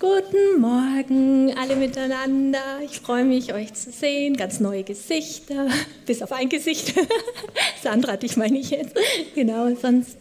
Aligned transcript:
Guten 0.00 0.62
Morgen 0.62 1.52
alle 1.58 1.76
miteinander. 1.76 2.80
Ich 2.82 3.00
freue 3.00 3.26
mich, 3.26 3.52
euch 3.52 3.74
zu 3.74 3.92
sehen. 3.92 4.34
Ganz 4.34 4.58
neue 4.58 4.82
Gesichter, 4.82 5.68
bis 6.06 6.22
auf 6.22 6.32
ein 6.32 6.48
Gesicht. 6.48 6.94
Sandra, 7.82 8.16
dich 8.16 8.38
meine 8.38 8.58
ich 8.58 8.70
jetzt. 8.70 8.96
Genau, 9.34 9.74
sonst 9.74 10.16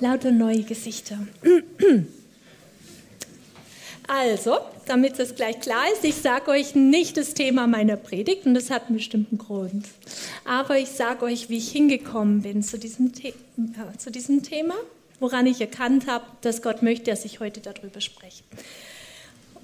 lauter 0.00 0.30
neue 0.30 0.62
Gesichter. 0.62 1.18
Also, 4.10 4.56
damit 4.86 5.18
es 5.18 5.34
gleich 5.34 5.60
klar 5.60 5.84
ist, 5.92 6.02
ich 6.02 6.14
sage 6.14 6.50
euch 6.50 6.74
nicht 6.74 7.18
das 7.18 7.34
Thema 7.34 7.66
meiner 7.66 7.98
Predigt 7.98 8.46
und 8.46 8.54
das 8.54 8.70
hat 8.70 8.86
einen 8.86 8.96
bestimmten 8.96 9.36
Grund. 9.36 9.84
Aber 10.46 10.78
ich 10.78 10.88
sage 10.88 11.26
euch, 11.26 11.50
wie 11.50 11.58
ich 11.58 11.70
hingekommen 11.70 12.40
bin 12.40 12.62
zu 12.62 12.78
diesem, 12.78 13.12
The 13.12 13.34
ja, 13.76 13.92
zu 13.98 14.10
diesem 14.10 14.42
Thema, 14.42 14.76
woran 15.20 15.46
ich 15.46 15.60
erkannt 15.60 16.06
habe, 16.06 16.24
dass 16.40 16.62
Gott 16.62 16.82
möchte, 16.82 17.10
dass 17.10 17.26
ich 17.26 17.40
heute 17.40 17.60
darüber 17.60 18.00
spreche. 18.00 18.42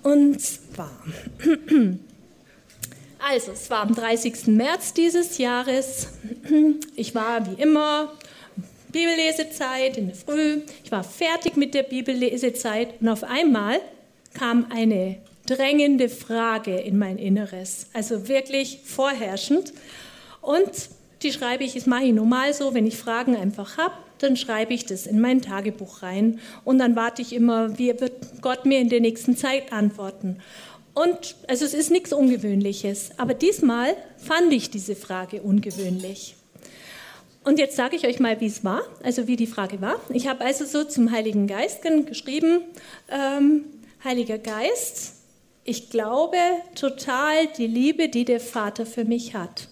Und 0.04 0.38
zwar, 0.38 0.90
also 3.18 3.52
es 3.52 3.70
war 3.70 3.80
am 3.80 3.95
30. 3.95 4.46
März 4.48 4.92
dieses 4.92 5.38
Jahres. 5.38 6.08
Ich 6.96 7.14
war 7.14 7.45
wie 7.50 7.60
immer 7.60 8.12
Bibellesezeit 8.92 9.96
in 9.96 10.06
der 10.06 10.14
Früh. 10.14 10.60
Ich 10.84 10.92
war 10.92 11.02
fertig 11.02 11.56
mit 11.56 11.74
der 11.74 11.82
Bibellesezeit 11.82 13.00
und 13.00 13.09
auf 13.09 13.24
einmal 13.24 13.80
kam 14.34 14.66
eine 14.70 15.16
drängende 15.46 16.09
Frage 16.09 16.78
in 16.78 16.98
mein 16.98 17.18
Inneres, 17.18 17.86
also 17.92 18.28
wirklich 18.28 18.80
vorherrschend. 18.84 19.73
Und 20.40 20.70
die 21.23 21.32
schreibe 21.32 21.64
ich, 21.64 21.74
das 21.74 21.86
mache 21.86 22.04
ich 22.04 22.12
normal 22.12 22.52
so, 22.52 22.74
wenn 22.74 22.86
ich 22.86 22.96
Fragen 22.96 23.36
einfach 23.36 23.78
habe, 23.78 23.95
dann 24.18 24.36
schreibe 24.36 24.74
ich 24.74 24.86
das 24.86 25.06
in 25.06 25.20
mein 25.20 25.43
Tagebuch 25.43 26.02
rein 26.02 26.40
und 26.65 26.79
dann 26.79 26.96
warte 26.96 27.23
ich 27.23 27.32
immer, 27.32 27.79
wie 27.79 27.88
wird 28.01 28.43
Gott 28.43 28.65
mir 28.65 28.80
in 28.80 28.88
der 28.88 29.01
nächsten 29.01 29.37
Zeit 29.37 29.73
antworten. 29.73 30.38
Und 30.95 31.34
also 31.48 31.65
es 31.65 31.74
ist 31.74 31.90
nichts 31.90 32.12
Ungewöhnliches, 32.12 33.10
aber 33.18 33.35
diesmal 33.35 33.96
fand 34.16 34.52
ich 34.52 34.70
diese 34.70 34.95
Frage 34.95 35.42
ungewöhnlich. 35.42 36.37
Und 37.42 37.59
jetzt 37.59 37.76
sage 37.76 37.96
ich 37.96 38.07
euch 38.07 38.20
mal, 38.20 38.40
wie 38.40 38.46
es 38.46 38.65
war, 38.65 38.82
also 39.02 39.26
wie 39.26 39.37
die 39.37 39.46
Frage 39.46 39.80
war. 39.80 39.96
Ich 40.09 40.29
habe 40.29 40.45
also 40.45 40.65
so 40.65 40.85
zum 40.85 41.10
Heiligen 41.10 41.46
Geist 41.46 41.82
geschrieben, 42.07 42.62
ähm, 43.10 43.65
Heiliger 44.02 44.38
Geist, 44.38 45.15
ich 45.65 45.90
glaube 45.90 46.37
total 46.74 47.46
die 47.59 47.66
Liebe, 47.66 48.09
die 48.09 48.24
der 48.24 48.40
Vater 48.40 48.87
für 48.87 49.04
mich 49.04 49.35
hat. 49.35 49.68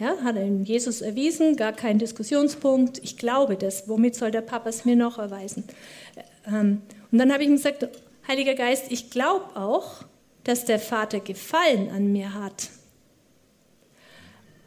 Ja, 0.00 0.16
hat 0.24 0.36
er 0.36 0.44
in 0.44 0.64
Jesus 0.64 1.02
erwiesen, 1.02 1.56
gar 1.56 1.74
kein 1.74 1.98
Diskussionspunkt. 1.98 2.98
Ich 3.04 3.18
glaube 3.18 3.56
das. 3.56 3.86
Womit 3.86 4.14
soll 4.14 4.30
der 4.30 4.40
Papa 4.40 4.70
es 4.70 4.86
mir 4.86 4.96
noch 4.96 5.18
erweisen? 5.18 5.64
Ähm, 6.46 6.80
und 7.12 7.18
dann 7.18 7.30
habe 7.30 7.42
ich 7.42 7.50
ihm 7.50 7.56
gesagt, 7.56 7.86
Heiliger 8.26 8.54
Geist, 8.54 8.86
ich 8.90 9.10
glaube 9.10 9.44
auch, 9.56 10.04
dass 10.44 10.64
der 10.64 10.78
Vater 10.78 11.20
Gefallen 11.20 11.90
an 11.90 12.12
mir 12.12 12.32
hat. 12.32 12.70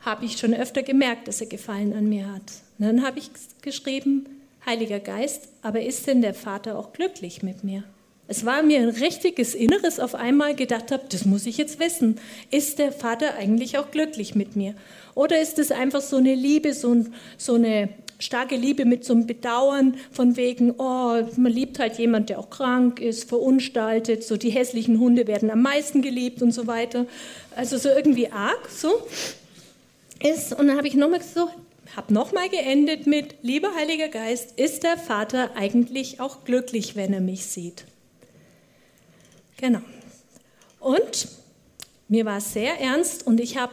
Habe 0.02 0.26
ich 0.26 0.38
schon 0.38 0.54
öfter 0.54 0.84
gemerkt, 0.84 1.28
dass 1.28 1.42
er 1.42 1.48
Gefallen 1.48 1.94
an 1.94 2.08
mir 2.08 2.32
hat. 2.32 2.54
Und 2.78 2.86
dann 2.86 3.04
habe 3.04 3.18
ich 3.18 3.32
geschrieben, 3.64 4.28
Heiliger 4.68 5.00
Geist, 5.00 5.50
aber 5.64 5.82
ist 5.82 6.06
denn 6.06 6.22
der 6.22 6.36
Vater 6.36 6.78
auch 6.78 6.94
glücklich 6.94 7.42
mit 7.42 7.64
mir? 7.64 7.84
Es 8.34 8.46
war 8.46 8.64
mir 8.64 8.80
ein 8.80 8.90
richtiges 8.90 9.54
Inneres 9.54 10.00
auf 10.00 10.16
einmal 10.16 10.56
gedacht 10.56 10.92
habe, 10.92 11.04
das 11.08 11.24
muss 11.24 11.46
ich 11.46 11.58
jetzt 11.60 11.80
wissen. 11.80 12.20
Ist 12.50 12.80
der 12.80 12.92
Vater 12.92 13.36
eigentlich 13.36 13.78
auch 13.78 13.92
glücklich 13.92 14.34
mit 14.34 14.56
mir? 14.56 14.74
Oder 15.14 15.40
ist 15.40 15.60
es 15.60 15.72
einfach 15.72 16.02
so 16.02 16.18
eine 16.18 16.34
Liebe, 16.34 16.74
so, 16.74 17.06
so 17.38 17.54
eine 17.54 17.90
starke 18.18 18.56
Liebe 18.56 18.86
mit 18.86 19.06
so 19.06 19.14
einem 19.14 19.28
Bedauern 19.28 19.98
von 20.12 20.36
wegen, 20.36 20.72
oh, 20.80 21.22
man 21.38 21.52
liebt 21.52 21.78
halt 21.78 22.00
jemand, 22.00 22.32
der 22.32 22.40
auch 22.40 22.50
krank 22.50 23.00
ist, 23.00 23.30
verunstaltet, 23.30 24.24
so 24.24 24.36
die 24.36 24.50
hässlichen 24.50 25.00
Hunde 25.00 25.28
werden 25.28 25.52
am 25.52 25.62
meisten 25.62 26.02
geliebt 26.02 26.42
und 26.42 26.54
so 26.54 26.66
weiter. 26.66 27.06
Also 27.56 27.78
so 27.78 27.90
irgendwie 27.90 28.32
arg, 28.32 28.68
so 28.68 28.90
ist. 30.24 30.54
Und 30.54 30.70
dann 30.70 30.78
habe 30.78 30.88
ich 30.88 30.96
nochmal 30.96 31.22
so, 31.22 31.50
habe 31.96 32.12
nochmal 32.12 32.50
geendet 32.50 33.06
mit, 33.06 33.36
lieber 33.44 33.76
Heiliger 33.76 34.08
Geist, 34.08 34.60
ist 34.60 34.82
der 34.82 34.98
Vater 34.98 35.52
eigentlich 35.56 36.20
auch 36.20 36.46
glücklich, 36.46 36.96
wenn 36.96 37.14
er 37.14 37.22
mich 37.22 37.46
sieht? 37.46 37.86
Genau. 39.64 39.80
Und 40.82 41.30
mir 42.10 42.26
war 42.26 42.40
es 42.40 42.52
sehr 42.52 42.82
ernst 42.82 43.26
und 43.26 43.40
ich 43.40 43.56
habe 43.56 43.72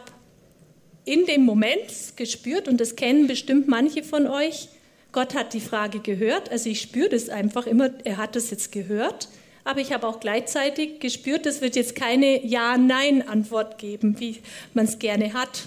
in 1.03 1.25
dem 1.25 1.43
Moment 1.43 2.15
gespürt, 2.15 2.69
und 2.69 2.79
das 2.79 2.95
kennen 2.95 3.27
bestimmt 3.27 3.67
manche 3.67 4.01
von 4.01 4.25
euch, 4.25 4.69
Gott 5.11 5.35
hat 5.35 5.53
die 5.53 5.59
Frage 5.59 5.99
gehört, 5.99 6.49
also 6.49 6.69
ich 6.69 6.79
spüre 6.79 7.09
das 7.09 7.27
einfach 7.27 7.67
immer, 7.67 7.89
er 8.05 8.15
hat 8.15 8.37
das 8.37 8.51
jetzt 8.51 8.71
gehört, 8.71 9.27
aber 9.65 9.81
ich 9.81 9.91
habe 9.91 10.07
auch 10.07 10.21
gleichzeitig 10.21 11.01
gespürt, 11.01 11.45
es 11.45 11.59
wird 11.59 11.75
jetzt 11.75 11.93
keine 11.93 12.45
Ja-Nein-Antwort 12.45 13.77
geben, 13.77 14.17
wie 14.17 14.37
man 14.73 14.85
es 14.85 14.97
gerne 14.97 15.33
hat. 15.33 15.63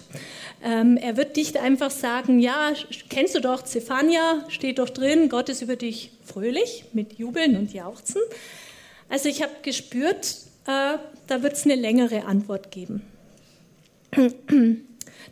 Ähm, 0.65 0.97
er 0.97 1.19
wird 1.19 1.37
nicht 1.37 1.59
einfach 1.59 1.91
sagen, 1.91 2.41
ja, 2.41 2.73
kennst 3.11 3.35
du 3.35 3.41
doch 3.41 3.61
Zephania, 3.63 4.43
steht 4.49 4.79
doch 4.79 4.89
drin, 4.89 5.29
Gott 5.29 5.51
ist 5.51 5.61
über 5.61 5.77
dich 5.77 6.13
fröhlich 6.25 6.87
mit 6.95 7.19
Jubeln 7.19 7.59
und 7.59 7.75
Jauchzen. 7.75 8.23
Also 9.09 9.29
ich 9.29 9.43
habe 9.43 9.53
gespürt, 9.63 10.37
äh, 10.67 10.99
da 11.27 11.43
wird 11.43 11.55
es 11.55 11.65
eine 11.65 11.77
längere 11.77 12.25
Antwort 12.25 12.71
geben. 12.71 13.03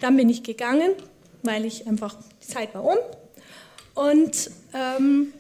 Dann 0.01 0.17
bin 0.17 0.29
ich 0.29 0.43
gegangen, 0.43 0.93
weil 1.43 1.65
ich 1.65 1.87
einfach, 1.87 2.17
die 2.43 2.47
Zeit 2.47 2.75
war 2.75 2.85
um. 2.85 2.97
Und 3.95 4.51
ähm, 4.75 5.33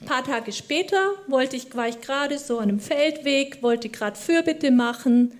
ein 0.00 0.06
paar 0.06 0.24
Tage 0.24 0.52
später 0.52 1.12
wollte 1.26 1.56
ich, 1.56 1.74
war 1.74 1.88
ich 1.88 2.00
gerade 2.00 2.38
so 2.38 2.58
an 2.58 2.68
einem 2.68 2.80
Feldweg, 2.80 3.62
wollte 3.62 3.88
gerade 3.88 4.16
Fürbitte 4.16 4.70
machen. 4.70 5.38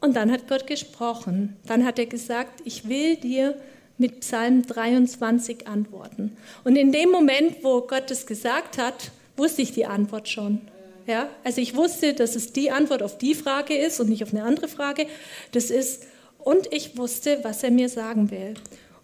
Und 0.00 0.16
dann 0.16 0.32
hat 0.32 0.48
Gott 0.48 0.66
gesprochen. 0.66 1.56
Dann 1.66 1.84
hat 1.84 1.98
er 1.98 2.06
gesagt, 2.06 2.62
ich 2.64 2.88
will 2.88 3.16
dir 3.16 3.60
mit 3.98 4.20
Psalm 4.20 4.66
23 4.66 5.68
antworten. 5.68 6.36
Und 6.64 6.76
in 6.76 6.90
dem 6.90 7.10
Moment, 7.10 7.62
wo 7.62 7.82
Gott 7.82 8.10
es 8.10 8.26
gesagt 8.26 8.78
hat, 8.78 9.12
wusste 9.36 9.62
ich 9.62 9.72
die 9.72 9.86
Antwort 9.86 10.28
schon. 10.28 10.60
Ja? 11.06 11.28
Also 11.44 11.60
ich 11.60 11.76
wusste, 11.76 12.14
dass 12.14 12.36
es 12.36 12.52
die 12.52 12.70
Antwort 12.70 13.02
auf 13.02 13.18
die 13.18 13.34
Frage 13.34 13.76
ist 13.76 14.00
und 14.00 14.08
nicht 14.08 14.22
auf 14.22 14.32
eine 14.32 14.44
andere 14.44 14.68
Frage. 14.68 15.06
Das 15.52 15.70
ist, 15.70 16.04
und 16.38 16.72
ich 16.72 16.96
wusste, 16.96 17.38
was 17.42 17.62
er 17.62 17.70
mir 17.70 17.88
sagen 17.88 18.30
will. 18.30 18.54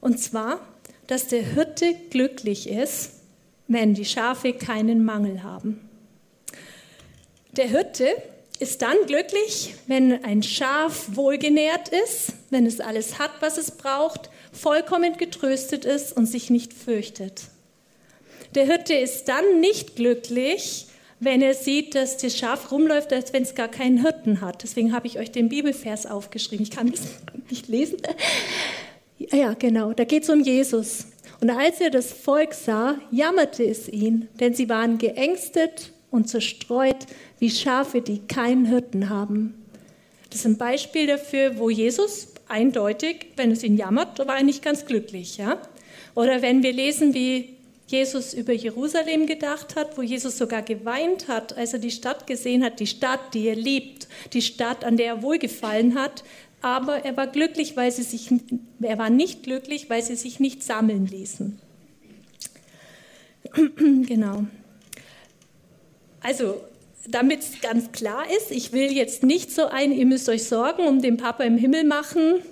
Und 0.01 0.21
zwar, 0.21 0.61
dass 1.07 1.27
der 1.27 1.43
Hirte 1.43 1.95
glücklich 2.11 2.69
ist, 2.69 3.13
wenn 3.67 3.95
die 3.95 4.05
Schafe 4.05 4.53
keinen 4.53 5.05
Mangel 5.05 5.43
haben. 5.43 5.89
Der 7.53 7.69
Hirte 7.69 8.07
ist 8.59 8.83
dann 8.83 8.97
glücklich, 9.07 9.75
wenn 9.87 10.25
ein 10.25 10.43
Schaf 10.43 11.07
wohlgenährt 11.13 11.89
ist, 11.89 12.33
wenn 12.51 12.67
es 12.67 12.81
alles 12.81 13.19
hat, 13.19 13.31
was 13.41 13.57
es 13.57 13.71
braucht, 13.71 14.31
vollkommen 14.53 15.17
getröstet 15.17 15.85
ist 15.85 16.17
und 16.17 16.27
sich 16.27 16.51
nicht 16.51 16.73
fürchtet. 16.73 17.43
Der 18.55 18.65
Hirte 18.65 18.95
ist 18.95 19.29
dann 19.29 19.61
nicht 19.61 19.97
glücklich, 19.97 20.88
wenn 21.21 21.43
er 21.43 21.55
sieht, 21.55 21.95
dass 21.95 22.17
das 22.17 22.37
Schaf 22.37 22.71
rumläuft, 22.71 23.13
als 23.13 23.33
wenn 23.33 23.43
es 23.43 23.55
gar 23.55 23.69
keinen 23.69 24.03
Hirten 24.03 24.41
hat. 24.41 24.63
Deswegen 24.63 24.93
habe 24.93 25.07
ich 25.07 25.19
euch 25.19 25.33
den 25.33 25.49
Bibelvers 25.49 26.07
aufgeschrieben. 26.07 26.63
Ich 26.63 26.71
kann 26.71 26.89
es 26.89 27.03
nicht 27.51 27.69
lesen. 27.69 27.99
Ja, 29.19 29.55
genau. 29.55 29.93
Da 29.93 30.05
geht 30.05 30.23
es 30.23 30.31
um 30.31 30.41
Jesus. 30.41 31.07
Und 31.41 31.51
als 31.51 31.81
er 31.81 31.91
das 31.91 32.13
Volk 32.13 32.55
sah, 32.55 32.99
jammerte 33.11 33.65
es 33.65 33.89
ihn, 33.89 34.29
denn 34.41 34.55
sie 34.55 34.69
waren 34.69 34.99
geängstet 34.99 35.93
und 36.11 36.29
zerstreut 36.29 37.07
wie 37.39 37.51
Schafe, 37.51 38.01
die 38.01 38.21
keinen 38.27 38.67
Hirten 38.67 39.09
haben. 39.09 39.55
Das 40.31 40.41
ist 40.41 40.47
ein 40.47 40.59
Beispiel 40.59 41.07
dafür, 41.07 41.59
wo 41.59 41.71
Jesus 41.71 42.29
eindeutig, 42.49 43.27
wenn 43.37 43.51
es 43.51 43.63
ihn 43.63 43.77
jammert, 43.77 44.19
war 44.19 44.37
er 44.37 44.43
nicht 44.43 44.63
ganz 44.63 44.87
glücklich. 44.87 45.37
Ja? 45.37 45.61
Oder 46.15 46.43
wenn 46.43 46.63
wir 46.63 46.73
lesen, 46.73 47.15
wie 47.15 47.58
Jesus 47.89 48.35
über 48.35 48.53
Jerusalem 48.53 49.27
gedacht 49.27 49.75
hat, 49.75 49.97
wo 49.97 50.03
Jesus 50.03 50.37
sogar 50.37 50.61
geweint 50.61 51.27
hat, 51.27 51.57
als 51.57 51.73
er 51.73 51.79
die 51.79 51.91
Stadt 51.91 52.27
gesehen 52.27 52.63
hat, 52.63 52.81
die 52.81 52.87
Stadt, 52.87 53.33
die 53.33 53.49
er 53.49 53.57
liebt, 53.57 54.09
die 54.35 54.43
Stadt, 54.43 54.85
an 54.85 54.99
der 54.99 55.07
er 55.07 55.23
wohlgefallen 55.23 55.95
hat. 55.95 56.23
Aber 56.61 57.05
er 57.05 57.17
war 57.17 57.27
glücklich, 57.27 57.77
weil 57.77 57.91
sie 57.91 58.03
sich, 58.03 58.31
er 58.83 58.99
war 58.99 59.09
nicht 59.09 59.43
glücklich, 59.43 59.89
weil 59.89 60.03
sie 60.03 60.17
sich 60.17 60.39
nicht 60.39 60.63
sammeln 60.63 61.07
ließen. 61.07 61.59
genau. 64.07 64.45
Also, 66.21 66.61
damit 67.09 67.41
es 67.41 67.61
ganz 67.63 67.91
klar 67.93 68.25
ist, 68.37 68.51
ich 68.51 68.73
will 68.73 68.93
jetzt 68.93 69.23
nicht 69.23 69.51
so 69.51 69.67
ein, 69.67 69.93
ihr 69.93 70.05
müsst 70.05 70.29
euch 70.29 70.45
Sorgen 70.45 70.87
um 70.87 71.01
den 71.01 71.17
Papa 71.17 71.45
im 71.45 71.57
Himmel 71.57 71.85
machen, 71.85 72.43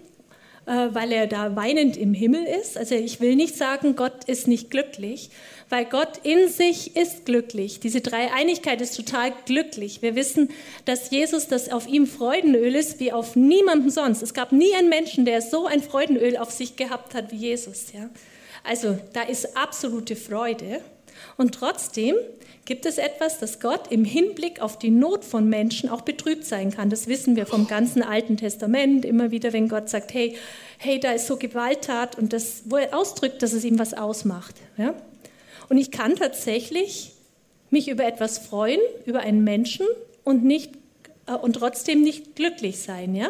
weil 0.66 1.12
er 1.12 1.28
da 1.28 1.54
weinend 1.54 1.96
im 1.96 2.12
Himmel 2.12 2.44
ist. 2.44 2.76
Also 2.76 2.96
ich 2.96 3.20
will 3.20 3.36
nicht 3.36 3.56
sagen, 3.56 3.94
Gott 3.94 4.24
ist 4.24 4.48
nicht 4.48 4.70
glücklich, 4.70 5.30
weil 5.68 5.84
Gott 5.84 6.18
in 6.24 6.48
sich 6.48 6.96
ist 6.96 7.24
glücklich. 7.24 7.78
Diese 7.78 8.00
Dreieinigkeit 8.00 8.80
ist 8.80 8.96
total 8.96 9.32
glücklich. 9.46 10.02
Wir 10.02 10.16
wissen, 10.16 10.50
dass 10.84 11.10
Jesus, 11.10 11.46
das 11.46 11.70
auf 11.70 11.86
ihm 11.86 12.06
Freudenöl 12.06 12.74
ist, 12.74 12.98
wie 12.98 13.12
auf 13.12 13.36
niemandem 13.36 13.90
sonst. 13.90 14.22
Es 14.22 14.34
gab 14.34 14.50
nie 14.50 14.74
einen 14.74 14.88
Menschen, 14.88 15.24
der 15.24 15.40
so 15.40 15.66
ein 15.66 15.82
Freudenöl 15.82 16.36
auf 16.36 16.50
sich 16.50 16.74
gehabt 16.74 17.14
hat 17.14 17.30
wie 17.30 17.36
Jesus. 17.36 17.92
Ja? 17.92 18.10
Also 18.64 18.98
da 19.12 19.22
ist 19.22 19.56
absolute 19.56 20.16
Freude. 20.16 20.80
Und 21.36 21.54
trotzdem 21.54 22.16
gibt 22.64 22.84
es 22.84 22.98
etwas, 22.98 23.38
dass 23.38 23.60
Gott 23.60 23.90
im 23.90 24.04
Hinblick 24.04 24.60
auf 24.60 24.78
die 24.78 24.90
Not 24.90 25.24
von 25.24 25.48
Menschen 25.48 25.88
auch 25.88 26.00
betrübt 26.00 26.44
sein 26.44 26.70
kann. 26.70 26.90
Das 26.90 27.06
wissen 27.06 27.36
wir 27.36 27.46
vom 27.46 27.68
ganzen 27.68 28.02
Alten 28.02 28.36
Testament 28.36 29.04
immer 29.04 29.30
wieder, 29.30 29.52
wenn 29.52 29.68
Gott 29.68 29.88
sagt, 29.88 30.12
hey, 30.14 30.36
hey, 30.78 30.98
da 30.98 31.12
ist 31.12 31.26
so 31.26 31.36
Gewalttat 31.36 32.18
und 32.18 32.32
das, 32.32 32.62
wo 32.66 32.76
er 32.76 32.96
ausdrückt, 32.96 33.42
dass 33.42 33.52
es 33.52 33.64
ihm 33.64 33.78
was 33.78 33.94
ausmacht. 33.94 34.56
Ja? 34.76 34.94
Und 35.68 35.78
ich 35.78 35.90
kann 35.90 36.16
tatsächlich 36.16 37.12
mich 37.70 37.88
über 37.88 38.04
etwas 38.04 38.38
freuen, 38.38 38.80
über 39.04 39.20
einen 39.20 39.44
Menschen 39.44 39.86
und 40.24 40.44
nicht 40.44 40.72
äh, 41.26 41.34
und 41.34 41.54
trotzdem 41.54 42.02
nicht 42.02 42.34
glücklich 42.34 42.80
sein. 42.80 43.14
Ja? 43.14 43.28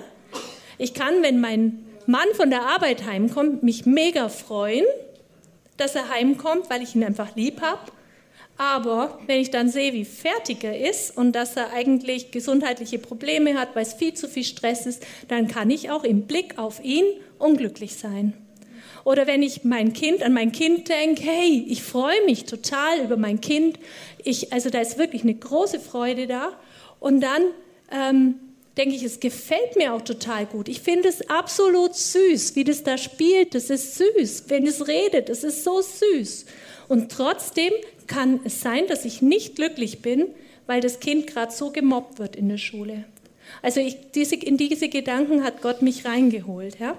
Ich 0.78 0.94
kann, 0.94 1.22
wenn 1.22 1.40
mein 1.40 1.84
Mann 2.06 2.28
von 2.34 2.50
der 2.50 2.62
Arbeit 2.62 3.04
heimkommt, 3.04 3.62
mich 3.62 3.84
mega 3.84 4.28
freuen, 4.28 4.84
dass 5.76 5.94
er 5.94 6.08
heimkommt, 6.08 6.70
weil 6.70 6.82
ich 6.82 6.94
ihn 6.94 7.04
einfach 7.04 7.36
lieb 7.36 7.60
habe 7.60 7.80
aber 8.58 9.18
wenn 9.26 9.40
ich 9.40 9.50
dann 9.50 9.68
sehe, 9.68 9.92
wie 9.92 10.04
fertig 10.04 10.64
er 10.64 10.88
ist 10.88 11.16
und 11.16 11.32
dass 11.32 11.56
er 11.56 11.72
eigentlich 11.72 12.30
gesundheitliche 12.30 12.98
Probleme 12.98 13.58
hat, 13.58 13.74
weil 13.74 13.82
es 13.82 13.94
viel 13.94 14.14
zu 14.14 14.28
viel 14.28 14.44
Stress 14.44 14.86
ist, 14.86 15.06
dann 15.28 15.46
kann 15.46 15.70
ich 15.70 15.90
auch 15.90 16.04
im 16.04 16.22
Blick 16.22 16.58
auf 16.58 16.82
ihn 16.82 17.04
unglücklich 17.38 17.96
sein. 17.96 18.32
Oder 19.04 19.26
wenn 19.26 19.42
ich 19.42 19.62
mein 19.62 19.92
Kind 19.92 20.22
an 20.22 20.32
mein 20.32 20.52
Kind 20.52 20.88
denke, 20.88 21.22
hey, 21.22 21.64
ich 21.68 21.82
freue 21.82 22.24
mich 22.24 22.44
total 22.44 23.04
über 23.04 23.16
mein 23.16 23.40
Kind, 23.40 23.78
ich, 24.24 24.52
also 24.52 24.70
da 24.70 24.80
ist 24.80 24.98
wirklich 24.98 25.22
eine 25.22 25.34
große 25.34 25.78
Freude 25.78 26.26
da. 26.26 26.58
Und 26.98 27.20
dann 27.20 27.42
ähm, 27.92 28.34
denke 28.76 28.96
ich, 28.96 29.04
es 29.04 29.20
gefällt 29.20 29.76
mir 29.76 29.94
auch 29.94 30.02
total 30.02 30.46
gut. 30.46 30.68
Ich 30.68 30.80
finde 30.80 31.08
es 31.08 31.28
absolut 31.30 31.94
süß, 31.94 32.56
wie 32.56 32.64
das 32.64 32.82
da 32.82 32.98
spielt. 32.98 33.54
Das 33.54 33.70
ist 33.70 33.96
süß. 33.96 34.44
Wenn 34.48 34.66
es 34.66 34.88
redet, 34.88 35.28
das 35.28 35.44
ist 35.44 35.62
so 35.62 35.80
süß. 35.80 36.46
Und 36.88 37.12
trotzdem 37.12 37.72
kann 38.06 38.40
es 38.44 38.60
sein, 38.60 38.86
dass 38.88 39.04
ich 39.04 39.22
nicht 39.22 39.56
glücklich 39.56 40.00
bin, 40.00 40.26
weil 40.66 40.80
das 40.80 41.00
Kind 41.00 41.26
gerade 41.26 41.52
so 41.52 41.70
gemobbt 41.70 42.18
wird 42.18 42.36
in 42.36 42.48
der 42.48 42.58
Schule. 42.58 43.04
Also 43.62 43.80
ich, 43.80 43.96
diese, 44.14 44.36
in 44.36 44.56
diese 44.56 44.88
Gedanken 44.88 45.44
hat 45.44 45.62
Gott 45.62 45.82
mich 45.82 46.04
reingeholt. 46.04 46.78
Ja? 46.78 46.96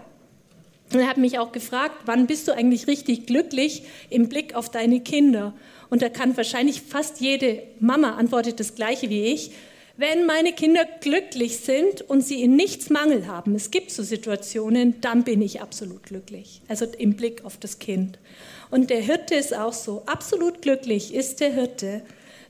Und 0.93 0.99
er 0.99 1.07
hat 1.07 1.17
mich 1.17 1.39
auch 1.39 1.51
gefragt, 1.51 1.95
wann 2.05 2.27
bist 2.27 2.47
du 2.47 2.53
eigentlich 2.53 2.87
richtig 2.87 3.25
glücklich 3.25 3.83
im 4.09 4.29
Blick 4.29 4.55
auf 4.55 4.69
deine 4.69 5.01
Kinder? 5.01 5.53
Und 5.89 6.01
da 6.01 6.09
kann 6.09 6.35
wahrscheinlich 6.37 6.81
fast 6.81 7.21
jede 7.21 7.63
Mama 7.79 8.11
antwortet 8.11 8.59
das 8.59 8.75
gleiche 8.75 9.09
wie 9.09 9.25
ich. 9.25 9.51
Wenn 9.99 10.25
meine 10.25 10.53
Kinder 10.53 10.85
glücklich 11.01 11.57
sind 11.57 12.01
und 12.01 12.21
sie 12.21 12.43
in 12.43 12.55
nichts 12.55 12.91
Mangel 12.91 13.25
haben, 13.25 13.55
es 13.55 13.71
gibt 13.71 13.89
so 13.89 14.03
Situationen, 14.03 15.01
dann 15.01 15.23
bin 15.23 15.41
ich 15.41 15.59
absolut 15.59 16.03
glücklich. 16.03 16.61
Also 16.67 16.85
im 16.85 17.15
Blick 17.15 17.43
auf 17.43 17.57
das 17.57 17.79
Kind. 17.79 18.19
Und 18.69 18.89
der 18.89 19.01
Hirte 19.01 19.35
ist 19.35 19.55
auch 19.55 19.73
so. 19.73 20.03
Absolut 20.05 20.61
glücklich 20.61 21.13
ist 21.13 21.39
der 21.39 21.53
Hirte, 21.53 22.01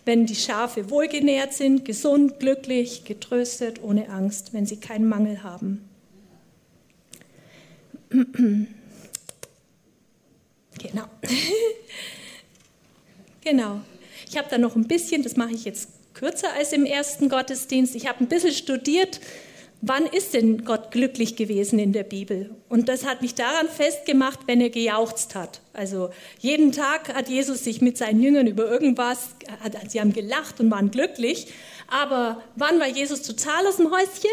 wenn 0.06 0.26
die 0.26 0.36
Schafe 0.36 0.90
wohlgenährt 0.90 1.54
sind, 1.54 1.86
gesund, 1.86 2.40
glücklich, 2.40 3.04
getröstet, 3.04 3.84
ohne 3.84 4.10
Angst, 4.10 4.54
wenn 4.54 4.66
sie 4.66 4.78
keinen 4.78 5.08
Mangel 5.08 5.44
haben. 5.44 5.88
Genau. 10.80 11.06
genau. 13.44 13.82
Ich 14.30 14.38
habe 14.38 14.48
da 14.48 14.60
noch 14.60 14.76
ein 14.76 14.88
bisschen, 14.88 15.24
das 15.24 15.36
mache 15.36 15.54
ich 15.54 15.66
jetzt 15.66 15.90
kürzer 16.14 16.54
als 16.54 16.72
im 16.72 16.86
ersten 16.86 17.30
Gottesdienst. 17.30 17.96
Ich 17.96 18.08
habe 18.08 18.24
ein 18.24 18.28
bisschen 18.28 18.52
studiert, 18.52 19.20
Wann 19.82 20.08
ist 20.08 20.34
denn 20.34 20.66
Gott 20.66 20.90
glücklich 20.90 21.36
gewesen 21.36 21.78
in 21.78 21.94
der 21.94 22.04
Bibel? 22.04 22.50
Und 22.68 22.90
das 22.90 23.06
hat 23.06 23.22
mich 23.22 23.36
daran 23.36 23.70
festgemacht, 23.70 24.40
wenn 24.48 24.60
er 24.60 24.72
gejauchzt 24.72 25.36
hat. 25.36 25.62
Also 25.74 26.10
jeden 26.40 26.72
Tag 26.72 27.14
hat 27.14 27.30
Jesus 27.30 27.64
sich 27.64 27.80
mit 27.80 27.96
seinen 27.96 28.22
Jüngern 28.22 28.48
über 28.48 28.70
irgendwas, 28.70 29.30
sie 29.88 30.02
haben 30.02 30.14
gelacht 30.14 30.60
und 30.60 30.72
waren 30.72 30.90
glücklich. 30.90 31.54
Aber 31.88 32.42
wann 32.56 32.80
war 32.80 32.88
Jesus 32.88 33.22
total 33.22 33.68
aus 33.68 33.78
dem 33.78 33.92
Häuschen? 33.92 34.32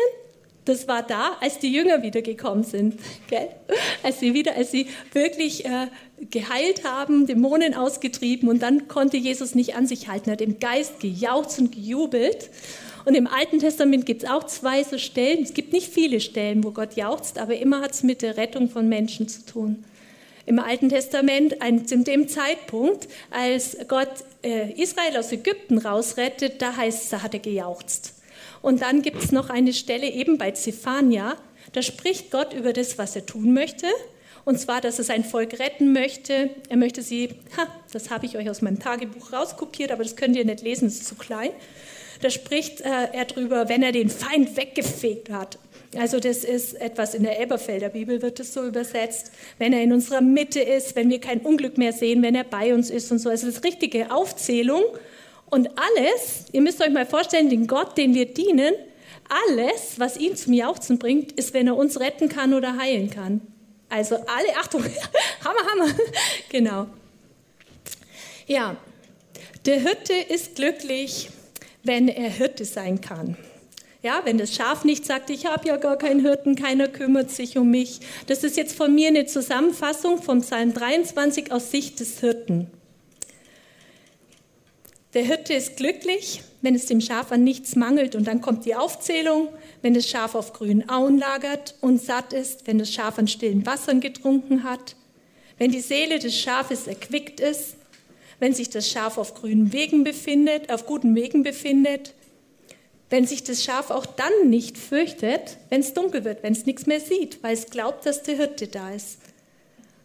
Das 0.65 0.89
war 0.89 1.03
da, 1.03 1.37
als 1.41 1.59
die 1.59 1.71
Jünger 1.71 2.03
wiedergekommen 2.03 2.65
sind, 2.65 2.99
gell? 3.29 3.49
als 4.03 4.21
sie 4.21 4.33
wieder, 4.33 4.57
als 4.57 4.71
sie 4.71 4.87
wirklich 5.13 5.67
äh, 5.67 5.89
geheilt 6.31 6.85
haben, 6.85 7.27
Dämonen 7.27 7.75
ausgetrieben 7.75 8.49
und 8.49 8.63
dann 8.63 8.89
konnte 8.89 9.19
Jesus 9.19 9.55
nicht 9.55 9.77
an 9.77 9.87
sich 9.87 10.09
halten, 10.09 10.31
hat 10.31 10.41
im 10.41 10.59
Geist 10.59 11.01
gejauchzt 11.01 11.59
und 11.59 11.73
gejubelt. 11.73 12.49
Und 13.05 13.15
im 13.15 13.27
Alten 13.27 13.59
Testament 13.59 14.07
gibt 14.07 14.23
es 14.23 14.31
auch 14.31 14.45
zwei 14.45 14.83
so 14.83 14.99
Stellen. 14.99 15.43
Es 15.43 15.53
gibt 15.53 15.73
nicht 15.73 15.93
viele 15.93 16.21
Stellen, 16.21 16.65
wo 16.65 16.71
Gott 16.71 16.97
jauchzt, 16.97 17.39
aber 17.39 17.57
immer 17.57 17.81
hat 17.81 17.93
es 17.93 18.03
mit 18.03 18.23
der 18.23 18.37
Rettung 18.37 18.71
von 18.71 18.89
Menschen 18.89 19.29
zu 19.29 19.45
tun. 19.45 19.85
Im 20.47 20.59
Alten 20.59 20.89
Testament, 20.89 21.63
ein, 21.63 21.87
zu 21.87 21.99
dem 21.99 22.29
Zeitpunkt, 22.29 23.09
als 23.31 23.77
Gott 23.89 24.11
äh, 24.43 24.73
Israel 24.81 25.17
aus 25.19 25.33
Ägypten 25.33 25.79
rausrettet, 25.79 26.61
da 26.61 26.77
heißt 26.77 27.05
es, 27.05 27.09
da 27.11 27.23
hat 27.23 27.35
er 27.35 27.41
gejauchzt. 27.41 28.15
Und 28.61 28.83
dann 28.83 29.03
gibt 29.03 29.23
es 29.23 29.33
noch 29.33 29.51
eine 29.51 29.73
Stelle 29.73 30.07
eben 30.07 30.39
bei 30.39 30.51
Zephania, 30.51 31.37
da 31.73 31.83
spricht 31.83 32.31
Gott 32.31 32.53
über 32.53 32.73
das, 32.73 32.99
was 32.99 33.17
er 33.17 33.27
tun 33.27 33.53
möchte. 33.53 33.87
Und 34.45 34.61
zwar, 34.61 34.83
dass 34.83 34.99
er 34.99 35.05
sein 35.05 35.25
Volk 35.25 35.59
retten 35.59 35.95
möchte. 35.95 36.51
Er 36.69 36.77
möchte 36.77 37.03
sie, 37.03 37.31
ha, 37.57 37.67
das 37.93 38.11
habe 38.11 38.27
ich 38.27 38.37
euch 38.37 38.51
aus 38.51 38.61
meinem 38.61 38.79
Tagebuch 38.79 39.33
rauskopiert, 39.33 39.91
aber 39.91 40.03
das 40.03 40.17
könnt 40.17 40.37
ihr 40.37 40.45
nicht 40.45 40.63
lesen, 40.63 40.87
es 40.87 40.97
ist 40.97 41.07
zu 41.07 41.15
klein 41.15 41.51
da 42.21 42.31
spricht 42.31 42.81
äh, 42.81 43.09
er 43.13 43.25
drüber, 43.25 43.69
wenn 43.69 43.83
er 43.83 43.93
den 43.93 44.11
Feind 44.11 44.57
weggefegt 44.57 45.31
hat. 45.31 45.59
Also 45.97 46.19
das 46.19 46.39
ist 46.39 46.75
etwas 46.75 47.15
in 47.15 47.23
der 47.23 47.39
Elberfelder 47.39 47.89
Bibel 47.91 48.21
wird 48.21 48.41
es 48.41 48.53
so 48.53 48.67
übersetzt, 48.67 49.31
wenn 49.59 49.73
er 49.73 49.83
in 49.83 49.93
unserer 49.93 50.21
Mitte 50.21 50.61
ist, 50.61 50.97
wenn 50.97 51.09
wir 51.09 51.21
kein 51.21 51.41
Unglück 51.41 51.79
mehr 51.79 51.93
sehen, 51.93 52.23
wenn 52.23 52.35
er 52.35 52.45
bei 52.45 52.75
uns 52.75 52.91
ist 52.91 53.13
und 53.13 53.19
so. 53.19 53.31
Also 53.31 53.47
das 53.47 53.57
ist 53.57 53.65
richtige 53.65 54.13
Aufzählung 54.13 54.83
und 55.51 55.69
alles, 55.69 56.47
ihr 56.53 56.63
müsst 56.63 56.83
euch 56.83 56.91
mal 56.91 57.07
vorstellen, 57.07 57.49
den 57.49 57.67
Gott, 57.67 57.97
den 57.97 58.15
wir 58.15 58.27
dienen, 58.27 58.75
alles, 59.49 59.95
was 59.99 60.17
ihn 60.17 60.37
zum 60.37 60.53
Jauchzen 60.53 60.99
bringt, 60.99 61.33
ist, 61.33 61.55
wenn 61.55 61.67
er 61.67 61.77
uns 61.77 62.01
retten 62.01 62.29
kann 62.29 62.55
oder 62.55 62.77
heilen 62.77 63.11
kann. 63.11 63.41
Also 63.89 64.17
alle, 64.17 64.57
Achtung, 64.59 64.83
Hammer, 65.45 65.71
Hammer, 65.71 65.95
genau. 66.51 66.87
Ja, 68.47 68.77
der 69.65 69.81
Hirte 69.81 70.13
ist 70.13 70.57
glücklich, 70.57 71.31
wenn 71.85 72.09
er 72.09 72.31
Hirte 72.31 72.65
sein 72.65 73.01
kann. 73.01 73.37
Ja, 74.03 74.21
wenn 74.25 74.37
das 74.37 74.55
Schaf 74.55 74.85
nicht 74.85 75.07
sagt, 75.07 75.31
ich 75.31 75.47
habe 75.47 75.69
ja 75.69 75.77
gar 75.77 75.97
keinen 75.97 76.21
Hirten, 76.21 76.57
keiner 76.57 76.89
kümmert 76.89 77.31
sich 77.31 77.57
um 77.57 77.71
mich. 77.71 78.01
Das 78.27 78.45
ist 78.45 78.57
jetzt 78.57 78.77
von 78.77 78.95
mir 78.95 79.09
eine 79.09 79.25
Zusammenfassung 79.25 80.21
vom 80.23 80.43
Psalm 80.43 80.75
23 80.75 81.53
aus 81.53 81.71
Sicht 81.71 82.01
des 82.01 82.21
Hirten. 82.21 82.71
Der 85.15 85.23
Hirte 85.23 85.55
ist 85.55 85.77
glücklich, 85.77 86.43
wenn 86.61 86.75
es 86.75 86.87
dem 86.87 87.01
Schaf 87.01 87.31
an 87.33 87.45
nichts 87.45 87.77
mangelt. 87.77 88.15
Und 88.15 88.27
dann 88.27 88.41
kommt 88.41 88.67
die 88.67 88.75
Aufzählung, 88.75 89.49
wenn 89.81 89.95
das 89.95 90.09
Schaf 90.09 90.35
auf 90.35 90.53
grünen 90.53 90.89
Auen 90.91 91.19
lagert 91.19 91.77
und 91.81 92.03
satt 92.03 92.33
ist, 92.33 92.67
wenn 92.67 92.79
das 92.79 92.93
Schaf 92.93 93.19
an 93.19 93.29
stillen 93.29 93.65
Wassern 93.65 94.01
getrunken 94.01 94.65
hat, 94.65 94.97
wenn 95.57 95.71
die 95.71 95.81
Seele 95.81 96.19
des 96.19 96.37
Schafes 96.37 96.89
erquickt 96.89 97.41
ist, 97.41 97.77
wenn 98.39 98.55
sich 98.55 98.71
das 98.71 98.89
Schaf 98.91 99.19
auf 99.19 99.35
grünen 99.35 99.73
Wegen 99.73 100.05
befindet, 100.05 100.71
auf 100.71 100.87
guten 100.87 101.15
Wegen 101.15 101.43
befindet, 101.43 102.15
wenn 103.11 103.27
sich 103.27 103.45
das 103.45 103.63
Schaf 103.63 103.91
auch 103.91 104.07
dann 104.07 104.49
nicht 104.49 104.79
fürchtet, 104.79 105.59
wenn 105.69 105.81
es 105.81 105.95
dunkel 105.95 106.25
wird, 106.25 106.43
wenn 106.43 106.53
es 106.53 106.67
nichts 106.67 106.87
mehr 106.87 107.01
sieht, 107.01 107.43
weil 107.43 107.55
es 107.55 107.67
glaubt, 107.67 108.07
dass 108.07 108.23
der 108.23 108.37
Hirte 108.37 108.67
da 108.67 108.91
ist. 108.91 109.19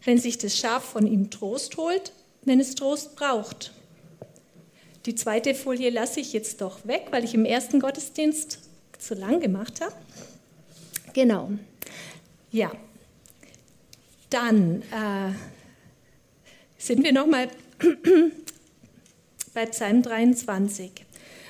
Wenn 0.04 0.18
sich 0.18 0.38
das 0.38 0.58
Schaf 0.58 0.84
von 0.84 1.08
ihm 1.08 1.30
Trost 1.30 1.78
holt, 1.78 2.12
wenn 2.44 2.60
es 2.60 2.76
Trost 2.76 3.16
braucht. 3.16 3.74
Die 5.06 5.16
zweite 5.16 5.56
Folie 5.56 5.90
lasse 5.90 6.20
ich 6.20 6.34
jetzt 6.34 6.62
doch 6.62 6.86
weg, 6.86 7.08
weil 7.12 7.24
ich 7.24 7.34
im 7.34 7.46
ersten 7.46 7.80
Gottesdienst 7.80 8.60
zu 8.98 9.16
lang 9.16 9.40
gemacht 9.40 9.82
habe. 9.82 9.96
Genau. 11.14 11.52
Ja. 12.52 12.72
Dann 14.30 14.84
äh, 14.84 15.34
sind 16.78 17.04
wir 17.04 17.14
noch 17.14 17.26
mal 17.26 17.50
bei 19.54 19.66
Psalm 19.66 20.02
23. 20.02 20.92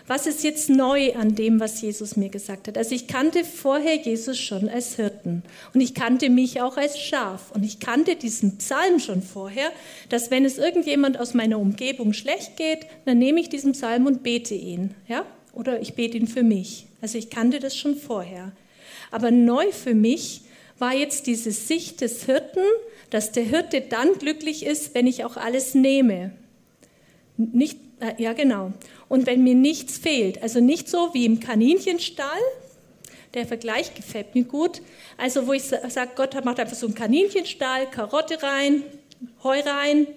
Was 0.07 0.25
ist 0.25 0.43
jetzt 0.43 0.71
neu 0.71 1.13
an 1.13 1.35
dem, 1.35 1.59
was 1.59 1.81
Jesus 1.81 2.15
mir 2.15 2.29
gesagt 2.29 2.67
hat? 2.67 2.79
Also 2.79 2.95
ich 2.95 3.05
kannte 3.05 3.43
vorher 3.43 3.95
Jesus 3.95 4.39
schon 4.39 4.67
als 4.67 4.95
Hirten 4.95 5.43
und 5.75 5.81
ich 5.81 5.93
kannte 5.93 6.31
mich 6.31 6.61
auch 6.61 6.77
als 6.77 6.99
Schaf 6.99 7.51
und 7.53 7.63
ich 7.63 7.79
kannte 7.79 8.15
diesen 8.15 8.57
Psalm 8.57 8.99
schon 8.99 9.21
vorher, 9.21 9.71
dass 10.09 10.31
wenn 10.31 10.45
es 10.45 10.57
irgendjemand 10.57 11.19
aus 11.19 11.35
meiner 11.35 11.59
Umgebung 11.59 12.13
schlecht 12.13 12.57
geht, 12.57 12.87
dann 13.05 13.19
nehme 13.19 13.39
ich 13.39 13.49
diesen 13.49 13.73
Psalm 13.73 14.07
und 14.07 14.23
bete 14.23 14.55
ihn, 14.55 14.95
ja? 15.07 15.25
Oder 15.53 15.79
ich 15.79 15.93
bete 15.93 16.17
ihn 16.17 16.27
für 16.27 16.43
mich. 16.43 16.87
Also 17.01 17.19
ich 17.19 17.29
kannte 17.29 17.59
das 17.59 17.77
schon 17.77 17.95
vorher. 17.95 18.51
Aber 19.11 19.29
neu 19.29 19.71
für 19.71 19.93
mich 19.93 20.41
war 20.79 20.93
jetzt 20.93 21.27
diese 21.27 21.51
Sicht 21.51 22.01
des 22.01 22.23
Hirten, 22.23 22.63
dass 23.09 23.31
der 23.31 23.43
Hirte 23.43 23.81
dann 23.81 24.13
glücklich 24.13 24.65
ist, 24.65 24.95
wenn 24.95 25.07
ich 25.07 25.25
auch 25.25 25.37
alles 25.37 25.75
nehme. 25.75 26.31
Nicht, 27.37 27.77
äh, 27.99 28.21
ja, 28.21 28.33
genau. 28.33 28.73
Und 29.07 29.25
wenn 29.25 29.43
mir 29.43 29.55
nichts 29.55 29.97
fehlt, 29.97 30.41
also 30.43 30.59
nicht 30.59 30.89
so 30.89 31.13
wie 31.13 31.25
im 31.25 31.39
Kaninchenstall, 31.39 32.39
der 33.33 33.45
Vergleich 33.45 33.93
gefällt 33.93 34.35
mir 34.35 34.43
gut. 34.43 34.81
Also, 35.17 35.47
wo 35.47 35.53
ich 35.53 35.63
sage, 35.63 36.11
Gott 36.15 36.33
macht 36.43 36.59
einfach 36.59 36.75
so 36.75 36.87
einen 36.87 36.95
Kaninchenstall, 36.95 37.87
Karotte 37.89 38.41
rein, 38.41 38.83
Heu 39.43 39.59
rein, 39.59 40.07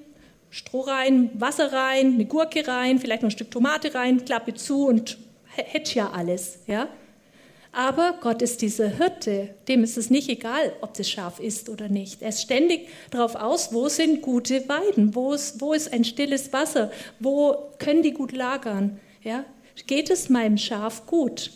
Stroh 0.50 0.82
rein, 0.82 1.30
Wasser 1.34 1.72
rein, 1.72 2.14
eine 2.14 2.26
Gurke 2.26 2.66
rein, 2.66 2.98
vielleicht 2.98 3.22
noch 3.22 3.28
ein 3.28 3.32
Stück 3.32 3.50
Tomate 3.50 3.94
rein, 3.94 4.24
Klappe 4.24 4.54
zu 4.54 4.86
und 4.86 5.18
hätte 5.46 5.94
ja 5.94 6.10
alles. 6.10 6.60
Ja? 6.66 6.88
Aber 7.72 8.18
Gott 8.20 8.42
ist 8.42 8.60
dieser 8.60 8.88
Hirte, 8.88 9.54
dem 9.66 9.82
ist 9.82 9.96
es 9.96 10.10
nicht 10.10 10.28
egal, 10.28 10.74
ob 10.82 10.92
das 10.92 11.08
Schaf 11.08 11.40
ist 11.40 11.70
oder 11.70 11.88
nicht. 11.88 12.20
Er 12.20 12.28
ist 12.28 12.42
ständig 12.42 12.88
darauf 13.10 13.34
aus, 13.34 13.72
wo 13.72 13.88
sind 13.88 14.20
gute 14.20 14.68
Weiden, 14.68 15.14
wo 15.14 15.32
ist, 15.32 15.60
wo 15.62 15.72
ist 15.72 15.90
ein 15.90 16.04
stilles 16.04 16.52
Wasser, 16.52 16.90
wo 17.18 17.70
können 17.78 18.02
die 18.02 18.12
gut 18.12 18.32
lagern. 18.32 19.00
Ja? 19.22 19.46
Geht 19.86 20.10
es 20.10 20.28
meinem 20.28 20.58
Schaf 20.58 21.06
gut? 21.06 21.50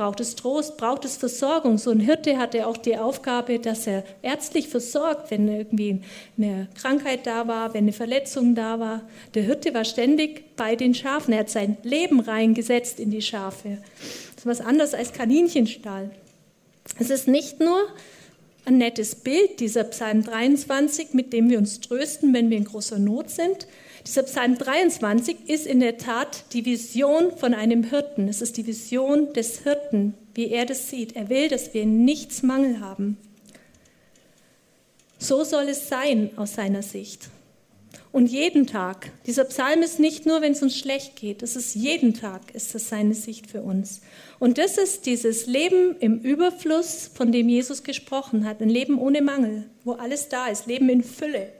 braucht 0.00 0.20
es 0.20 0.34
Trost, 0.34 0.78
braucht 0.78 1.04
es 1.04 1.18
Versorgung. 1.18 1.76
So 1.76 1.90
ein 1.90 2.00
Hirte 2.00 2.38
hatte 2.38 2.66
auch 2.66 2.78
die 2.78 2.96
Aufgabe, 2.96 3.58
dass 3.58 3.86
er 3.86 4.02
ärztlich 4.22 4.68
versorgt, 4.68 5.30
wenn 5.30 5.46
irgendwie 5.46 6.00
eine 6.38 6.68
Krankheit 6.74 7.26
da 7.26 7.46
war, 7.46 7.74
wenn 7.74 7.84
eine 7.84 7.92
Verletzung 7.92 8.54
da 8.54 8.80
war. 8.80 9.02
Der 9.34 9.42
Hirte 9.42 9.74
war 9.74 9.84
ständig 9.84 10.56
bei 10.56 10.74
den 10.74 10.94
Schafen. 10.94 11.34
Er 11.34 11.40
hat 11.40 11.50
sein 11.50 11.76
Leben 11.82 12.20
reingesetzt 12.20 12.98
in 12.98 13.10
die 13.10 13.20
Schafe. 13.20 13.76
Das 14.42 14.46
ist 14.46 14.60
was 14.60 14.66
anderes 14.66 14.94
als 14.94 15.12
Kaninchenstall. 15.12 16.10
Es 16.98 17.10
ist 17.10 17.28
nicht 17.28 17.60
nur 17.60 17.78
ein 18.64 18.78
nettes 18.78 19.16
Bild, 19.16 19.60
dieser 19.60 19.84
Psalm 19.84 20.22
23, 20.22 21.12
mit 21.12 21.34
dem 21.34 21.50
wir 21.50 21.58
uns 21.58 21.80
trösten, 21.80 22.32
wenn 22.32 22.48
wir 22.48 22.56
in 22.56 22.64
großer 22.64 22.98
Not 22.98 23.28
sind, 23.28 23.66
dieser 24.06 24.22
Psalm 24.22 24.56
23 24.56 25.50
ist 25.50 25.66
in 25.66 25.80
der 25.80 25.98
Tat 25.98 26.54
die 26.54 26.64
Vision 26.64 27.36
von 27.36 27.52
einem 27.52 27.84
Hirten. 27.84 28.28
Es 28.28 28.40
ist 28.40 28.56
die 28.56 28.66
Vision 28.66 29.34
des 29.34 29.58
Hirten, 29.58 30.14
wie 30.32 30.48
er 30.48 30.64
das 30.64 30.88
sieht. 30.88 31.16
Er 31.16 31.28
will, 31.28 31.48
dass 31.48 31.74
wir 31.74 31.84
nichts 31.84 32.42
Mangel 32.42 32.80
haben. 32.80 33.18
So 35.18 35.44
soll 35.44 35.68
es 35.68 35.90
sein 35.90 36.30
aus 36.36 36.54
seiner 36.54 36.82
Sicht. 36.82 37.28
Und 38.12 38.26
jeden 38.26 38.66
Tag. 38.66 39.12
Dieser 39.26 39.44
Psalm 39.44 39.82
ist 39.82 40.00
nicht 40.00 40.26
nur, 40.26 40.42
wenn 40.42 40.52
es 40.52 40.62
uns 40.62 40.76
schlecht 40.76 41.14
geht. 41.16 41.42
Es 41.42 41.54
ist 41.54 41.74
jeden 41.74 42.14
Tag, 42.14 42.54
ist 42.54 42.74
das 42.74 42.88
seine 42.88 43.14
Sicht 43.14 43.48
für 43.48 43.62
uns. 43.62 44.00
Und 44.40 44.58
das 44.58 44.78
ist 44.78 45.06
dieses 45.06 45.46
Leben 45.46 45.96
im 46.00 46.18
Überfluss, 46.18 47.10
von 47.12 47.30
dem 47.30 47.48
Jesus 47.48 47.84
gesprochen 47.84 48.44
hat. 48.44 48.60
Ein 48.60 48.68
Leben 48.68 48.98
ohne 48.98 49.22
Mangel, 49.22 49.70
wo 49.84 49.92
alles 49.92 50.28
da 50.28 50.48
ist. 50.48 50.66
Leben 50.66 50.88
in 50.88 51.04
Fülle. 51.04 51.52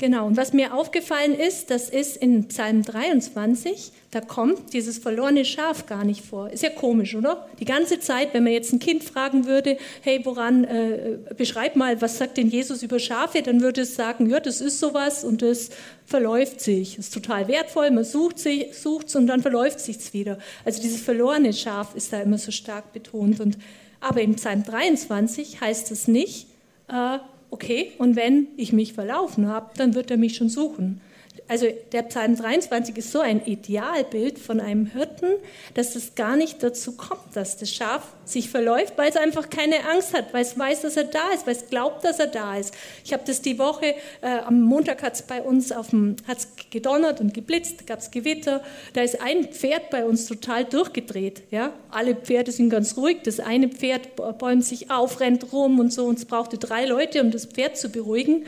Genau, 0.00 0.26
und 0.26 0.36
was 0.36 0.52
mir 0.52 0.74
aufgefallen 0.74 1.34
ist, 1.34 1.70
das 1.70 1.88
ist 1.88 2.16
in 2.16 2.48
Psalm 2.48 2.82
23, 2.82 3.92
da 4.10 4.20
kommt 4.20 4.72
dieses 4.72 4.98
verlorene 4.98 5.44
Schaf 5.44 5.86
gar 5.86 6.04
nicht 6.04 6.24
vor. 6.24 6.50
Ist 6.50 6.64
ja 6.64 6.70
komisch, 6.70 7.14
oder? 7.14 7.46
Die 7.60 7.64
ganze 7.64 8.00
Zeit, 8.00 8.34
wenn 8.34 8.42
man 8.42 8.52
jetzt 8.52 8.72
ein 8.72 8.80
Kind 8.80 9.04
fragen 9.04 9.46
würde, 9.46 9.78
hey, 10.02 10.20
woran, 10.24 10.64
äh, 10.64 11.18
beschreib 11.36 11.76
mal, 11.76 12.02
was 12.02 12.18
sagt 12.18 12.38
denn 12.38 12.48
Jesus 12.48 12.82
über 12.82 12.98
Schafe, 12.98 13.42
dann 13.42 13.60
würde 13.60 13.82
es 13.82 13.94
sagen, 13.94 14.28
ja, 14.28 14.40
das 14.40 14.60
ist 14.60 14.80
sowas 14.80 15.22
und 15.22 15.42
das 15.42 15.70
verläuft 16.04 16.60
sich. 16.60 16.98
Ist 16.98 17.14
total 17.14 17.46
wertvoll, 17.46 17.92
man 17.92 18.04
sucht 18.04 18.44
es 18.44 19.14
und 19.14 19.28
dann 19.28 19.42
verläuft 19.42 19.78
sich's 19.78 20.12
wieder. 20.12 20.38
Also 20.64 20.82
dieses 20.82 21.02
verlorene 21.02 21.52
Schaf 21.52 21.94
ist 21.94 22.12
da 22.12 22.20
immer 22.20 22.38
so 22.38 22.50
stark 22.50 22.92
betont. 22.92 23.38
Und, 23.38 23.58
aber 24.00 24.22
in 24.22 24.34
Psalm 24.34 24.64
23 24.64 25.60
heißt 25.60 25.92
es 25.92 26.08
nicht, 26.08 26.48
äh, 26.88 27.18
okay, 27.54 27.92
und 27.98 28.16
wenn 28.16 28.48
ich 28.56 28.72
mich 28.72 28.94
verlaufen 28.94 29.46
habe, 29.46 29.70
dann 29.76 29.94
wird 29.94 30.10
er 30.10 30.16
mich 30.16 30.34
schon 30.34 30.48
suchen 30.48 31.00
also 31.46 31.66
der 31.92 32.02
Psalm 32.04 32.36
23 32.36 32.96
ist 32.96 33.12
so 33.12 33.20
ein 33.20 33.44
Idealbild 33.44 34.38
von 34.38 34.60
einem 34.60 34.86
Hirten, 34.86 35.34
dass 35.74 35.94
es 35.94 36.14
gar 36.14 36.36
nicht 36.36 36.62
dazu 36.62 36.92
kommt, 36.92 37.20
dass 37.34 37.58
das 37.58 37.70
Schaf 37.70 38.02
sich 38.24 38.48
verläuft, 38.48 38.94
weil 38.96 39.10
es 39.10 39.16
einfach 39.16 39.50
keine 39.50 39.86
Angst 39.90 40.14
hat, 40.14 40.32
weil 40.32 40.40
es 40.40 40.58
weiß, 40.58 40.82
dass 40.82 40.96
er 40.96 41.04
da 41.04 41.32
ist, 41.34 41.46
weil 41.46 41.54
es 41.54 41.68
glaubt, 41.68 42.02
dass 42.02 42.18
er 42.18 42.28
da 42.28 42.56
ist. 42.56 42.74
Ich 43.04 43.12
habe 43.12 43.24
das 43.26 43.42
die 43.42 43.58
Woche, 43.58 43.94
äh, 44.22 44.38
am 44.46 44.62
Montag 44.62 45.02
hat 45.02 45.14
es 45.14 45.22
bei 45.22 45.42
uns 45.42 45.70
auf 45.70 45.90
dem, 45.90 46.16
hat's 46.26 46.48
gedonnert 46.70 47.20
und 47.20 47.34
geblitzt, 47.34 47.86
gab 47.86 47.98
es 47.98 48.10
Gewitter. 48.10 48.62
Da 48.94 49.02
ist 49.02 49.20
ein 49.20 49.44
Pferd 49.44 49.90
bei 49.90 50.06
uns 50.06 50.24
total 50.24 50.64
durchgedreht. 50.64 51.42
Ja? 51.50 51.74
Alle 51.90 52.14
Pferde 52.14 52.52
sind 52.52 52.70
ganz 52.70 52.96
ruhig, 52.96 53.18
das 53.22 53.38
eine 53.38 53.68
Pferd 53.68 54.16
bäumt 54.38 54.64
sich 54.64 54.90
auf, 54.90 55.20
rennt 55.20 55.52
rum 55.52 55.78
und 55.78 55.92
so 55.92 56.06
und 56.06 56.18
es 56.18 56.24
brauchte 56.24 56.56
drei 56.56 56.86
Leute, 56.86 57.20
um 57.20 57.30
das 57.30 57.44
Pferd 57.44 57.76
zu 57.76 57.90
beruhigen. 57.90 58.46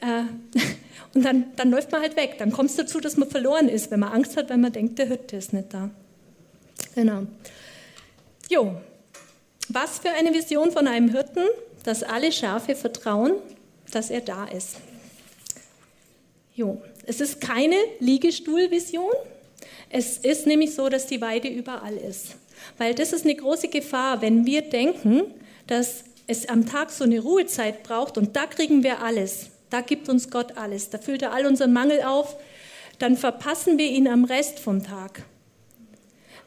Äh, 0.00 0.22
und 1.14 1.24
dann, 1.24 1.46
dann 1.56 1.70
läuft 1.70 1.92
man 1.92 2.00
halt 2.00 2.16
weg. 2.16 2.36
Dann 2.38 2.52
kommt 2.52 2.70
es 2.70 2.76
dazu, 2.76 3.00
dass 3.00 3.16
man 3.16 3.28
verloren 3.28 3.68
ist, 3.68 3.90
wenn 3.90 4.00
man 4.00 4.12
Angst 4.12 4.36
hat, 4.36 4.50
wenn 4.50 4.60
man 4.60 4.72
denkt, 4.72 4.98
der 4.98 5.06
Hirte 5.06 5.36
ist 5.36 5.52
nicht 5.52 5.72
da. 5.72 5.90
Genau. 6.94 7.26
Jo, 8.48 8.76
was 9.68 9.98
für 9.98 10.10
eine 10.10 10.32
Vision 10.32 10.70
von 10.70 10.86
einem 10.86 11.10
Hirten, 11.10 11.44
dass 11.84 12.02
alle 12.02 12.30
Schafe 12.30 12.74
vertrauen, 12.76 13.32
dass 13.90 14.10
er 14.10 14.20
da 14.20 14.46
ist. 14.46 14.76
Jo, 16.54 16.80
es 17.04 17.20
ist 17.20 17.40
keine 17.40 17.76
Liegestuhlvision. 18.00 19.12
Es 19.90 20.18
ist 20.18 20.46
nämlich 20.46 20.74
so, 20.74 20.88
dass 20.88 21.06
die 21.06 21.20
Weide 21.20 21.48
überall 21.48 21.96
ist. 21.96 22.36
Weil 22.78 22.94
das 22.94 23.12
ist 23.12 23.24
eine 23.24 23.34
große 23.34 23.68
Gefahr, 23.68 24.22
wenn 24.22 24.46
wir 24.46 24.62
denken, 24.62 25.22
dass 25.66 26.04
es 26.26 26.48
am 26.48 26.66
Tag 26.66 26.90
so 26.90 27.04
eine 27.04 27.20
Ruhezeit 27.20 27.82
braucht 27.82 28.18
und 28.18 28.34
da 28.36 28.46
kriegen 28.46 28.82
wir 28.82 29.02
alles. 29.02 29.50
Da 29.70 29.80
gibt 29.80 30.08
uns 30.08 30.30
Gott 30.30 30.56
alles. 30.56 30.90
Da 30.90 30.98
füllt 30.98 31.22
er 31.22 31.32
all 31.32 31.46
unseren 31.46 31.72
Mangel 31.72 32.02
auf. 32.02 32.36
Dann 32.98 33.16
verpassen 33.16 33.78
wir 33.78 33.86
ihn 33.86 34.08
am 34.08 34.24
Rest 34.24 34.58
vom 34.58 34.82
Tag. 34.82 35.24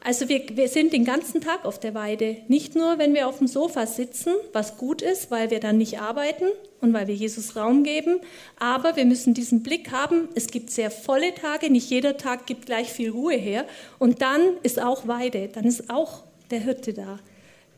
Also 0.02 0.30
wir, 0.30 0.42
wir, 0.54 0.68
sind 0.68 0.94
den 0.94 1.04
ganzen 1.04 1.42
Tag 1.42 1.66
auf 1.66 1.78
der 1.78 1.94
Weide. 1.94 2.38
Nicht 2.48 2.74
nur, 2.74 2.98
wenn 2.98 3.12
wir 3.12 3.28
auf 3.28 3.38
dem 3.38 3.46
Sofa 3.46 3.86
sitzen, 3.86 4.32
was 4.54 4.78
gut 4.78 5.02
ist, 5.02 5.30
weil 5.30 5.50
wir 5.50 5.60
dann 5.60 5.76
nicht 5.76 6.00
arbeiten 6.00 6.46
und 6.80 6.94
weil 6.94 7.06
wir 7.06 7.14
Jesus 7.14 7.54
Raum 7.54 7.84
geben. 7.84 8.20
Aber 8.58 8.96
wir 8.96 9.04
müssen 9.04 9.34
diesen 9.34 9.62
Blick 9.62 9.92
haben. 9.92 10.30
Es 10.34 10.46
gibt 10.46 10.70
sehr 10.70 10.90
volle 10.90 11.34
Tage. 11.34 11.68
Nicht 11.68 11.90
jeder 11.90 12.16
Tag 12.16 12.46
gibt 12.46 12.64
gleich 12.64 12.90
viel 12.90 13.10
Ruhe 13.10 13.34
her. 13.34 13.66
Und 13.98 14.22
dann 14.22 14.40
ist 14.62 14.80
auch 14.80 15.06
Weide. 15.06 15.48
Dann 15.48 15.64
ist 15.64 15.90
auch 15.90 16.22
der 16.50 16.60
Hirte 16.60 16.94
da. 16.94 17.18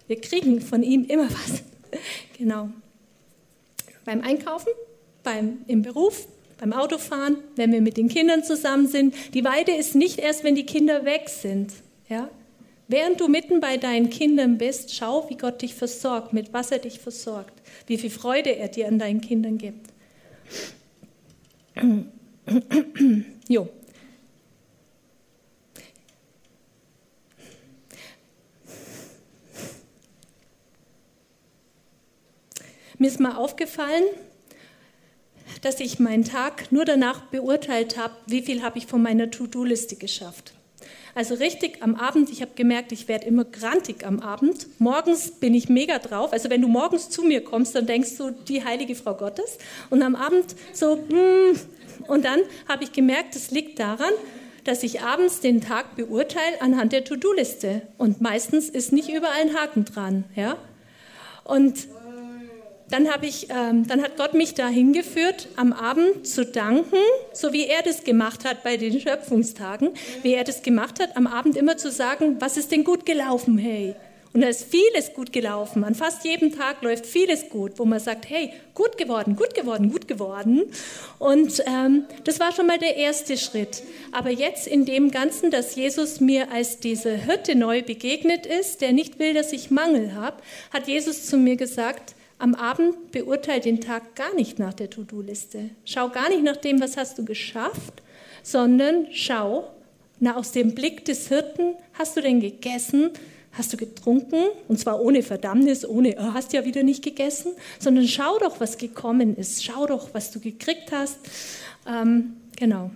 Wir 0.06 0.20
kriegen 0.20 0.60
von 0.60 0.84
ihm 0.84 1.04
immer 1.06 1.28
was. 1.28 1.64
genau. 2.38 2.68
Beim 4.04 4.20
Einkaufen 4.20 4.70
beim, 5.22 5.58
im 5.66 5.82
Beruf, 5.82 6.26
beim 6.58 6.72
Autofahren, 6.72 7.38
wenn 7.56 7.72
wir 7.72 7.80
mit 7.80 7.96
den 7.96 8.08
Kindern 8.08 8.44
zusammen 8.44 8.86
sind. 8.86 9.14
Die 9.34 9.44
Weide 9.44 9.72
ist 9.72 9.94
nicht 9.94 10.18
erst, 10.18 10.44
wenn 10.44 10.54
die 10.54 10.66
Kinder 10.66 11.04
weg 11.04 11.28
sind. 11.28 11.72
Ja? 12.08 12.28
Während 12.88 13.20
du 13.20 13.28
mitten 13.28 13.60
bei 13.60 13.78
deinen 13.78 14.10
Kindern 14.10 14.58
bist, 14.58 14.94
schau, 14.94 15.28
wie 15.30 15.36
Gott 15.36 15.62
dich 15.62 15.74
versorgt, 15.74 16.32
mit 16.32 16.52
was 16.52 16.70
er 16.70 16.78
dich 16.78 16.98
versorgt, 16.98 17.54
wie 17.86 17.98
viel 17.98 18.10
Freude 18.10 18.54
er 18.56 18.68
dir 18.68 18.86
an 18.86 18.98
deinen 18.98 19.20
Kindern 19.20 19.58
gibt. 19.58 19.86
jo. 23.48 23.68
Mir 32.98 33.08
ist 33.08 33.18
mal 33.18 33.34
aufgefallen, 33.34 34.04
dass 35.62 35.80
ich 35.80 35.98
meinen 35.98 36.24
Tag 36.24 36.70
nur 36.70 36.84
danach 36.84 37.22
beurteilt 37.22 37.96
habe, 37.96 38.14
wie 38.26 38.42
viel 38.42 38.62
habe 38.62 38.78
ich 38.78 38.86
von 38.86 39.02
meiner 39.02 39.30
To-Do-Liste 39.30 39.96
geschafft. 39.96 40.52
Also 41.14 41.34
richtig 41.34 41.82
am 41.82 41.94
Abend, 41.94 42.30
ich 42.30 42.40
habe 42.40 42.52
gemerkt, 42.54 42.90
ich 42.90 43.06
werde 43.06 43.26
immer 43.26 43.44
grantig 43.44 44.06
am 44.06 44.20
Abend. 44.20 44.66
Morgens 44.80 45.32
bin 45.32 45.54
ich 45.54 45.68
mega 45.68 45.98
drauf. 45.98 46.32
Also 46.32 46.48
wenn 46.48 46.62
du 46.62 46.68
morgens 46.68 47.10
zu 47.10 47.22
mir 47.22 47.44
kommst, 47.44 47.74
dann 47.74 47.86
denkst 47.86 48.16
du, 48.16 48.30
die 48.30 48.64
heilige 48.64 48.94
Frau 48.94 49.14
Gottes. 49.14 49.58
Und 49.90 50.02
am 50.02 50.16
Abend 50.16 50.56
so, 50.72 50.96
mm. 50.96 51.56
und 52.08 52.24
dann 52.24 52.40
habe 52.66 52.84
ich 52.84 52.92
gemerkt, 52.92 53.36
es 53.36 53.50
liegt 53.50 53.78
daran, 53.78 54.12
dass 54.64 54.82
ich 54.82 55.02
abends 55.02 55.40
den 55.40 55.60
Tag 55.60 55.96
beurteile 55.96 56.60
anhand 56.60 56.92
der 56.92 57.04
To-Do-Liste. 57.04 57.82
Und 57.98 58.20
meistens 58.20 58.70
ist 58.70 58.92
nicht 58.92 59.10
überall 59.10 59.42
ein 59.42 59.54
Haken 59.54 59.84
dran. 59.84 60.24
Ja? 60.34 60.56
Und 61.44 61.88
dann, 62.92 63.08
ich, 63.22 63.48
ähm, 63.50 63.86
dann 63.86 64.02
hat 64.02 64.16
Gott 64.16 64.34
mich 64.34 64.54
dahin 64.54 64.92
geführt, 64.92 65.48
am 65.56 65.72
Abend 65.72 66.26
zu 66.26 66.44
danken, 66.44 66.98
so 67.32 67.52
wie 67.52 67.66
er 67.66 67.82
das 67.82 68.04
gemacht 68.04 68.44
hat 68.44 68.62
bei 68.62 68.76
den 68.76 69.00
Schöpfungstagen, 69.00 69.90
wie 70.22 70.34
er 70.34 70.44
das 70.44 70.62
gemacht 70.62 71.00
hat, 71.00 71.16
am 71.16 71.26
Abend 71.26 71.56
immer 71.56 71.76
zu 71.78 71.90
sagen, 71.90 72.36
was 72.40 72.56
ist 72.56 72.70
denn 72.70 72.84
gut 72.84 73.06
gelaufen, 73.06 73.56
hey? 73.56 73.94
Und 74.34 74.40
da 74.40 74.48
ist 74.48 74.64
vieles 74.64 75.12
gut 75.12 75.30
gelaufen. 75.32 75.84
An 75.84 75.94
fast 75.94 76.24
jedem 76.24 76.56
Tag 76.56 76.80
läuft 76.82 77.04
vieles 77.04 77.50
gut, 77.50 77.72
wo 77.78 77.84
man 77.84 78.00
sagt, 78.00 78.30
hey, 78.30 78.50
gut 78.74 78.96
geworden, 78.96 79.36
gut 79.36 79.54
geworden, 79.54 79.90
gut 79.90 80.08
geworden. 80.08 80.62
Und 81.18 81.62
ähm, 81.66 82.04
das 82.24 82.40
war 82.40 82.52
schon 82.52 82.66
mal 82.66 82.78
der 82.78 82.96
erste 82.96 83.36
Schritt. 83.36 83.82
Aber 84.10 84.30
jetzt 84.30 84.66
in 84.66 84.86
dem 84.86 85.10
Ganzen, 85.10 85.50
dass 85.50 85.76
Jesus 85.76 86.20
mir 86.20 86.50
als 86.50 86.78
diese 86.78 87.14
Hirte 87.14 87.54
neu 87.54 87.82
begegnet 87.82 88.46
ist, 88.46 88.80
der 88.80 88.92
nicht 88.92 89.18
will, 89.18 89.34
dass 89.34 89.52
ich 89.52 89.70
Mangel 89.70 90.14
habe, 90.14 90.38
hat 90.72 90.88
Jesus 90.88 91.26
zu 91.26 91.36
mir 91.36 91.56
gesagt, 91.56 92.14
am 92.42 92.56
Abend 92.56 93.12
beurteile 93.12 93.60
den 93.60 93.80
Tag 93.80 94.16
gar 94.16 94.34
nicht 94.34 94.58
nach 94.58 94.74
der 94.74 94.90
To-Do-Liste. 94.90 95.70
Schau 95.84 96.08
gar 96.08 96.28
nicht 96.28 96.42
nach 96.42 96.56
dem, 96.56 96.80
was 96.80 96.96
hast 96.96 97.16
du 97.16 97.24
geschafft, 97.24 98.02
sondern 98.42 99.06
schau 99.12 99.70
na, 100.18 100.34
aus 100.34 100.50
dem 100.50 100.74
Blick 100.74 101.04
des 101.04 101.28
Hirten, 101.28 101.74
hast 101.92 102.16
du 102.16 102.20
denn 102.20 102.40
gegessen? 102.40 103.10
Hast 103.52 103.72
du 103.72 103.76
getrunken? 103.76 104.46
Und 104.66 104.80
zwar 104.80 105.00
ohne 105.00 105.22
Verdammnis, 105.22 105.88
ohne, 105.88 106.16
oh, 106.18 106.34
hast 106.34 106.52
ja 106.52 106.64
wieder 106.64 106.82
nicht 106.82 107.04
gegessen, 107.04 107.52
sondern 107.78 108.08
schau 108.08 108.40
doch, 108.40 108.58
was 108.58 108.76
gekommen 108.76 109.36
ist. 109.36 109.62
Schau 109.62 109.86
doch, 109.86 110.12
was 110.12 110.32
du 110.32 110.40
gekriegt 110.40 110.90
hast. 110.90 111.18
Ähm, 111.86 112.38
genau. 112.56 112.90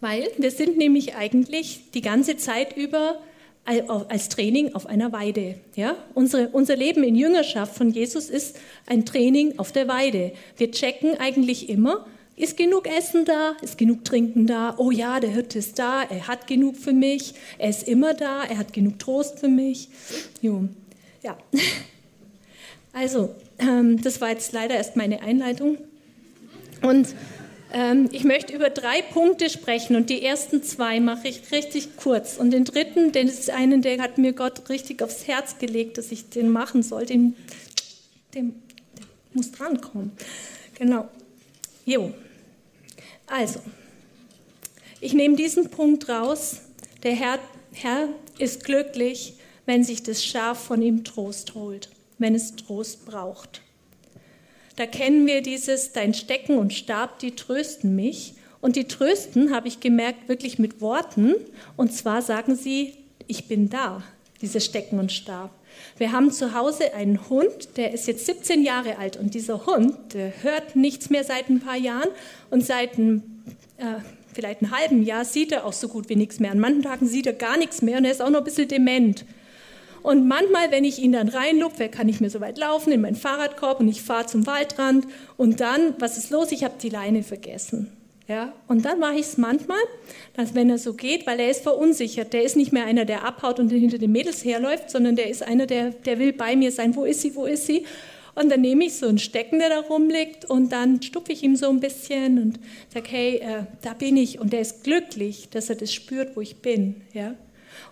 Weil 0.00 0.26
wir 0.36 0.50
sind 0.50 0.78
nämlich 0.78 1.14
eigentlich 1.14 1.92
die 1.94 2.02
ganze 2.02 2.36
Zeit 2.36 2.76
über 2.76 3.20
als 3.66 4.28
Training 4.28 4.74
auf 4.74 4.86
einer 4.86 5.12
Weide. 5.12 5.56
Ja? 5.74 5.96
Unsere, 6.14 6.48
unser 6.48 6.76
Leben 6.76 7.02
in 7.02 7.16
Jüngerschaft 7.16 7.74
von 7.74 7.90
Jesus 7.90 8.30
ist 8.30 8.56
ein 8.86 9.04
Training 9.04 9.58
auf 9.58 9.72
der 9.72 9.88
Weide. 9.88 10.32
Wir 10.56 10.70
checken 10.70 11.18
eigentlich 11.18 11.68
immer, 11.68 12.06
ist 12.36 12.56
genug 12.56 12.86
Essen 12.86 13.24
da? 13.24 13.56
Ist 13.62 13.78
genug 13.78 14.04
Trinken 14.04 14.46
da? 14.46 14.74
Oh 14.76 14.90
ja, 14.90 15.20
der 15.20 15.30
Hirte 15.30 15.58
ist 15.58 15.78
da, 15.78 16.02
er 16.02 16.28
hat 16.28 16.46
genug 16.46 16.76
für 16.76 16.92
mich, 16.92 17.34
er 17.56 17.70
ist 17.70 17.88
immer 17.88 18.12
da, 18.12 18.44
er 18.44 18.58
hat 18.58 18.72
genug 18.72 18.98
Trost 18.98 19.40
für 19.40 19.48
mich. 19.48 19.88
Jo. 20.40 20.68
Ja. 21.22 21.36
Also, 22.92 23.34
ähm, 23.58 24.00
das 24.00 24.22
war 24.22 24.30
jetzt 24.30 24.54
leider 24.54 24.74
erst 24.74 24.96
meine 24.96 25.20
Einleitung. 25.20 25.76
Und 26.80 27.08
ich 28.12 28.24
möchte 28.24 28.54
über 28.54 28.70
drei 28.70 29.02
Punkte 29.02 29.50
sprechen 29.50 29.96
und 29.96 30.08
die 30.08 30.22
ersten 30.22 30.62
zwei 30.62 31.00
mache 31.00 31.28
ich 31.28 31.50
richtig 31.50 31.96
kurz. 31.96 32.36
Und 32.36 32.52
den 32.52 32.64
dritten, 32.64 33.12
den 33.12 33.28
ist 33.28 33.50
einen, 33.50 33.82
der 33.82 34.00
hat 34.00 34.18
mir 34.18 34.32
Gott 34.32 34.68
richtig 34.68 35.02
aufs 35.02 35.26
Herz 35.26 35.58
gelegt, 35.58 35.98
dass 35.98 36.12
ich 36.12 36.28
den 36.30 36.50
machen 36.50 36.82
soll. 36.82 37.06
Den, 37.06 37.34
den, 38.34 38.50
den 38.50 39.06
muss 39.32 39.50
drankommen. 39.50 40.12
Genau. 40.78 41.08
Jo. 41.84 42.12
Also, 43.26 43.60
ich 45.00 45.12
nehme 45.12 45.36
diesen 45.36 45.68
Punkt 45.68 46.08
raus. 46.08 46.60
Der 47.02 47.12
Herr, 47.14 47.38
Herr 47.72 48.08
ist 48.38 48.64
glücklich, 48.64 49.34
wenn 49.66 49.82
sich 49.82 50.02
das 50.02 50.24
Schaf 50.24 50.64
von 50.64 50.82
ihm 50.82 51.04
Trost 51.04 51.54
holt, 51.54 51.90
wenn 52.18 52.34
es 52.34 52.54
Trost 52.54 53.04
braucht. 53.04 53.60
Da 54.76 54.86
kennen 54.86 55.26
wir 55.26 55.42
dieses, 55.42 55.92
dein 55.92 56.14
Stecken 56.14 56.58
und 56.58 56.72
Stab, 56.72 57.18
die 57.18 57.34
trösten 57.34 57.96
mich. 57.96 58.34
Und 58.60 58.76
die 58.76 58.84
trösten, 58.84 59.54
habe 59.54 59.68
ich 59.68 59.80
gemerkt, 59.80 60.28
wirklich 60.28 60.58
mit 60.58 60.80
Worten. 60.80 61.34
Und 61.76 61.92
zwar 61.92 62.22
sagen 62.22 62.56
sie, 62.56 62.94
ich 63.26 63.48
bin 63.48 63.68
da, 63.70 64.02
diese 64.40 64.60
Stecken 64.60 64.98
und 64.98 65.12
Stab. 65.12 65.50
Wir 65.98 66.12
haben 66.12 66.30
zu 66.30 66.54
Hause 66.54 66.94
einen 66.94 67.28
Hund, 67.28 67.76
der 67.76 67.92
ist 67.92 68.06
jetzt 68.06 68.26
17 68.26 68.62
Jahre 68.62 68.98
alt 68.98 69.16
und 69.16 69.34
dieser 69.34 69.66
Hund, 69.66 69.94
der 70.14 70.32
hört 70.42 70.74
nichts 70.74 71.10
mehr 71.10 71.22
seit 71.22 71.50
ein 71.50 71.60
paar 71.60 71.76
Jahren 71.76 72.08
und 72.50 72.64
seit 72.64 72.96
ein, 72.98 73.42
äh, 73.76 74.00
vielleicht 74.32 74.62
einem 74.62 74.76
halben 74.76 75.02
Jahr 75.02 75.24
sieht 75.24 75.52
er 75.52 75.66
auch 75.66 75.72
so 75.74 75.88
gut 75.88 76.08
wie 76.08 76.16
nichts 76.16 76.40
mehr. 76.40 76.50
An 76.50 76.60
manchen 76.60 76.82
Tagen 76.82 77.06
sieht 77.06 77.26
er 77.26 77.34
gar 77.34 77.58
nichts 77.58 77.82
mehr 77.82 77.98
und 77.98 78.04
er 78.04 78.12
ist 78.12 78.22
auch 78.22 78.30
noch 78.30 78.38
ein 78.38 78.44
bisschen 78.44 78.68
dement. 78.68 79.24
Und 80.06 80.28
manchmal, 80.28 80.70
wenn 80.70 80.84
ich 80.84 81.00
ihn 81.00 81.10
dann 81.10 81.28
reinlupfe, 81.28 81.88
kann 81.88 82.08
ich 82.08 82.20
mir 82.20 82.30
so 82.30 82.40
weit 82.40 82.58
laufen 82.58 82.92
in 82.92 83.00
meinen 83.00 83.16
Fahrradkorb 83.16 83.80
und 83.80 83.88
ich 83.88 84.02
fahre 84.02 84.24
zum 84.24 84.46
Waldrand 84.46 85.04
und 85.36 85.58
dann, 85.58 85.94
was 85.98 86.16
ist 86.16 86.30
los? 86.30 86.52
Ich 86.52 86.62
habe 86.62 86.74
die 86.80 86.90
Leine 86.90 87.24
vergessen. 87.24 87.90
Ja, 88.28 88.52
und 88.68 88.84
dann 88.84 89.00
mache 89.00 89.14
ich 89.14 89.22
es 89.22 89.36
manchmal, 89.36 89.80
dass 90.34 90.54
wenn 90.54 90.70
er 90.70 90.78
so 90.78 90.94
geht, 90.94 91.26
weil 91.26 91.40
er 91.40 91.50
ist 91.50 91.64
verunsichert, 91.64 92.34
der 92.34 92.44
ist 92.44 92.54
nicht 92.54 92.72
mehr 92.72 92.84
einer, 92.84 93.04
der 93.04 93.24
abhaut 93.24 93.58
und 93.58 93.70
hinter 93.70 93.98
den 93.98 94.12
Mädels 94.12 94.44
herläuft, 94.44 94.90
sondern 94.90 95.16
der 95.16 95.28
ist 95.28 95.42
einer, 95.42 95.66
der, 95.66 95.90
der 95.90 96.20
will 96.20 96.32
bei 96.32 96.54
mir 96.54 96.70
sein. 96.70 96.94
Wo 96.94 97.04
ist 97.04 97.22
sie, 97.22 97.34
wo 97.34 97.44
ist 97.44 97.66
sie? 97.66 97.84
Und 98.36 98.48
dann 98.48 98.60
nehme 98.60 98.84
ich 98.84 98.94
so 98.94 99.08
einen 99.08 99.18
Stecken, 99.18 99.58
der 99.58 99.70
da 99.70 99.80
rumliegt 99.80 100.44
und 100.44 100.70
dann 100.70 101.02
stupfe 101.02 101.32
ich 101.32 101.42
ihm 101.42 101.56
so 101.56 101.68
ein 101.68 101.80
bisschen 101.80 102.40
und 102.40 102.60
sage, 102.94 103.08
hey, 103.10 103.38
äh, 103.38 103.64
da 103.82 103.92
bin 103.92 104.16
ich. 104.16 104.38
Und 104.38 104.52
der 104.52 104.60
ist 104.60 104.84
glücklich, 104.84 105.48
dass 105.50 105.68
er 105.68 105.74
das 105.74 105.92
spürt, 105.92 106.36
wo 106.36 106.42
ich 106.42 106.58
bin. 106.58 107.00
Ja? 107.12 107.34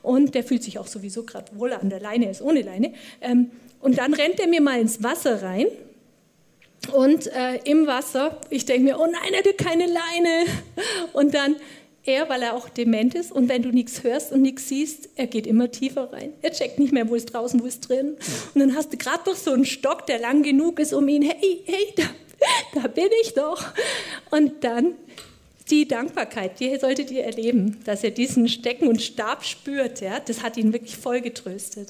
Und 0.03 0.35
der 0.35 0.45
fühlt 0.45 0.63
sich 0.63 0.79
auch 0.79 0.87
sowieso 0.87 1.25
gerade 1.25 1.59
wohl 1.59 1.73
an 1.73 1.91
der 1.91 2.01
Leine, 2.01 2.31
ist 2.31 2.43
ohne 2.43 2.63
Leine. 2.63 2.93
Ähm, 3.21 3.51
und 3.81 3.99
dann 3.99 4.15
rennt 4.15 4.41
er 4.41 4.49
mir 4.49 4.61
mal 4.61 4.81
ins 4.81 5.03
Wasser 5.03 5.43
rein 5.43 5.67
und 6.93 7.27
äh, 7.29 7.57
im 7.65 7.87
Wasser, 7.87 8.41
ich 8.51 8.65
denke 8.65 8.85
mir, 8.85 8.99
oh 8.99 9.07
nein, 9.07 9.33
er 9.33 9.39
hat 9.39 9.59
keine 9.59 9.87
Leine. 9.87 10.47
Und 11.13 11.35
dann 11.35 11.57
er, 12.07 12.29
weil 12.29 12.43
er 12.43 12.55
auch 12.55 12.69
dement 12.69 13.15
ist 13.15 13.33
und 13.33 13.49
wenn 13.49 13.63
du 13.63 13.71
nichts 13.71 14.03
hörst 14.03 14.33
und 14.33 14.43
nichts 14.43 14.69
siehst, 14.69 15.09
er 15.17 15.27
geht 15.27 15.47
immer 15.47 15.71
tiefer 15.71 16.13
rein. 16.13 16.35
Er 16.43 16.51
checkt 16.53 16.79
nicht 16.79 16.93
mehr, 16.93 17.09
wo 17.09 17.15
ist 17.15 17.33
draußen, 17.33 17.63
wo 17.63 17.67
ist 17.67 17.89
drin. 17.89 18.17
Und 18.55 18.61
dann 18.61 18.75
hast 18.75 18.93
du 18.93 18.99
gerade 18.99 19.29
noch 19.29 19.37
so 19.37 19.53
einen 19.53 19.65
Stock, 19.65 20.07
der 20.07 20.19
lang 20.19 20.43
genug 20.43 20.79
ist, 20.81 20.93
um 20.93 21.09
ihn, 21.09 21.23
hey, 21.23 21.63
hey, 21.65 21.95
da, 21.97 22.03
da 22.75 22.89
bin 22.89 23.09
ich 23.23 23.33
doch. 23.33 23.65
Und 24.31 24.65
dann 24.65 24.97
die 25.71 25.89
Dankbarkeit, 25.89 26.61
die 26.61 26.77
solltet 26.79 27.11
ihr 27.11 27.25
erleben, 27.25 27.81
dass 27.85 28.05
er 28.05 28.11
diesen 28.11 28.49
Stecken 28.49 28.89
und 28.89 29.01
Stab 29.01 29.45
spürt. 29.45 30.01
Ja? 30.01 30.21
Das 30.21 30.43
hat 30.43 30.57
ihn 30.57 30.73
wirklich 30.73 30.97
voll 30.97 31.21
getröstet. 31.21 31.89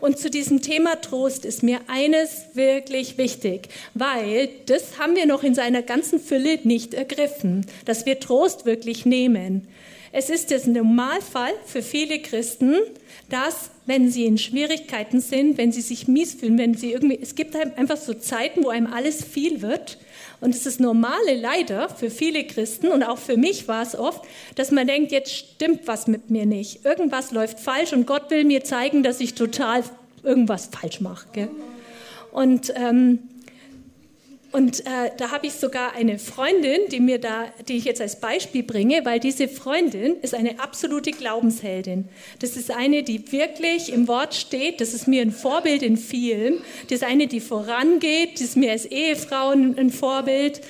Und 0.00 0.18
zu 0.18 0.30
diesem 0.30 0.60
Thema 0.60 1.00
Trost 1.00 1.44
ist 1.44 1.62
mir 1.62 1.80
eines 1.86 2.54
wirklich 2.54 3.16
wichtig, 3.18 3.68
weil 3.94 4.50
das 4.66 4.98
haben 4.98 5.16
wir 5.16 5.26
noch 5.26 5.42
in 5.42 5.54
seiner 5.54 5.82
ganzen 5.82 6.20
Fülle 6.20 6.58
nicht 6.64 6.92
ergriffen, 6.92 7.66
dass 7.86 8.04
wir 8.04 8.20
Trost 8.20 8.66
wirklich 8.66 9.06
nehmen. 9.06 9.68
Es 10.12 10.30
ist 10.30 10.50
das 10.50 10.66
Normalfall 10.66 11.52
für 11.64 11.82
viele 11.82 12.20
Christen, 12.20 12.76
dass, 13.28 13.70
wenn 13.86 14.10
sie 14.10 14.24
in 14.24 14.38
Schwierigkeiten 14.38 15.20
sind, 15.20 15.58
wenn 15.58 15.72
sie 15.72 15.80
sich 15.80 16.08
mies 16.08 16.34
fühlen, 16.34 16.58
wenn 16.58 16.74
sie 16.74 16.92
irgendwie, 16.92 17.18
es 17.20 17.34
gibt 17.34 17.56
einfach 17.56 17.96
so 17.96 18.14
Zeiten, 18.14 18.64
wo 18.64 18.68
einem 18.68 18.86
alles 18.86 19.24
viel 19.24 19.62
wird. 19.62 19.98
Und 20.40 20.54
es 20.54 20.66
ist 20.66 20.80
normale 20.80 21.34
leider 21.34 21.88
für 21.88 22.10
viele 22.10 22.44
Christen 22.44 22.88
und 22.88 23.02
auch 23.02 23.18
für 23.18 23.36
mich 23.36 23.68
war 23.68 23.82
es 23.82 23.98
oft, 23.98 24.22
dass 24.54 24.70
man 24.70 24.86
denkt, 24.86 25.12
jetzt 25.12 25.32
stimmt 25.34 25.86
was 25.86 26.06
mit 26.06 26.30
mir 26.30 26.46
nicht. 26.46 26.84
Irgendwas 26.84 27.32
läuft 27.32 27.58
falsch 27.58 27.92
und 27.92 28.06
Gott 28.06 28.30
will 28.30 28.44
mir 28.44 28.62
zeigen, 28.64 29.02
dass 29.02 29.20
ich 29.20 29.34
total 29.34 29.82
irgendwas 30.22 30.66
falsch 30.66 31.00
mache. 31.00 31.48
Und 32.32 32.72
ähm, 32.76 33.20
und 34.56 34.86
äh, 34.86 35.10
da 35.18 35.32
habe 35.32 35.48
ich 35.48 35.52
sogar 35.52 35.92
eine 35.96 36.18
Freundin, 36.18 36.80
die 36.90 36.98
mir 36.98 37.20
da, 37.20 37.44
die 37.68 37.76
ich 37.76 37.84
jetzt 37.84 38.00
als 38.00 38.20
Beispiel 38.20 38.62
bringe, 38.62 39.04
weil 39.04 39.20
diese 39.20 39.48
Freundin 39.48 40.16
ist 40.22 40.34
eine 40.34 40.60
absolute 40.60 41.10
Glaubensheldin. 41.10 42.08
Das 42.38 42.56
ist 42.56 42.70
eine, 42.70 43.02
die 43.02 43.32
wirklich 43.32 43.92
im 43.92 44.08
Wort 44.08 44.34
steht. 44.34 44.80
Das 44.80 44.94
ist 44.94 45.08
mir 45.08 45.20
ein 45.20 45.30
Vorbild 45.30 45.82
in 45.82 45.98
vielen. 45.98 46.62
Das 46.84 47.02
ist 47.02 47.04
eine, 47.04 47.26
die 47.26 47.40
vorangeht. 47.40 48.36
Das 48.36 48.40
ist 48.40 48.56
mir 48.56 48.70
als 48.70 48.86
Ehefrau 48.86 49.50
ein 49.50 49.90
Vorbild. 49.90 50.62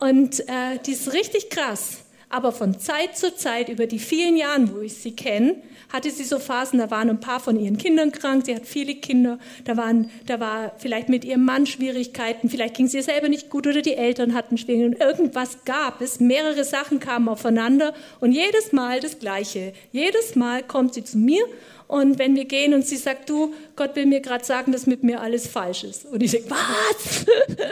Und 0.00 0.40
äh, 0.40 0.78
die 0.84 0.92
ist 0.92 1.14
richtig 1.14 1.48
krass. 1.48 2.02
Aber 2.28 2.52
von 2.52 2.78
Zeit 2.78 3.16
zu 3.16 3.34
Zeit, 3.34 3.70
über 3.70 3.86
die 3.86 4.00
vielen 4.00 4.36
Jahre, 4.36 4.70
wo 4.74 4.80
ich 4.82 4.96
sie 4.96 5.16
kenne, 5.16 5.56
hatte 5.92 6.10
sie 6.10 6.24
so 6.24 6.38
Phasen, 6.38 6.78
da 6.78 6.90
waren 6.90 7.10
ein 7.10 7.20
paar 7.20 7.40
von 7.40 7.58
ihren 7.58 7.78
Kindern 7.78 8.12
krank, 8.12 8.46
sie 8.46 8.54
hat 8.54 8.66
viele 8.66 8.94
Kinder, 8.94 9.38
da, 9.64 9.76
waren, 9.76 10.10
da 10.26 10.40
war 10.40 10.72
vielleicht 10.78 11.08
mit 11.08 11.24
ihrem 11.24 11.44
Mann 11.44 11.66
Schwierigkeiten, 11.66 12.48
vielleicht 12.48 12.76
ging 12.76 12.86
es 12.86 12.94
ihr 12.94 13.02
selber 13.02 13.28
nicht 13.28 13.50
gut 13.50 13.66
oder 13.66 13.82
die 13.82 13.94
Eltern 13.94 14.34
hatten 14.34 14.58
Schwierigkeiten. 14.58 15.02
Irgendwas 15.02 15.64
gab 15.64 16.00
es, 16.00 16.20
mehrere 16.20 16.64
Sachen 16.64 17.00
kamen 17.00 17.28
aufeinander 17.28 17.94
und 18.20 18.32
jedes 18.32 18.72
Mal 18.72 19.00
das 19.00 19.18
Gleiche. 19.18 19.72
Jedes 19.92 20.36
Mal 20.36 20.62
kommt 20.62 20.94
sie 20.94 21.04
zu 21.04 21.18
mir 21.18 21.44
und 21.90 22.20
wenn 22.20 22.36
wir 22.36 22.44
gehen 22.44 22.72
und 22.72 22.86
sie 22.86 22.96
sagt, 22.96 23.28
du, 23.28 23.52
Gott 23.74 23.96
will 23.96 24.06
mir 24.06 24.20
gerade 24.20 24.44
sagen, 24.44 24.70
dass 24.70 24.86
mit 24.86 25.02
mir 25.02 25.20
alles 25.20 25.48
falsch 25.48 25.82
ist. 25.82 26.06
Und 26.06 26.22
ich 26.22 26.30
sage, 26.30 26.44
was? 26.48 27.26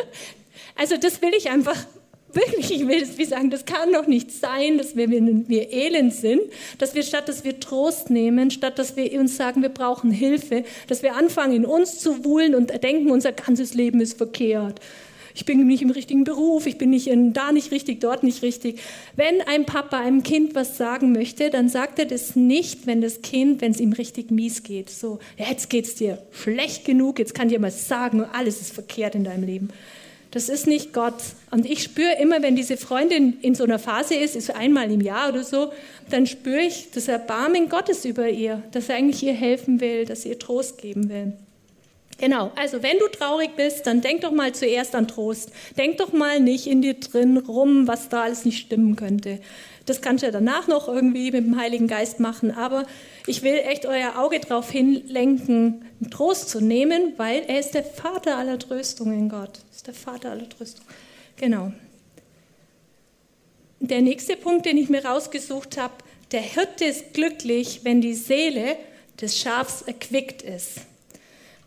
also 0.75 0.97
das 0.97 1.23
will 1.23 1.33
ich 1.37 1.51
einfach 1.51 1.77
wirklich, 2.33 2.71
ich 2.71 2.87
will 2.87 3.03
es 3.03 3.19
wie 3.19 3.25
sagen, 3.25 3.51
das 3.51 3.65
kann 3.65 3.93
doch 3.93 4.07
nicht 4.07 4.31
sein, 4.31 4.79
dass 4.79 4.97
wir, 4.97 5.11
wir 5.11 5.73
elend 5.73 6.15
sind, 6.15 6.43
dass 6.79 6.95
wir 6.95 7.03
statt, 7.03 7.29
dass 7.29 7.45
wir 7.45 7.61
Trost 7.61 8.11
nehmen, 8.11 8.51
statt, 8.51 8.79
dass 8.79 8.97
wir 8.97 9.19
uns 9.19 9.37
sagen, 9.37 9.63
wir 9.63 9.69
brauchen 9.69 10.11
Hilfe, 10.11 10.65
dass 10.87 11.03
wir 11.03 11.17
anfangen, 11.17 11.55
in 11.55 11.65
uns 11.65 11.99
zu 11.99 12.25
wühlen 12.25 12.55
und 12.55 12.83
denken, 12.83 13.11
unser 13.11 13.33
ganzes 13.33 13.75
Leben 13.75 14.01
ist 14.01 14.19
verkehrt. 14.19 14.81
Ich 15.39 15.45
bin 15.45 15.65
nicht 15.69 15.83
im 15.83 15.91
richtigen 15.91 16.25
Beruf, 16.25 16.67
ich 16.67 16.79
bin 16.79 16.91
nicht 16.91 17.07
in, 17.07 17.33
da 17.33 17.53
nicht 17.53 17.71
richtig, 17.71 18.01
dort 18.01 18.25
nicht 18.25 18.43
richtig. 18.43 18.81
Wenn 19.15 19.41
ein 19.43 19.67
Papa 19.67 20.01
einem 20.01 20.25
Kind 20.25 20.57
was 20.57 20.77
sagen 20.77 21.13
möchte, 21.13 21.51
dann 21.51 21.69
sagt 21.69 22.01
er 22.01 22.07
das 22.07 22.35
nicht, 22.35 22.89
wenn 22.89 23.01
das 23.01 23.23
Kind, 23.23 23.61
wenn 23.61 23.71
es 23.71 23.79
ihm 23.79 23.93
richtig 23.93 24.33
mies 24.33 24.65
geht. 24.65 24.91
So, 24.91 25.21
jetzt 25.37 25.71
geht's 25.71 25.95
dir 25.95 26.19
schlecht 26.33 26.85
genug, 26.85 27.21
jetzt 27.21 27.35
kann 27.35 27.51
dir 27.51 27.61
mal 27.61 27.71
sagen, 27.71 28.25
alles 28.33 28.61
ist 28.61 28.73
verkehrt 28.73 29.15
in 29.15 29.23
deinem 29.23 29.45
Leben. 29.45 29.69
Das 30.31 30.49
ist 30.49 30.67
nicht 30.67 30.93
Gott. 30.93 31.15
Und 31.51 31.65
ich 31.65 31.83
spüre 31.83 32.17
immer, 32.21 32.43
wenn 32.43 32.55
diese 32.55 32.77
Freundin 32.77 33.39
in 33.41 33.55
so 33.55 33.65
einer 33.65 33.79
Phase 33.79 34.15
ist, 34.15 34.37
ist 34.37 34.55
einmal 34.55 34.91
im 34.91 35.01
Jahr 35.01 35.31
oder 35.31 35.43
so, 35.43 35.73
dann 36.11 36.27
spüre 36.27 36.61
ich 36.61 36.91
das 36.93 37.09
Erbarmen 37.09 37.69
Gottes 37.69 38.05
über 38.05 38.29
ihr, 38.29 38.63
dass 38.73 38.89
er 38.89 38.97
eigentlich 38.97 39.23
ihr 39.23 39.33
helfen 39.33 39.81
will, 39.81 40.05
dass 40.05 40.25
er 40.25 40.33
ihr 40.33 40.39
Trost 40.39 40.79
geben 40.79 41.09
will. 41.09 41.33
Genau, 42.19 42.51
also 42.57 42.83
wenn 42.83 42.99
du 42.99 43.07
traurig 43.07 43.51
bist, 43.57 43.87
dann 43.87 44.01
denk 44.01 44.23
doch 44.23 44.33
mal 44.33 44.53
zuerst 44.53 44.97
an 44.97 45.07
Trost. 45.07 45.53
Denk 45.77 45.99
doch 45.99 46.13
mal 46.13 46.41
nicht 46.41 46.67
in 46.67 46.83
dir 46.83 46.95
drin 46.95 47.39
rum, 47.39 47.87
was 47.87 48.09
da 48.09 48.25
alles 48.25 48.45
nicht 48.45 48.59
stimmen 48.59 48.97
könnte. 48.97 49.39
Das 49.87 50.03
kannst 50.03 50.23
du 50.23 50.27
ja 50.27 50.33
danach 50.33 50.67
noch 50.67 50.89
irgendwie 50.89 51.31
mit 51.31 51.47
dem 51.47 51.59
Heiligen 51.59 51.87
Geist 51.87 52.19
machen, 52.21 52.51
aber 52.51 52.85
ich 53.27 53.43
will 53.43 53.55
echt 53.55 53.87
euer 53.87 54.19
Auge 54.19 54.41
darauf 54.41 54.69
hinlenken, 54.71 55.85
Trost 56.11 56.49
zu 56.49 56.61
nehmen, 56.61 57.15
weil 57.17 57.43
er 57.49 57.59
ist 57.59 57.75
der 57.75 57.85
Vater 57.85 58.39
aller 58.39 58.59
Tröstungen, 58.59 59.29
Gott. 59.29 59.61
Ist 59.75 59.87
der 59.87 59.95
Vater 59.95 60.31
aller 60.31 60.49
Tröstungen. 60.49 60.89
Genau. 61.37 61.73
Der 63.81 64.03
nächste 64.03 64.37
Punkt, 64.37 64.67
den 64.67 64.77
ich 64.77 64.89
mir 64.89 65.05
rausgesucht 65.05 65.77
habe, 65.77 65.95
der 66.33 66.43
Hirte 66.43 66.85
ist 66.85 67.15
glücklich, 67.15 67.81
wenn 67.85 68.01
die 68.01 68.15
Seele 68.15 68.77
des 69.21 69.39
Schafs 69.39 69.83
erquickt 69.83 70.43
ist. 70.43 70.81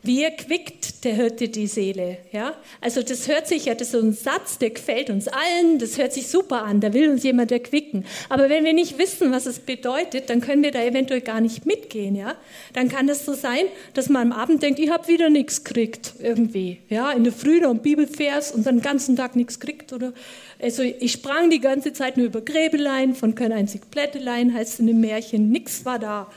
Wie 0.04 0.24
erquickt 0.24 1.04
der 1.04 1.14
Hirte 1.14 1.48
die 1.48 1.68
Seele? 1.68 2.18
Ja? 2.32 2.56
Also 2.80 3.04
das 3.04 3.28
hört 3.28 3.48
sich 3.48 3.66
ja, 3.66 3.76
das 3.76 3.88
ist 3.88 3.92
so 3.92 4.00
ein 4.00 4.14
Satz, 4.14 4.58
der 4.58 4.72
gefällt 4.72 5.12
uns 5.12 5.28
allen, 5.28 5.78
das 5.78 6.00
hört 6.00 6.12
sich 6.12 6.28
super 6.28 6.64
an, 6.64 6.80
da 6.80 6.92
will 6.94 7.10
uns 7.10 7.22
jemand 7.22 7.52
erquicken. 7.52 8.06
Aber 8.28 8.50
wenn 8.50 8.66
wir 8.66 8.74
nicht 8.74 8.98
wissen, 8.98 9.32
was 9.32 9.46
es 9.46 9.60
bedeutet, 9.60 10.32
dann 10.32 10.42
können 10.42 10.64
wir 10.64 10.72
da 10.72 10.84
eventuell 10.84 11.22
gar 11.22 11.40
nicht 11.40 11.68
mitgehen. 11.68 12.16
Ja? 12.16 12.36
Dann 12.74 12.90
kann 12.90 13.10
es 13.10 13.26
so 13.26 13.34
sein, 13.34 13.66
dass 13.94 14.10
man 14.10 14.32
am 14.32 14.40
Abend 14.40 14.64
denkt, 14.64 14.80
ich 14.80 14.90
habe 14.90 15.08
wieder 15.08 15.30
nichts 15.30 15.64
gekriegt 15.64 16.14
irgendwie. 16.20 16.80
Ja? 16.90 17.12
In 17.12 17.24
der 17.24 17.34
Früh 17.34 17.60
noch 17.60 17.70
ein 17.70 17.84
Bibelvers 17.84 18.52
und 18.52 18.66
dann 18.66 18.78
den 18.78 18.82
ganzen 18.82 19.16
Tag 19.16 19.36
nichts 19.36 19.60
gekriegt. 19.60 19.94
Oder 19.94 20.14
also 20.60 20.82
ich 20.82 21.12
sprang 21.12 21.52
die 21.52 21.62
ganze 21.62 21.94
Zeit 21.94 22.18
nur 22.18 22.26
über 22.26 22.42
Gräbelein, 22.42 23.14
von 23.14 23.36
kein 23.36 23.52
einzig 23.52 23.82
Blättelein, 23.92 24.52
heißt 24.52 24.80
in 24.80 24.88
dem 24.88 25.00
Märchen, 25.00 25.52
nichts 25.52 25.86
war 25.86 26.00
da. 26.00 26.28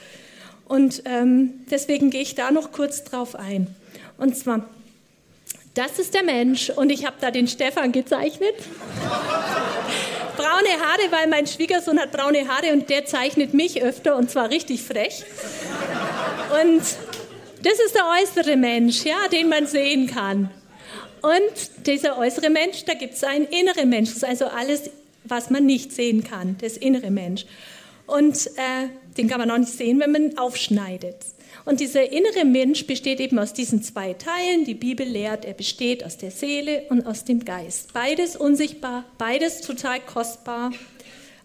Und 0.66 1.02
ähm, 1.04 1.64
deswegen 1.70 2.10
gehe 2.10 2.22
ich 2.22 2.34
da 2.34 2.50
noch 2.50 2.72
kurz 2.72 3.04
drauf 3.04 3.34
ein. 3.34 3.74
Und 4.18 4.36
zwar, 4.36 4.68
das 5.74 5.98
ist 5.98 6.14
der 6.14 6.22
Mensch 6.22 6.70
und 6.70 6.90
ich 6.90 7.04
habe 7.04 7.16
da 7.20 7.30
den 7.30 7.48
Stefan 7.48 7.92
gezeichnet. 7.92 8.54
braune 10.36 10.80
Haare, 10.80 11.10
weil 11.10 11.28
mein 11.28 11.46
Schwiegersohn 11.46 11.98
hat 11.98 12.12
braune 12.12 12.48
Haare 12.48 12.72
und 12.72 12.90
der 12.90 13.06
zeichnet 13.06 13.54
mich 13.54 13.82
öfter 13.82 14.16
und 14.16 14.30
zwar 14.30 14.50
richtig 14.50 14.82
frech. 14.82 15.24
Und 16.62 16.82
das 17.62 17.78
ist 17.84 17.94
der 17.94 18.04
äußere 18.20 18.56
Mensch, 18.56 19.04
ja, 19.04 19.28
den 19.32 19.48
man 19.48 19.66
sehen 19.66 20.06
kann. 20.06 20.50
Und 21.22 21.86
dieser 21.86 22.18
äußere 22.18 22.50
Mensch, 22.50 22.84
da 22.84 22.94
gibt 22.94 23.14
es 23.14 23.24
einen 23.24 23.46
inneren 23.46 23.88
Mensch, 23.88 24.10
das 24.10 24.18
ist 24.18 24.24
also 24.24 24.46
alles, 24.46 24.90
was 25.24 25.48
man 25.50 25.64
nicht 25.64 25.92
sehen 25.92 26.22
kann, 26.22 26.56
das 26.60 26.76
innere 26.76 27.10
Mensch. 27.10 27.46
Und 28.06 28.46
äh, 28.56 28.88
den 29.16 29.28
kann 29.28 29.40
man 29.40 29.50
auch 29.50 29.58
nicht 29.58 29.72
sehen, 29.72 30.00
wenn 30.00 30.12
man 30.12 30.38
aufschneidet. 30.38 31.16
Und 31.64 31.80
dieser 31.80 32.10
innere 32.10 32.44
Mensch 32.44 32.86
besteht 32.86 33.20
eben 33.20 33.38
aus 33.38 33.52
diesen 33.52 33.82
zwei 33.82 34.12
Teilen. 34.12 34.64
Die 34.64 34.74
Bibel 34.74 35.06
lehrt, 35.06 35.44
er 35.44 35.54
besteht 35.54 36.04
aus 36.04 36.18
der 36.18 36.30
Seele 36.30 36.82
und 36.90 37.06
aus 37.06 37.24
dem 37.24 37.44
Geist. 37.44 37.92
Beides 37.92 38.36
unsichtbar, 38.36 39.04
beides 39.18 39.60
total 39.60 40.00
kostbar, 40.00 40.72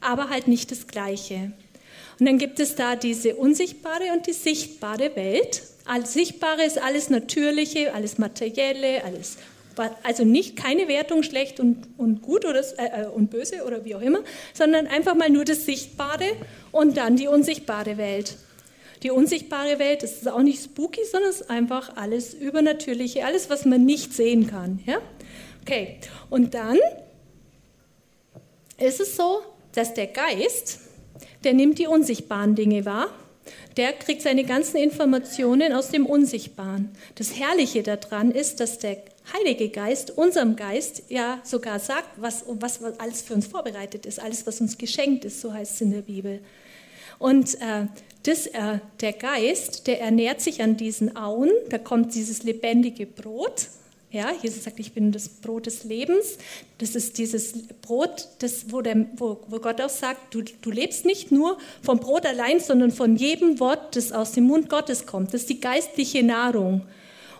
aber 0.01 0.29
halt 0.29 0.47
nicht 0.47 0.71
das 0.71 0.87
Gleiche. 0.87 1.51
Und 2.19 2.25
dann 2.25 2.37
gibt 2.37 2.59
es 2.59 2.75
da 2.75 2.95
diese 2.95 3.35
unsichtbare 3.35 4.11
und 4.13 4.27
die 4.27 4.33
sichtbare 4.33 5.15
Welt. 5.15 5.61
Alles 5.85 6.13
Sichtbare 6.13 6.65
ist 6.65 6.77
alles 6.77 7.09
Natürliche, 7.09 7.93
alles 7.93 8.17
Materielle, 8.17 9.03
alles 9.05 9.37
also 10.03 10.23
nicht 10.23 10.55
keine 10.55 10.87
Wertung 10.87 11.23
schlecht 11.23 11.59
und, 11.59 11.87
und 11.97 12.21
gut 12.21 12.45
oder, 12.45 12.61
äh, 12.77 13.03
äh, 13.03 13.05
und 13.07 13.29
böse 13.29 13.63
oder 13.65 13.85
wie 13.85 13.95
auch 13.95 14.01
immer, 14.01 14.19
sondern 14.53 14.87
einfach 14.87 15.15
mal 15.15 15.29
nur 15.29 15.45
das 15.45 15.65
Sichtbare 15.65 16.31
und 16.71 16.97
dann 16.97 17.15
die 17.15 17.27
unsichtbare 17.27 17.97
Welt. 17.97 18.37
Die 19.03 19.11
unsichtbare 19.11 19.79
Welt 19.79 20.03
das 20.03 20.13
ist 20.13 20.27
auch 20.27 20.41
nicht 20.41 20.63
spooky, 20.63 21.01
sondern 21.09 21.29
es 21.29 21.41
ist 21.41 21.49
einfach 21.49 21.95
alles 21.95 22.33
Übernatürliche, 22.33 23.25
alles, 23.25 23.49
was 23.49 23.65
man 23.65 23.85
nicht 23.85 24.13
sehen 24.13 24.47
kann. 24.47 24.79
Ja? 24.85 24.97
Okay, 25.61 25.97
und 26.29 26.53
dann 26.53 26.77
ist 28.77 28.99
es 28.99 29.15
so, 29.15 29.41
dass 29.73 29.93
der 29.93 30.07
Geist, 30.07 30.79
der 31.43 31.53
nimmt 31.53 31.79
die 31.79 31.87
unsichtbaren 31.87 32.55
Dinge 32.55 32.85
wahr, 32.85 33.07
der 33.77 33.93
kriegt 33.93 34.21
seine 34.21 34.43
ganzen 34.43 34.77
Informationen 34.77 35.73
aus 35.73 35.89
dem 35.89 36.05
Unsichtbaren. 36.05 36.89
Das 37.15 37.39
Herrliche 37.39 37.83
daran 37.83 38.31
ist, 38.31 38.59
dass 38.59 38.79
der 38.79 38.97
Heilige 39.33 39.69
Geist 39.69 40.11
unserem 40.11 40.55
Geist 40.55 41.03
ja 41.09 41.39
sogar 41.43 41.79
sagt, 41.79 42.09
was, 42.17 42.43
was, 42.47 42.81
alles 42.99 43.21
für 43.21 43.33
uns 43.33 43.47
vorbereitet 43.47 44.05
ist, 44.05 44.19
alles, 44.19 44.45
was 44.47 44.61
uns 44.61 44.77
geschenkt 44.77 45.25
ist, 45.25 45.41
so 45.41 45.53
heißt 45.53 45.75
es 45.75 45.81
in 45.81 45.91
der 45.91 46.01
Bibel. 46.01 46.41
Und 47.19 47.55
äh, 47.55 47.87
das, 48.23 48.47
äh, 48.47 48.79
der 49.01 49.13
Geist, 49.13 49.87
der 49.87 50.01
ernährt 50.01 50.41
sich 50.41 50.61
an 50.61 50.77
diesen 50.77 51.15
Auen, 51.15 51.51
da 51.69 51.77
kommt 51.77 52.15
dieses 52.15 52.43
lebendige 52.43 53.05
Brot. 53.05 53.67
Ja, 54.11 54.31
Jesus 54.41 54.63
sagt, 54.63 54.79
ich 54.79 54.93
bin 54.93 55.11
das 55.11 55.29
Brot 55.29 55.67
des 55.67 55.83
Lebens. 55.83 56.37
Das 56.79 56.95
ist 56.95 57.19
dieses 57.19 57.53
Brot, 57.81 58.27
das, 58.39 58.71
wo, 58.71 58.81
der, 58.81 59.05
wo, 59.15 59.39
wo 59.47 59.59
Gott 59.59 59.79
auch 59.81 59.89
sagt, 59.89 60.33
du, 60.33 60.41
du 60.41 60.71
lebst 60.71 61.05
nicht 61.05 61.31
nur 61.31 61.59
vom 61.83 61.99
Brot 61.99 62.25
allein, 62.25 62.59
sondern 62.59 62.91
von 62.91 63.15
jedem 63.17 63.59
Wort, 63.59 63.95
das 63.95 64.11
aus 64.11 64.31
dem 64.31 64.45
Mund 64.45 64.67
Gottes 64.67 65.05
kommt. 65.05 65.33
Das 65.33 65.41
ist 65.41 65.49
die 65.49 65.61
geistliche 65.61 66.23
Nahrung. 66.23 66.81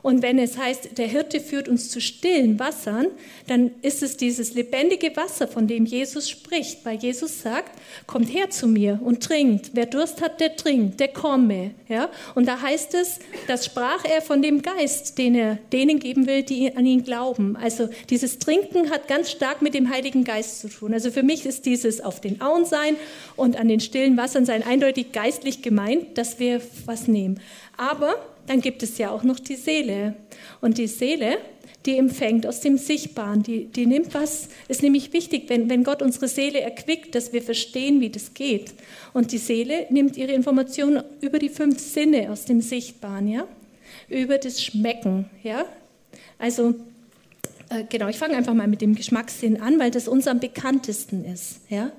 Und 0.02 0.22
wenn 0.22 0.40
es 0.40 0.58
heißt, 0.58 0.98
der 0.98 1.08
Hirte 1.08 1.40
führt 1.40 1.68
uns 1.68 1.90
zu 1.90 2.00
stillen 2.00 2.60
Wassern, 2.60 3.08
dann 3.48 3.72
ist 3.82 4.04
es 4.04 4.18
dieses 4.18 4.54
lebendige 4.54 5.16
Wasser, 5.16 5.48
von 5.48 5.68
dem 5.68 5.86
Jesus 5.86 6.30
spricht, 6.30 6.86
weil 6.86 6.98
Jesus 6.98 7.42
sagt, 7.42 7.72
kommt 8.08 8.34
her 8.34 8.50
zu 8.50 8.68
mir 8.68 9.00
und 9.04 9.24
trinkt. 9.24 9.72
Wer 9.74 9.86
Durst 9.86 10.22
hat, 10.22 10.40
der 10.40 10.56
trinkt, 10.56 11.00
der 11.00 11.10
komme. 11.10 11.72
Ja? 11.88 12.10
Und 12.36 12.48
da 12.48 12.62
heißt 12.62 12.94
es, 12.94 13.20
das 13.48 13.66
sprach 13.66 14.06
er 14.06 14.22
von 14.22 14.42
dem 14.42 14.62
Geist, 14.62 15.18
den 15.18 15.36
er 15.36 15.58
denen 15.72 16.00
geben 16.00 16.28
will, 16.28 16.44
die 16.44 16.76
an 16.76 16.86
ihn 16.86 17.04
glauben. 17.04 17.56
Also 17.58 17.90
dieses 18.10 18.40
Trinken 18.40 18.90
hat 18.92 19.08
ganz 19.08 19.32
stark 19.32 19.62
mit 19.62 19.74
dem 19.74 19.90
Heiligen 19.90 20.24
Geist 20.24 20.62
zu 20.62 20.70
tun. 20.70 20.94
Also 20.94 21.12
für 21.12 21.24
mich 21.24 21.46
ist 21.46 21.66
dieses 21.66 22.02
auf 22.02 22.22
den 22.22 22.42
Auen 22.42 22.66
sein 22.66 22.96
und 23.36 23.58
an 23.58 23.68
den 23.68 23.80
stillen 23.80 24.18
Wassern 24.18 24.46
sein 24.46 24.64
eindeutig 24.64 25.12
geistlich 25.12 25.62
gemeint, 25.62 26.18
dass 26.18 26.40
wir 26.40 26.62
was 26.86 27.08
nehmen. 27.08 27.40
Aber 27.78 28.16
dann 28.50 28.62
gibt 28.62 28.82
es 28.82 28.98
ja 28.98 29.12
auch 29.12 29.22
noch 29.22 29.40
die 29.40 29.56
Seele. 29.56 30.16
Und 30.60 30.80
die 30.80 30.88
Seele, 30.88 31.38
die 31.86 32.00
empfängt 32.00 32.48
aus 32.48 32.62
dem 32.62 32.80
Sichtbaren, 32.80 33.44
die, 33.44 33.66
die 33.66 33.86
nimmt 33.86 34.16
was, 34.16 34.50
ist 34.68 34.82
nämlich 34.82 35.14
wichtig, 35.14 35.44
wenn, 35.50 35.70
wenn 35.70 35.84
Gott 35.84 36.02
unsere 36.02 36.28
Seele 36.28 36.60
erquickt, 36.60 37.14
dass 37.14 37.32
wir 37.32 37.44
verstehen, 37.44 38.02
wie 38.02 38.10
das 38.10 38.34
geht. 38.34 38.74
Und 39.14 39.34
die 39.34 39.38
Seele 39.38 39.86
nimmt 39.92 40.18
ihre 40.18 40.32
Informationen 40.32 41.04
über 41.22 41.38
die 41.38 41.50
fünf 41.50 41.80
Sinne 41.80 42.32
aus 42.32 42.46
dem 42.46 42.60
Sichtbaren, 42.62 43.28
ja, 43.28 43.48
über 44.10 44.40
das 44.40 44.64
Schmecken, 44.64 45.30
ja. 45.44 45.66
Also, 46.40 46.74
äh, 47.70 47.84
genau, 47.88 48.08
ich 48.08 48.18
fange 48.18 48.36
einfach 48.36 48.56
mal 48.56 48.68
mit 48.68 48.82
dem 48.82 48.96
Geschmackssinn 48.96 49.62
an, 49.62 49.78
weil 49.78 49.92
das 49.92 50.08
uns 50.08 50.26
am 50.26 50.40
bekanntesten 50.40 51.24
ist, 51.24 51.62
ja. 51.70 51.92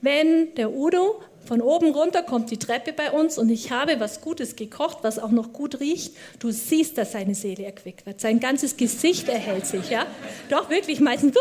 Wenn 0.00 0.54
der 0.54 0.72
Udo 0.72 1.20
von 1.46 1.62
oben 1.62 1.92
runter 1.94 2.22
kommt 2.22 2.50
die 2.50 2.58
Treppe 2.58 2.92
bei 2.92 3.10
uns 3.10 3.38
und 3.38 3.48
ich 3.48 3.70
habe 3.70 4.00
was 4.00 4.20
Gutes 4.20 4.56
gekocht, 4.56 4.98
was 5.02 5.18
auch 5.18 5.30
noch 5.30 5.52
gut 5.52 5.80
riecht. 5.80 6.14
Du 6.38 6.50
siehst, 6.50 6.98
dass 6.98 7.12
seine 7.12 7.34
Seele 7.34 7.64
erquickt 7.64 8.04
wird. 8.04 8.20
Sein 8.20 8.38
ganzes 8.38 8.76
Gesicht 8.76 9.28
erhält 9.28 9.66
sich, 9.66 9.88
ja. 9.88 10.06
Doch, 10.50 10.68
wirklich, 10.68 11.00
meistens. 11.00 11.34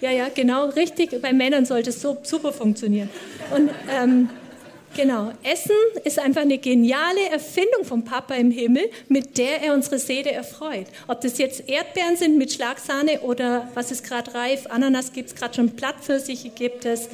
Ja, 0.00 0.10
ja, 0.10 0.28
genau, 0.34 0.66
richtig. 0.70 1.20
Bei 1.22 1.32
Männern 1.32 1.66
sollte 1.66 1.90
es 1.90 2.02
so 2.02 2.16
super 2.22 2.52
funktionieren. 2.52 3.10
Und 3.54 3.70
ähm, 3.90 4.28
Genau, 4.96 5.32
Essen 5.42 5.74
ist 6.04 6.20
einfach 6.20 6.42
eine 6.42 6.58
geniale 6.58 7.28
Erfindung 7.28 7.84
vom 7.84 8.04
Papa 8.04 8.34
im 8.34 8.52
Himmel, 8.52 8.88
mit 9.08 9.38
der 9.38 9.60
er 9.60 9.74
unsere 9.74 9.98
Seele 9.98 10.30
erfreut. 10.30 10.86
Ob 11.08 11.20
das 11.20 11.38
jetzt 11.38 11.68
Erdbeeren 11.68 12.16
sind 12.16 12.38
mit 12.38 12.52
Schlagsahne 12.52 13.20
oder 13.22 13.68
was 13.74 13.90
ist 13.90 14.04
gerade 14.04 14.32
reif, 14.34 14.68
Ananas 14.68 15.12
gibt 15.12 15.30
es 15.30 15.34
gerade 15.34 15.54
schon, 15.54 15.74
Plattpfirsiche 15.74 16.50
gibt 16.50 16.84
es, 16.84 17.08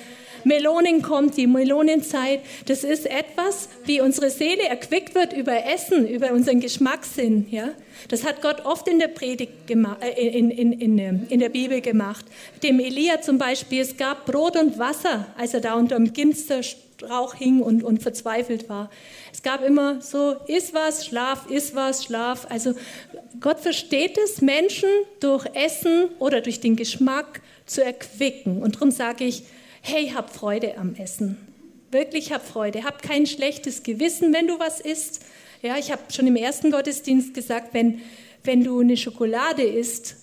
Melonen 0.45 1.03
kommt, 1.03 1.37
die 1.37 1.47
Melonenzeit. 1.47 2.41
Das 2.67 2.85
ist 2.85 3.07
etwas, 3.07 3.69
wie 3.85 4.01
unsere 4.01 4.31
Seele 4.31 4.69
erquickt 4.69 5.15
wird 5.15 5.33
über 5.33 5.67
Essen, 5.67 6.07
über 6.07 6.33
unseren 6.33 6.61
Geschmackssinn. 6.61 7.47
Ja? 7.51 7.71
Das 8.09 8.25
hat 8.25 8.43
Gott 8.43 8.65
oft 8.65 8.89
in 8.89 8.99
der 8.99 9.09
Predigt 9.09 9.53
äh, 9.69 10.39
in, 10.39 10.51
in, 10.51 10.73
in, 10.73 10.99
ähm, 10.99 11.27
in, 11.29 11.41
der 11.41 11.49
Bibel 11.49 11.81
gemacht. 11.81 12.25
Dem 12.63 12.81
Elia 12.81 13.21
zum 13.21 13.39
Beispiel, 13.39 13.81
es 13.83 13.97
gab 13.97 14.27
Brot 14.27 14.57
und 14.57 14.79
Wasser, 14.79 15.27
als 15.37 15.55
er 15.55 15.61
da 15.61 15.75
unter 15.75 15.97
dem 15.97 16.13
Ginsterstrauch 16.13 17.35
hing 17.35 17.61
und, 17.61 17.83
und 17.83 18.03
verzweifelt 18.03 18.69
war. 18.69 18.91
Es 19.33 19.43
gab 19.43 19.65
immer 19.65 20.01
so, 20.01 20.37
iss 20.47 20.75
was, 20.75 21.07
schlaf, 21.07 21.51
iss 21.51 21.75
was, 21.75 22.05
schlaf. 22.05 22.47
Also 22.51 22.75
Gott 23.41 23.61
versteht 23.61 24.19
es, 24.19 24.41
Menschen 24.41 24.89
durch 25.21 25.47
Essen 25.55 26.09
oder 26.19 26.41
durch 26.41 26.61
den 26.61 26.77
Geschmack 26.77 27.41
zu 27.67 27.85
erquicken. 27.85 28.63
Und 28.63 28.77
darum 28.77 28.91
sage 28.91 29.25
ich, 29.25 29.45
hey, 29.83 30.11
hab 30.11 30.31
Freude 30.35 30.77
am 30.79 30.95
Essen. 30.95 31.37
Wirklich 31.91 32.33
hab 32.33 32.47
Freude. 32.47 32.85
Hab 32.85 33.03
kein 33.03 33.27
schlechtes 33.27 33.83
Gewissen, 33.83 34.33
wenn 34.33 34.47
du 34.47 34.59
was 34.59 34.81
isst. 34.81 35.25
Ja, 35.63 35.77
ich 35.77 35.91
habe 35.91 36.03
schon 36.13 36.27
im 36.27 36.37
ersten 36.37 36.71
Gottesdienst 36.71 37.35
gesagt, 37.35 37.75
wenn, 37.75 38.01
wenn 38.45 38.65
du 38.65 38.81
eine 38.81 38.97
Schokolade 38.97 39.63
isst, 39.63 40.17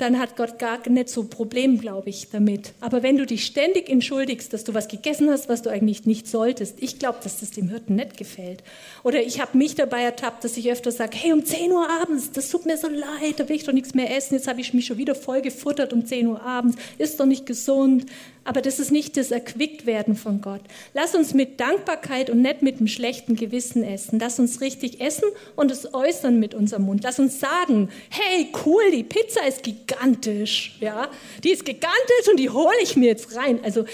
dann 0.00 0.18
hat 0.18 0.36
Gott 0.36 0.58
gar 0.58 0.88
nicht 0.88 1.08
so 1.10 1.22
ein 1.22 1.28
Problem, 1.28 1.78
glaube 1.78 2.08
ich, 2.08 2.28
damit. 2.30 2.72
Aber 2.80 3.02
wenn 3.02 3.18
du 3.18 3.26
dich 3.26 3.44
ständig 3.44 3.88
entschuldigst, 3.90 4.52
dass 4.52 4.64
du 4.64 4.72
was 4.72 4.88
gegessen 4.88 5.28
hast, 5.28 5.48
was 5.48 5.62
du 5.62 5.70
eigentlich 5.70 6.06
nicht 6.06 6.26
solltest, 6.26 6.82
ich 6.82 6.98
glaube, 6.98 7.18
dass 7.22 7.40
das 7.40 7.50
dem 7.50 7.68
Hirten 7.68 7.96
nicht 7.96 8.16
gefällt. 8.16 8.62
Oder 9.02 9.22
ich 9.22 9.40
habe 9.40 9.58
mich 9.58 9.74
dabei 9.74 10.02
ertappt, 10.02 10.44
dass 10.44 10.56
ich 10.56 10.70
öfter 10.70 10.90
sage, 10.90 11.16
hey, 11.16 11.32
um 11.32 11.44
10 11.44 11.70
Uhr 11.72 11.86
abends, 12.00 12.32
das 12.32 12.48
tut 12.48 12.64
mir 12.64 12.78
so 12.78 12.88
leid, 12.88 13.38
da 13.38 13.48
will 13.48 13.56
ich 13.56 13.64
doch 13.64 13.72
nichts 13.72 13.94
mehr 13.94 14.16
essen, 14.16 14.34
jetzt 14.34 14.48
habe 14.48 14.60
ich 14.60 14.72
mich 14.72 14.86
schon 14.86 14.96
wieder 14.98 15.14
voll 15.14 15.42
gefuttert 15.42 15.92
um 15.92 16.06
10 16.06 16.26
Uhr 16.28 16.40
abends, 16.40 16.76
ist 16.96 17.20
doch 17.20 17.26
nicht 17.26 17.44
gesund. 17.44 18.06
Aber 18.42 18.62
das 18.62 18.80
ist 18.80 18.90
nicht 18.90 19.18
das 19.18 19.30
Erquicktwerden 19.30 20.16
von 20.16 20.40
Gott. 20.40 20.62
Lass 20.94 21.14
uns 21.14 21.34
mit 21.34 21.60
Dankbarkeit 21.60 22.30
und 22.30 22.40
nicht 22.40 22.62
mit 22.62 22.78
einem 22.78 22.88
schlechten 22.88 23.36
Gewissen 23.36 23.84
essen. 23.84 24.18
Lass 24.18 24.38
uns 24.38 24.62
richtig 24.62 24.98
essen 25.02 25.28
und 25.56 25.70
es 25.70 25.92
äußern 25.92 26.40
mit 26.40 26.54
unserem 26.54 26.84
Mund. 26.84 27.04
Lass 27.04 27.18
uns 27.18 27.38
sagen, 27.38 27.90
hey, 28.08 28.48
cool, 28.64 28.82
die 28.92 29.04
Pizza 29.04 29.46
ist 29.46 29.62
gigantisch 29.62 29.89
gigantisch, 29.90 30.76
ja. 30.80 31.08
Die 31.42 31.50
ist 31.50 31.64
gigantisch 31.64 32.28
und 32.30 32.38
die 32.38 32.50
hole 32.50 32.76
ich 32.82 32.96
mir 32.96 33.08
jetzt 33.08 33.36
rein. 33.36 33.60
Also, 33.62 33.84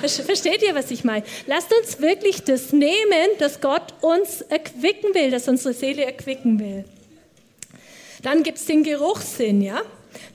versteht 0.00 0.62
ihr, 0.62 0.74
was 0.74 0.90
ich 0.90 1.04
meine? 1.04 1.24
Lasst 1.46 1.72
uns 1.72 2.00
wirklich 2.00 2.42
das 2.44 2.72
nehmen, 2.72 3.30
dass 3.38 3.60
Gott 3.60 3.94
uns 4.00 4.42
erquicken 4.42 5.14
will, 5.14 5.30
dass 5.30 5.48
unsere 5.48 5.74
Seele 5.74 6.04
erquicken 6.04 6.58
will. 6.58 6.84
Dann 8.22 8.42
gibt 8.42 8.58
es 8.58 8.66
den 8.66 8.82
Geruchssinn, 8.82 9.62
ja. 9.62 9.80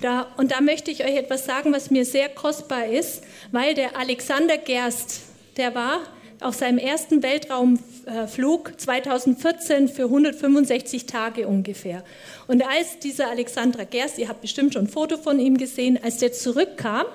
Da, 0.01 0.33
und 0.37 0.51
da 0.51 0.61
möchte 0.61 0.91
ich 0.91 1.03
euch 1.03 1.15
etwas 1.15 1.45
sagen, 1.45 1.73
was 1.73 1.91
mir 1.91 2.05
sehr 2.05 2.29
kostbar 2.29 2.87
ist, 2.87 3.21
weil 3.51 3.75
der 3.75 3.97
Alexander 3.97 4.57
Gerst, 4.57 5.21
der 5.57 5.75
war 5.75 6.01
auf 6.45 6.55
seinem 6.55 6.77
ersten 6.77 7.23
Weltraumflug 7.23 8.79
2014 8.79 9.87
für 9.87 10.03
165 10.03 11.07
Tage 11.07 11.47
ungefähr. 11.47 12.03
Und 12.47 12.63
als 12.63 12.99
dieser 12.99 13.29
Alexandra 13.31 13.83
Gerst, 13.83 14.19
ihr 14.19 14.29
habt 14.29 14.41
bestimmt 14.41 14.73
schon 14.73 14.83
ein 14.83 14.87
Foto 14.87 15.17
von 15.17 15.39
ihm 15.39 15.57
gesehen, 15.57 15.99
als 16.01 16.19
der 16.19 16.33
zurückkam, 16.33 17.05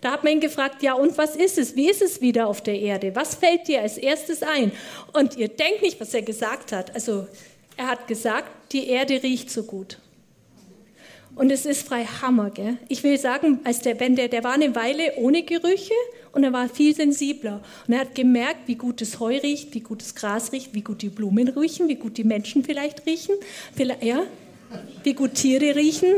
da 0.00 0.12
hat 0.12 0.24
man 0.24 0.34
ihn 0.34 0.40
gefragt, 0.40 0.82
ja 0.82 0.94
und 0.94 1.18
was 1.18 1.36
ist 1.36 1.58
es? 1.58 1.76
Wie 1.76 1.90
ist 1.90 2.00
es 2.00 2.20
wieder 2.20 2.46
auf 2.46 2.62
der 2.62 2.80
Erde? 2.80 3.14
Was 3.14 3.34
fällt 3.34 3.68
dir 3.68 3.82
als 3.82 3.98
erstes 3.98 4.42
ein? 4.42 4.72
Und 5.12 5.36
ihr 5.36 5.48
denkt 5.48 5.82
nicht, 5.82 6.00
was 6.00 6.14
er 6.14 6.22
gesagt 6.22 6.72
hat. 6.72 6.94
Also 6.94 7.26
er 7.76 7.88
hat 7.88 8.08
gesagt, 8.08 8.72
die 8.72 8.88
Erde 8.88 9.22
riecht 9.22 9.50
so 9.50 9.64
gut. 9.64 9.98
Und 11.38 11.52
es 11.52 11.66
ist 11.66 11.86
frei 11.86 12.04
Hammer, 12.04 12.50
gell? 12.50 12.78
Ich 12.88 13.04
will 13.04 13.16
sagen, 13.16 13.60
als 13.62 13.78
der, 13.80 14.00
wenn 14.00 14.16
der, 14.16 14.26
der 14.26 14.42
war 14.42 14.54
eine 14.54 14.74
Weile 14.74 15.14
ohne 15.18 15.44
Gerüche 15.44 15.94
und 16.32 16.42
er 16.42 16.52
war 16.52 16.68
viel 16.68 16.96
sensibler. 16.96 17.60
Und 17.86 17.94
er 17.94 18.00
hat 18.00 18.16
gemerkt, 18.16 18.66
wie 18.66 18.74
gut 18.74 19.00
das 19.00 19.20
Heu 19.20 19.38
riecht, 19.38 19.72
wie 19.72 19.80
gut 19.80 20.02
das 20.02 20.16
Gras 20.16 20.50
riecht, 20.50 20.74
wie 20.74 20.82
gut 20.82 21.00
die 21.00 21.10
Blumen 21.10 21.46
riechen, 21.46 21.86
wie 21.86 21.94
gut 21.94 22.16
die 22.16 22.24
Menschen 22.24 22.64
vielleicht 22.64 23.06
riechen, 23.06 23.36
vielleicht, 23.72 24.02
ja, 24.02 24.24
wie 25.04 25.14
gut 25.14 25.34
Tiere 25.34 25.76
riechen, 25.76 26.08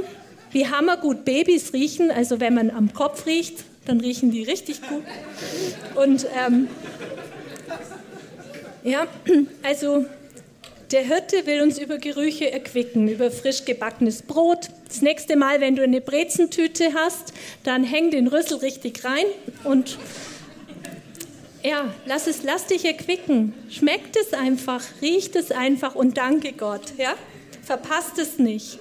wie 0.52 0.66
hammergut 0.66 1.26
Babys 1.26 1.74
riechen. 1.74 2.10
Also 2.10 2.40
wenn 2.40 2.54
man 2.54 2.70
am 2.70 2.94
Kopf 2.94 3.26
riecht, 3.26 3.64
dann 3.84 4.00
riechen 4.00 4.30
die 4.30 4.44
richtig 4.44 4.80
gut. 4.80 5.04
Und 5.96 6.26
ähm, 6.34 6.68
ja, 8.84 9.06
also 9.62 10.06
der 10.92 11.02
Hirte 11.02 11.46
will 11.46 11.62
uns 11.62 11.78
über 11.78 11.98
Gerüche 11.98 12.50
erquicken, 12.50 13.08
über 13.08 13.30
frisch 13.30 13.64
gebackenes 13.64 14.22
Brot. 14.22 14.68
Das 14.88 15.02
nächste 15.02 15.36
Mal, 15.36 15.60
wenn 15.60 15.76
du 15.76 15.82
eine 15.82 16.00
Brezentüte 16.00 16.94
hast, 16.94 17.32
dann 17.62 17.84
häng 17.84 18.10
den 18.10 18.26
Rüssel 18.26 18.58
richtig 18.58 19.04
rein 19.04 19.24
und 19.64 19.98
ja, 21.62 21.92
lass 22.06 22.26
es, 22.26 22.42
lass 22.42 22.66
dich 22.66 22.84
erquicken. 22.84 23.52
Schmeckt 23.68 24.16
es 24.16 24.32
einfach, 24.32 24.82
riecht 25.02 25.36
es 25.36 25.52
einfach 25.52 25.94
und 25.94 26.16
danke 26.16 26.52
Gott. 26.52 26.94
Ja? 26.96 27.14
Verpasst 27.62 28.18
es 28.18 28.38
nicht. 28.38 28.78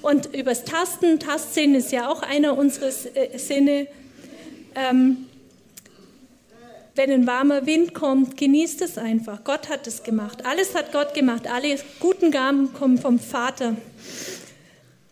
Und 0.00 0.34
übers 0.34 0.64
Tasten, 0.64 1.18
Tastsinn 1.18 1.74
ist 1.74 1.90
ja 1.90 2.08
auch 2.08 2.22
einer 2.22 2.56
unserer 2.56 2.90
äh, 3.14 3.36
Sinne. 3.38 3.88
Ähm, 4.74 5.26
wenn 6.94 7.10
ein 7.10 7.26
warmer 7.26 7.66
Wind 7.66 7.92
kommt, 7.92 8.36
genießt 8.36 8.80
es 8.82 8.98
einfach. 8.98 9.42
Gott 9.42 9.68
hat 9.68 9.86
es 9.86 10.04
gemacht. 10.04 10.46
Alles 10.46 10.74
hat 10.74 10.92
Gott 10.92 11.12
gemacht. 11.14 11.48
Alle 11.48 11.76
guten 11.98 12.30
Gaben 12.30 12.72
kommen 12.72 12.98
vom 12.98 13.18
Vater. 13.18 13.76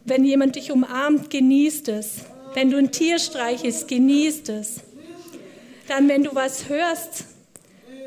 Wenn 0.04 0.24
jemand 0.24 0.56
dich 0.56 0.70
umarmt, 0.70 1.30
genießt 1.30 1.88
es. 1.88 2.18
Wenn 2.54 2.70
du 2.70 2.76
ein 2.76 2.92
Tier 2.92 3.18
streichelst, 3.18 3.88
genießt 3.88 4.48
es. 4.50 4.80
Dann, 5.88 6.08
wenn 6.08 6.22
du 6.22 6.34
was 6.34 6.68
hörst, 6.68 7.24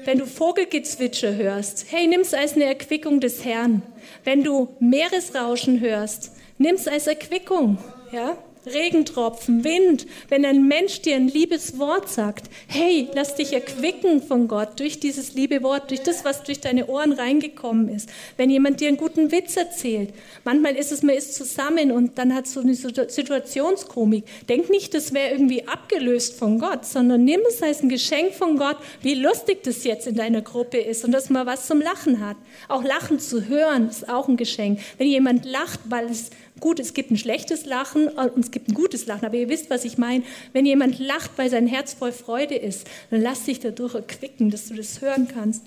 wenn 0.06 0.20
du 0.20 0.26
Vogelgezwitscher 0.26 1.36
hörst, 1.36 1.88
hey, 1.90 2.08
nimm 2.08 2.22
es 2.22 2.34
als 2.34 2.54
eine 2.54 2.66
Erquickung 2.66 3.20
des 3.20 3.44
Herrn. 3.44 3.82
Wenn 4.24 4.44
du 4.44 4.70
Meeresrauschen 4.80 5.82
hörst, 5.82 6.32
nimm 6.58 6.76
es 6.76 6.88
als 6.88 7.08
Erquickung. 7.08 7.78
Ja? 8.12 8.38
Regentropfen, 8.67 9.63
Wind, 9.63 10.06
wenn 10.30 10.45
ein 10.45 10.67
Mensch 10.67 11.01
dir 11.01 11.15
ein 11.15 11.28
liebes 11.28 11.78
Wort 11.80 12.10
sagt, 12.10 12.49
hey, 12.67 13.10
lass 13.13 13.36
dich 13.36 13.54
erquicken 13.54 14.21
von 14.21 14.47
Gott 14.47 14.80
durch 14.80 14.99
dieses 14.99 15.34
liebe 15.34 15.63
Wort, 15.63 15.91
durch 15.91 16.01
das, 16.01 16.25
was 16.25 16.43
durch 16.43 16.60
deine 16.60 16.88
Ohren 16.88 17.12
reingekommen 17.12 17.89
ist. 17.89 18.10
Wenn 18.38 18.49
jemand 18.49 18.82
dir 18.82 18.88
einen 18.88 18.97
guten 18.97 19.32
Witz 19.32 19.56
erzählt, 19.58 20.13
manchmal 20.43 20.75
ist 20.75 20.91
es, 20.91 21.04
man 21.04 21.15
ist 21.15 21.36
zusammen 21.36 21.91
und 21.91 22.17
dann 22.17 22.34
hat 22.34 22.47
so 22.47 22.60
eine 22.60 22.75
Situationskomik. 22.75 24.25
Denk 24.47 24.69
nicht, 24.69 24.93
das 24.93 25.13
wäre 25.13 25.32
irgendwie 25.32 25.67
abgelöst 25.67 26.36
von 26.36 26.60
Gott, 26.60 26.86
sondern 26.86 27.23
nimm 27.23 27.41
es 27.47 27.62
als 27.62 27.82
ein 27.82 27.89
Geschenk 27.89 28.34
von 28.34 28.58
Gott, 28.58 28.78
wie 29.01 29.15
lustig 29.15 29.63
das 29.63 29.84
jetzt 29.84 30.08
in 30.08 30.15
deiner 30.15 30.41
Gruppe 30.41 30.78
ist 30.78 31.06
und 31.06 31.12
dass 31.12 31.30
man 31.30 31.45
was 31.45 31.67
zum 31.67 31.82
Lachen 31.82 32.25
hat. 32.25 32.38
Auch 32.67 32.84
Lachen 32.84 33.19
zu 33.19 33.47
hören 33.47 33.89
ist 33.89 34.10
auch 34.10 34.28
ein 34.28 34.38
Geschenk. 34.38 34.80
Wenn 34.97 35.08
jemand 35.08 35.45
lacht, 35.45 35.80
weil 35.86 36.06
es 36.10 36.30
Gut, 36.60 36.80
es 36.80 36.94
gibt 36.94 37.12
ein 37.12 37.18
schlechtes 37.18 37.65
Lachen 37.65 38.08
und 38.08 38.39
es 38.39 38.52
gibt 38.52 38.70
ein 38.70 38.74
gutes 38.74 39.06
Lachen, 39.08 39.26
aber 39.26 39.36
ihr 39.36 39.50
wisst, 39.50 39.70
was 39.70 39.84
ich 39.84 39.98
meine. 39.98 40.24
Wenn 40.54 40.65
jemand 40.65 41.00
lacht, 41.00 41.32
weil 41.36 41.50
sein 41.50 41.68
Herz 41.68 41.94
voll 41.94 42.13
Freude 42.13 42.56
ist, 42.56 42.88
dann 43.10 43.22
lass 43.22 43.44
dich 43.44 43.60
dadurch 43.60 43.96
erquicken, 43.96 44.52
dass 44.52 44.68
du 44.68 44.76
das 44.76 45.02
hören 45.02 45.28
kannst. 45.28 45.63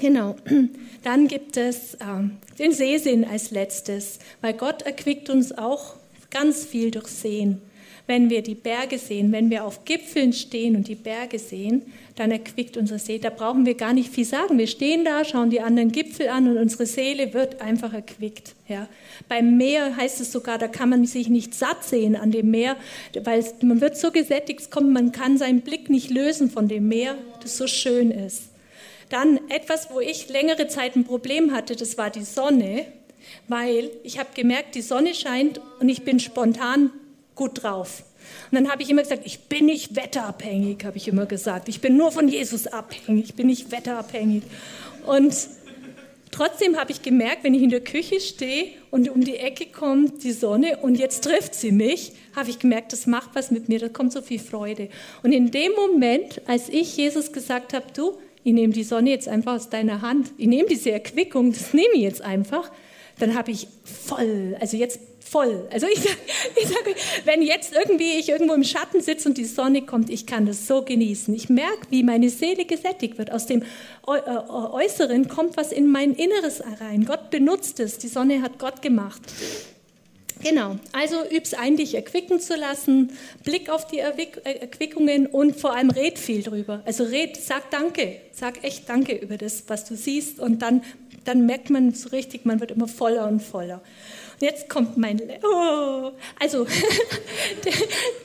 Genau. 0.00 0.36
Dann 1.02 1.28
gibt 1.28 1.56
es 1.56 1.94
äh, 1.94 1.98
den 2.58 2.72
Sehsinn 2.72 3.24
als 3.24 3.50
letztes, 3.50 4.18
weil 4.42 4.52
Gott 4.52 4.82
erquickt 4.82 5.30
uns 5.30 5.56
auch 5.56 5.94
ganz 6.30 6.66
viel 6.66 6.90
durch 6.90 7.06
Sehen 7.06 7.62
wenn 8.08 8.30
wir 8.30 8.42
die 8.42 8.54
Berge 8.54 8.98
sehen, 8.98 9.32
wenn 9.32 9.50
wir 9.50 9.64
auf 9.64 9.84
Gipfeln 9.84 10.32
stehen 10.32 10.76
und 10.76 10.88
die 10.88 10.94
Berge 10.94 11.38
sehen, 11.38 11.82
dann 12.16 12.30
erquickt 12.30 12.78
unsere 12.78 12.98
Seele. 12.98 13.20
Da 13.20 13.28
brauchen 13.30 13.66
wir 13.66 13.74
gar 13.74 13.92
nicht 13.92 14.10
viel 14.10 14.24
sagen. 14.24 14.56
Wir 14.56 14.66
stehen 14.66 15.04
da, 15.04 15.26
schauen 15.26 15.50
die 15.50 15.60
anderen 15.60 15.92
Gipfel 15.92 16.28
an 16.28 16.48
und 16.48 16.56
unsere 16.56 16.86
Seele 16.86 17.34
wird 17.34 17.60
einfach 17.60 17.92
erquickt. 17.92 18.54
Ja. 18.66 18.88
Beim 19.28 19.58
Meer 19.58 19.94
heißt 19.94 20.22
es 20.22 20.32
sogar, 20.32 20.56
da 20.56 20.68
kann 20.68 20.88
man 20.88 21.04
sich 21.04 21.28
nicht 21.28 21.52
satt 21.54 21.84
sehen 21.84 22.16
an 22.16 22.30
dem 22.30 22.50
Meer, 22.50 22.76
weil 23.24 23.44
man 23.60 23.82
wird 23.82 23.98
so 23.98 24.10
gesättigt, 24.10 24.70
kommt, 24.70 24.90
man 24.90 25.12
kann 25.12 25.36
seinen 25.36 25.60
Blick 25.60 25.90
nicht 25.90 26.10
lösen 26.10 26.50
von 26.50 26.66
dem 26.66 26.88
Meer, 26.88 27.14
das 27.42 27.58
so 27.58 27.66
schön 27.66 28.10
ist. 28.10 28.44
Dann 29.10 29.38
etwas, 29.50 29.90
wo 29.92 30.00
ich 30.00 30.30
längere 30.30 30.66
Zeit 30.68 30.96
ein 30.96 31.04
Problem 31.04 31.52
hatte, 31.52 31.76
das 31.76 31.98
war 31.98 32.08
die 32.08 32.24
Sonne, 32.24 32.86
weil 33.48 33.90
ich 34.02 34.18
habe 34.18 34.30
gemerkt, 34.34 34.74
die 34.76 34.82
Sonne 34.82 35.14
scheint 35.14 35.60
und 35.78 35.90
ich 35.90 36.04
bin 36.04 36.20
spontan 36.20 36.90
gut 37.38 37.62
drauf. 37.62 38.02
Und 38.50 38.56
dann 38.56 38.70
habe 38.70 38.82
ich 38.82 38.90
immer 38.90 39.02
gesagt, 39.02 39.22
ich 39.24 39.40
bin 39.44 39.66
nicht 39.66 39.96
wetterabhängig, 39.96 40.84
habe 40.84 40.98
ich 40.98 41.08
immer 41.08 41.24
gesagt. 41.24 41.68
Ich 41.68 41.80
bin 41.80 41.96
nur 41.96 42.12
von 42.12 42.28
Jesus 42.28 42.66
abhängig, 42.66 43.26
ich 43.30 43.34
bin 43.34 43.46
nicht 43.46 43.70
wetterabhängig. 43.70 44.42
Und 45.06 45.34
trotzdem 46.32 46.76
habe 46.76 46.90
ich 46.90 47.00
gemerkt, 47.00 47.44
wenn 47.44 47.54
ich 47.54 47.62
in 47.62 47.70
der 47.70 47.80
Küche 47.80 48.20
stehe 48.20 48.72
und 48.90 49.08
um 49.08 49.22
die 49.22 49.36
Ecke 49.36 49.66
kommt 49.66 50.24
die 50.24 50.32
Sonne 50.32 50.78
und 50.78 50.98
jetzt 50.98 51.24
trifft 51.24 51.54
sie 51.54 51.72
mich, 51.72 52.12
habe 52.34 52.50
ich 52.50 52.58
gemerkt, 52.58 52.92
das 52.92 53.06
macht 53.06 53.30
was 53.34 53.50
mit 53.50 53.68
mir, 53.68 53.78
da 53.78 53.88
kommt 53.88 54.12
so 54.12 54.20
viel 54.20 54.40
Freude. 54.40 54.88
Und 55.22 55.32
in 55.32 55.50
dem 55.50 55.72
Moment, 55.72 56.42
als 56.46 56.68
ich 56.68 56.96
Jesus 56.96 57.32
gesagt 57.32 57.72
habe, 57.72 57.86
du, 57.94 58.18
ich 58.42 58.52
nehme 58.52 58.72
die 58.72 58.84
Sonne 58.84 59.10
jetzt 59.10 59.28
einfach 59.28 59.54
aus 59.54 59.70
deiner 59.70 60.02
Hand, 60.02 60.32
ich 60.38 60.48
nehme 60.48 60.68
diese 60.68 60.90
Erquickung, 60.90 61.52
das 61.52 61.72
nehme 61.72 61.94
ich 61.94 62.02
jetzt 62.02 62.22
einfach, 62.22 62.70
dann 63.18 63.36
habe 63.36 63.50
ich 63.50 63.68
voll, 63.84 64.56
also 64.60 64.76
jetzt 64.76 65.00
voll. 65.30 65.66
Also 65.70 65.86
ich, 65.86 65.98
ich 66.56 66.68
sage, 66.68 66.94
wenn 67.24 67.42
jetzt 67.42 67.74
irgendwie 67.74 68.18
ich 68.18 68.28
irgendwo 68.28 68.54
im 68.54 68.64
Schatten 68.64 69.00
sitze 69.00 69.28
und 69.28 69.38
die 69.38 69.44
Sonne 69.44 69.82
kommt, 69.82 70.10
ich 70.10 70.26
kann 70.26 70.46
das 70.46 70.66
so 70.66 70.82
genießen. 70.82 71.34
Ich 71.34 71.48
merke, 71.48 71.86
wie 71.90 72.02
meine 72.02 72.30
Seele 72.30 72.64
gesättigt 72.64 73.18
wird. 73.18 73.32
Aus 73.32 73.46
dem 73.46 73.62
äh, 73.62 74.30
Äußeren 74.50 75.28
kommt 75.28 75.56
was 75.56 75.72
in 75.72 75.90
mein 75.90 76.14
Inneres 76.14 76.62
rein. 76.80 77.04
Gott 77.04 77.30
benutzt 77.30 77.80
es. 77.80 77.98
Die 77.98 78.08
Sonne 78.08 78.42
hat 78.42 78.58
Gott 78.58 78.82
gemacht. 78.82 79.22
Genau, 80.42 80.76
also 80.92 81.16
üb's 81.28 81.52
ein, 81.52 81.76
dich 81.76 81.96
erquicken 81.96 82.38
zu 82.38 82.54
lassen, 82.54 83.10
Blick 83.42 83.70
auf 83.70 83.88
die 83.88 83.98
Erquickungen 83.98 85.26
und 85.26 85.56
vor 85.56 85.74
allem 85.74 85.90
red 85.90 86.16
viel 86.16 86.42
drüber. 86.42 86.80
Also 86.84 87.04
red, 87.04 87.36
sag 87.36 87.70
Danke, 87.72 88.20
sag 88.32 88.62
echt 88.62 88.88
Danke 88.88 89.16
über 89.16 89.36
das, 89.36 89.64
was 89.66 89.84
du 89.84 89.96
siehst 89.96 90.38
und 90.38 90.62
dann, 90.62 90.84
dann 91.24 91.44
merkt 91.46 91.70
man 91.70 91.92
so 91.92 92.10
richtig, 92.10 92.44
man 92.44 92.60
wird 92.60 92.70
immer 92.70 92.86
voller 92.86 93.26
und 93.26 93.40
voller. 93.40 93.82
Jetzt 94.40 94.68
kommt 94.68 94.96
mein. 94.96 95.18
Le 95.18 95.40
oh. 95.42 96.12
Also, 96.38 96.64
der, 97.64 97.72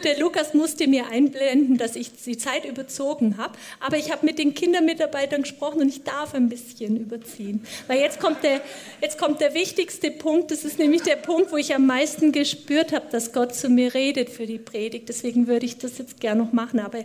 der, 0.04 0.20
Lukas 0.20 0.54
musste 0.54 0.88
mir 0.88 1.08
einblenden, 1.08 1.78
dass 1.78 1.96
ich 1.96 2.12
die 2.14 2.38
Zeit 2.38 2.66
überzogen 2.66 3.38
habe. 3.38 3.58
Aber 3.80 3.98
ich 3.98 4.12
habe 4.12 4.26
mit 4.26 4.38
den 4.38 4.54
Kindermitarbeitern 4.54 5.42
gesprochen 5.42 5.82
und 5.82 5.90
ich 5.90 6.04
darf 6.04 6.36
ein 6.36 6.50
bisschen 6.50 6.98
überziehen. 6.98 7.66
Weil 7.88 8.00
jetzt 8.00 8.20
kommt, 8.20 8.44
der, 8.44 8.62
jetzt 9.02 9.18
kommt 9.18 9.42
der 9.42 9.56
wichtigste 9.56 10.12
Punkt. 10.12 10.52
Das 10.52 10.64
ist 10.66 10.78
nämlich 10.78 11.02
der 11.02 11.16
Punkt, 11.16 11.52
wo 11.52 11.58
ich 11.58 11.74
am 11.74 11.88
meisten 11.88 12.32
gespürt 12.32 12.94
habe, 12.94 13.08
dass 13.10 13.34
Gott 13.34 13.56
zu 13.56 13.70
mir 13.70 13.94
redet 13.94 14.30
für 14.30 14.46
die 14.46 14.60
Predigt. 14.60 15.10
Deswegen 15.10 15.48
würde 15.48 15.66
ich 15.66 15.80
das 15.80 15.98
jetzt 15.98 16.20
gerne 16.20 16.44
noch 16.44 16.54
machen. 16.54 16.80
Aber 16.80 17.00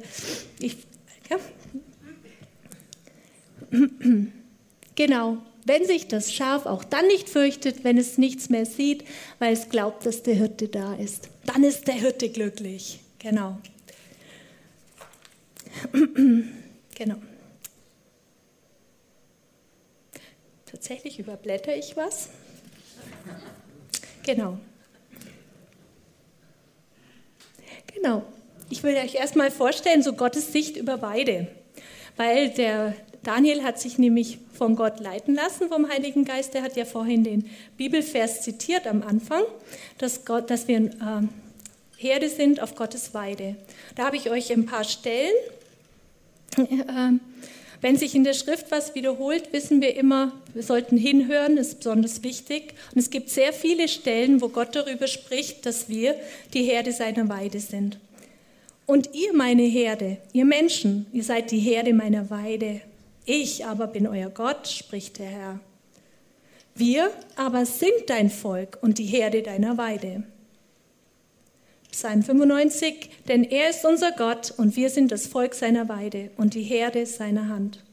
ich. 0.61 0.77
Ja. 1.31 1.39
Genau. 4.95 5.39
Wenn 5.69 5.85
sich 5.85 6.09
das 6.09 6.33
Schaf 6.33 6.65
auch 6.65 6.83
dann 6.83 7.07
nicht 7.09 7.29
fürchtet, 7.29 7.85
wenn 7.85 7.99
es 7.99 8.17
nichts 8.17 8.49
mehr 8.49 8.65
sieht, 8.65 9.05
weil 9.39 9.53
es 9.53 9.69
glaubt, 9.69 10.07
dass 10.07 10.23
der 10.23 10.35
Hirte 10.35 10.67
da 10.67 10.95
ist, 10.95 11.29
dann 11.45 11.63
ist 11.63 11.87
der 11.87 11.95
Hirte 11.95 12.31
glücklich. 12.31 13.01
Genau. 13.19 13.59
genau. 16.95 17.17
Tatsächlich 20.65 21.19
überblätter 21.19 21.77
ich 21.77 21.99
was. 21.99 22.31
Genau. 24.25 24.59
Genau. 27.95 28.23
Ich 28.71 28.83
will 28.83 28.97
euch 28.97 29.17
erstmal 29.17 29.51
vorstellen, 29.51 30.03
so 30.03 30.15
Gottes 30.15 30.51
Sicht 30.51 30.79
über 30.79 31.03
Weide. 31.03 31.49
Weil 32.17 32.49
der 32.49 32.95
Daniel 33.29 33.63
hat 33.63 33.79
sich 33.79 33.99
nämlich 33.99 34.39
von 34.55 34.75
Gott 34.75 35.01
leiten 35.01 35.35
lassen, 35.35 35.69
vom 35.69 35.91
Heiligen 35.91 36.25
Geist. 36.25 36.55
Der 36.55 36.63
hat 36.63 36.77
ja 36.79 36.87
vorhin 36.87 37.25
den 37.25 37.51
Bibelvers 37.77 38.41
zitiert 38.41 38.87
am 38.87 39.03
Anfang, 39.03 39.43
dass, 39.99 40.25
Gott, 40.25 40.49
dass 40.49 40.67
wir 40.67 40.79
äh, 40.79 40.91
Herde 41.99 42.31
sind 42.31 42.63
auf 42.63 42.75
Gottes 42.75 43.13
Weide. 43.13 43.57
Da 43.97 44.07
habe 44.07 44.17
ich 44.17 44.31
euch 44.31 44.51
ein 44.51 44.65
paar 44.65 44.83
Stellen. 44.83 45.35
Äh, 46.57 47.19
wenn 47.83 47.99
sich 47.99 48.15
in 48.15 48.25
der 48.25 48.33
Schrift 48.33 48.71
was 48.71 48.95
wiederholt, 48.95 49.53
wissen 49.53 49.83
wir 49.83 49.95
immer, 49.95 50.33
wir 50.55 50.63
sollten 50.63 50.97
hinhören, 50.97 51.57
das 51.57 51.69
ist 51.69 51.81
besonders 51.81 52.23
wichtig. 52.23 52.73
Und 52.95 53.01
es 53.01 53.11
gibt 53.11 53.29
sehr 53.29 53.53
viele 53.53 53.89
Stellen, 53.89 54.41
wo 54.41 54.49
Gott 54.49 54.75
darüber 54.75 55.07
spricht, 55.07 55.67
dass 55.67 55.91
wir 55.91 56.15
die 56.55 56.63
Herde 56.63 56.93
seiner 56.93 57.29
Weide 57.29 57.61
sind. 57.61 57.99
Und 58.87 59.15
ihr, 59.15 59.35
meine 59.35 59.65
Herde, 59.65 60.17
ihr 60.33 60.47
Menschen, 60.47 61.05
ihr 61.13 61.25
seid 61.25 61.51
die 61.51 61.61
Herde 61.61 61.93
meiner 61.93 62.31
Weide. 62.31 62.81
Ich 63.31 63.67
aber 63.67 63.89
bin 63.89 64.07
euer 64.07 64.31
Gott, 64.31 64.69
spricht 64.69 65.19
der 65.19 65.27
Herr. 65.27 65.61
Wir 66.75 67.11
aber 67.37 67.67
sind 67.67 67.93
dein 68.07 68.31
Volk 68.31 68.79
und 68.81 68.97
die 68.97 69.05
Herde 69.05 69.43
deiner 69.43 69.77
Weide. 69.77 70.23
Psalm 71.93 72.23
95, 72.23 73.11
denn 73.29 73.45
er 73.45 73.69
ist 73.69 73.85
unser 73.85 74.13
Gott 74.13 74.55
und 74.57 74.77
wir 74.77 74.89
sind 74.89 75.13
das 75.13 75.27
Volk 75.27 75.53
seiner 75.53 75.91
Weide 75.91 76.31
und 76.39 76.55
die 76.55 76.63
Herde 76.63 77.05
seiner 77.05 77.49
Hand. 77.49 77.85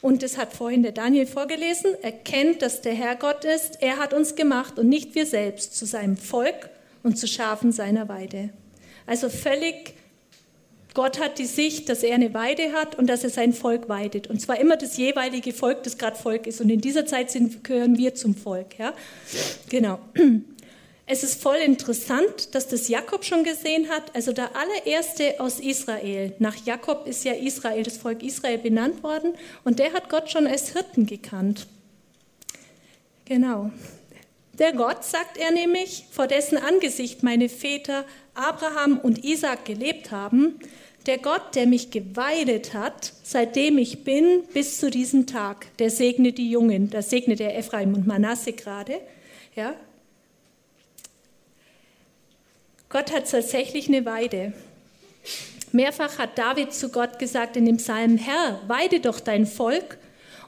Und 0.00 0.22
das 0.22 0.38
hat 0.38 0.52
vorhin 0.52 0.84
der 0.84 0.92
Daniel 0.92 1.26
vorgelesen. 1.26 1.96
Er 2.02 2.12
kennt, 2.12 2.62
dass 2.62 2.80
der 2.80 2.94
Herr 2.94 3.16
Gott 3.16 3.44
ist. 3.44 3.82
Er 3.82 3.96
hat 3.96 4.14
uns 4.14 4.36
gemacht 4.36 4.78
und 4.78 4.88
nicht 4.88 5.16
wir 5.16 5.26
selbst 5.26 5.76
zu 5.76 5.84
seinem 5.84 6.16
Volk 6.16 6.70
und 7.02 7.18
zu 7.18 7.26
Schafen 7.26 7.72
seiner 7.72 8.08
Weide. 8.08 8.50
Also 9.04 9.30
völlig, 9.30 9.94
Gott 10.94 11.18
hat 11.18 11.38
die 11.38 11.46
Sicht, 11.46 11.88
dass 11.88 12.04
er 12.04 12.14
eine 12.14 12.32
Weide 12.34 12.72
hat 12.72 12.96
und 12.96 13.08
dass 13.08 13.24
er 13.24 13.30
sein 13.30 13.52
Volk 13.52 13.88
weidet. 13.88 14.28
Und 14.28 14.40
zwar 14.40 14.60
immer 14.60 14.76
das 14.76 14.96
jeweilige 14.96 15.52
Volk, 15.52 15.82
das 15.82 15.98
gerade 15.98 16.16
Volk 16.16 16.46
ist. 16.46 16.60
Und 16.60 16.70
in 16.70 16.80
dieser 16.80 17.04
Zeit 17.04 17.32
sind, 17.32 17.64
gehören 17.64 17.98
wir 17.98 18.14
zum 18.14 18.34
Volk. 18.36 18.78
Ja? 18.78 18.94
Genau. 19.68 19.98
Es 21.06 21.22
ist 21.22 21.42
voll 21.42 21.56
interessant, 21.56 22.54
dass 22.54 22.66
das 22.68 22.88
Jakob 22.88 23.26
schon 23.26 23.44
gesehen 23.44 23.90
hat. 23.90 24.14
Also 24.16 24.32
der 24.32 24.52
allererste 24.56 25.38
aus 25.38 25.60
Israel. 25.60 26.32
Nach 26.38 26.56
Jakob 26.64 27.06
ist 27.06 27.24
ja 27.24 27.34
Israel, 27.34 27.82
das 27.82 27.98
Volk 27.98 28.22
Israel 28.22 28.56
benannt 28.56 29.02
worden. 29.02 29.34
Und 29.64 29.80
der 29.80 29.92
hat 29.92 30.08
Gott 30.08 30.30
schon 30.30 30.46
als 30.46 30.72
Hirten 30.72 31.04
gekannt. 31.04 31.66
Genau. 33.26 33.70
Der 34.58 34.72
Gott, 34.72 35.04
sagt 35.04 35.36
er 35.36 35.50
nämlich, 35.50 36.06
vor 36.10 36.26
dessen 36.26 36.58
Angesicht 36.58 37.22
meine 37.22 37.48
Väter 37.48 38.04
Abraham 38.34 38.98
und 38.98 39.24
Isaac 39.24 39.64
gelebt 39.64 40.10
haben, 40.10 40.60
der 41.06 41.18
Gott, 41.18 41.54
der 41.54 41.66
mich 41.66 41.90
geweidet 41.90 42.72
hat, 42.72 43.12
seitdem 43.22 43.78
ich 43.78 44.04
bin, 44.04 44.42
bis 44.54 44.78
zu 44.78 44.90
diesem 44.90 45.26
Tag, 45.26 45.76
der 45.78 45.90
segne 45.90 46.32
die 46.32 46.50
Jungen, 46.50 46.88
da 46.88 47.02
segnet 47.02 47.40
er 47.40 47.58
Ephraim 47.58 47.94
und 47.94 48.06
Manasse 48.06 48.52
gerade, 48.52 49.00
ja, 49.54 49.74
Gott 52.88 53.12
hat 53.12 53.28
tatsächlich 53.28 53.88
eine 53.88 54.06
Weide. 54.06 54.52
Mehrfach 55.72 56.18
hat 56.18 56.38
David 56.38 56.72
zu 56.72 56.90
Gott 56.90 57.18
gesagt 57.18 57.56
in 57.56 57.66
dem 57.66 57.78
Psalm, 57.78 58.16
Herr, 58.16 58.60
weide 58.68 59.00
doch 59.00 59.18
dein 59.18 59.46
Volk. 59.46 59.98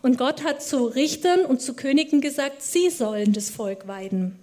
Und 0.06 0.18
Gott 0.18 0.44
hat 0.44 0.62
zu 0.62 0.84
Richtern 0.86 1.40
und 1.40 1.60
zu 1.60 1.74
Königen 1.74 2.20
gesagt, 2.20 2.62
sie 2.62 2.90
sollen 2.90 3.32
das 3.32 3.50
Volk 3.50 3.88
weiden. 3.88 4.38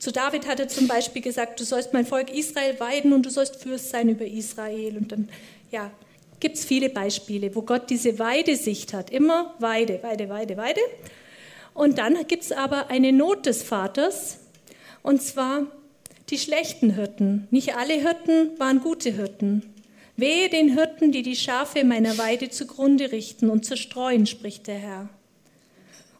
Zu 0.00 0.10
David 0.10 0.48
hat 0.48 0.58
er 0.58 0.66
zum 0.66 0.88
Beispiel 0.88 1.22
gesagt, 1.22 1.60
du 1.60 1.64
sollst 1.64 1.92
mein 1.92 2.04
Volk 2.04 2.34
Israel 2.34 2.80
weiden 2.80 3.12
und 3.12 3.24
du 3.24 3.30
sollst 3.30 3.62
Fürst 3.62 3.90
sein 3.90 4.08
über 4.08 4.26
Israel. 4.26 4.96
Und 4.96 5.12
dann, 5.12 5.28
ja, 5.70 5.92
gibt 6.40 6.56
es 6.56 6.64
viele 6.64 6.88
Beispiele, 6.88 7.54
wo 7.54 7.62
Gott 7.62 7.90
diese 7.90 8.18
Weidesicht 8.18 8.92
hat. 8.92 9.10
Immer 9.10 9.54
Weide, 9.60 10.02
Weide, 10.02 10.28
Weide, 10.28 10.56
Weide. 10.56 10.80
Und 11.72 11.98
dann 11.98 12.26
gibt 12.26 12.42
es 12.42 12.50
aber 12.50 12.90
eine 12.90 13.12
Not 13.12 13.46
des 13.46 13.62
Vaters. 13.62 14.38
Und 15.00 15.22
zwar, 15.22 15.68
die 16.30 16.38
schlechten 16.38 16.96
Hirten. 16.96 17.46
Nicht 17.52 17.76
alle 17.76 17.94
Hirten 17.94 18.58
waren 18.58 18.80
gute 18.80 19.10
Hirten. 19.12 19.75
Wehe 20.16 20.48
den 20.48 20.74
Hirten, 20.74 21.12
die 21.12 21.22
die 21.22 21.36
Schafe 21.36 21.84
meiner 21.84 22.16
Weide 22.18 22.48
zugrunde 22.48 23.12
richten 23.12 23.50
und 23.50 23.64
zerstreuen, 23.64 24.26
spricht 24.26 24.66
der 24.66 24.78
Herr. 24.78 25.08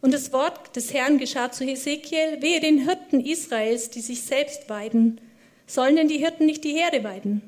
Und 0.03 0.13
das 0.13 0.33
Wort 0.33 0.77
des 0.77 0.93
Herrn 0.93 1.19
geschah 1.19 1.51
zu 1.51 1.65
Hesekiel, 1.65 2.41
wehe 2.41 2.61
den 2.61 2.79
Hirten 2.87 3.25
Israels, 3.25 3.91
die 3.91 4.01
sich 4.01 4.23
selbst 4.23 4.69
weiden. 4.69 5.21
Sollen 5.67 5.97
denn 5.97 6.09
die 6.09 6.19
Hirten 6.19 6.47
nicht 6.47 6.65
die 6.65 6.75
Herde 6.75 7.03
weiden? 7.03 7.43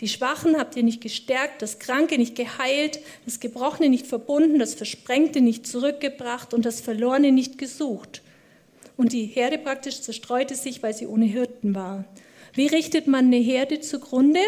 Die 0.00 0.08
Schwachen 0.08 0.58
habt 0.58 0.76
ihr 0.76 0.84
nicht 0.84 1.00
gestärkt, 1.00 1.62
das 1.62 1.78
Kranke 1.78 2.18
nicht 2.18 2.36
geheilt, 2.36 3.00
das 3.24 3.40
Gebrochene 3.40 3.88
nicht 3.88 4.06
verbunden, 4.06 4.58
das 4.58 4.74
Versprengte 4.74 5.40
nicht 5.40 5.66
zurückgebracht 5.66 6.54
und 6.54 6.64
das 6.66 6.80
Verlorene 6.80 7.32
nicht 7.32 7.58
gesucht 7.58 8.22
und 8.98 9.12
die 9.12 9.24
Herde 9.24 9.56
praktisch 9.56 10.02
zerstreute 10.02 10.54
sich, 10.56 10.82
weil 10.82 10.92
sie 10.92 11.06
ohne 11.06 11.24
Hirten 11.24 11.74
war. 11.74 12.04
Wie 12.52 12.66
richtet 12.66 13.06
man 13.06 13.26
eine 13.26 13.36
Herde 13.36 13.80
zugrunde? 13.80 14.40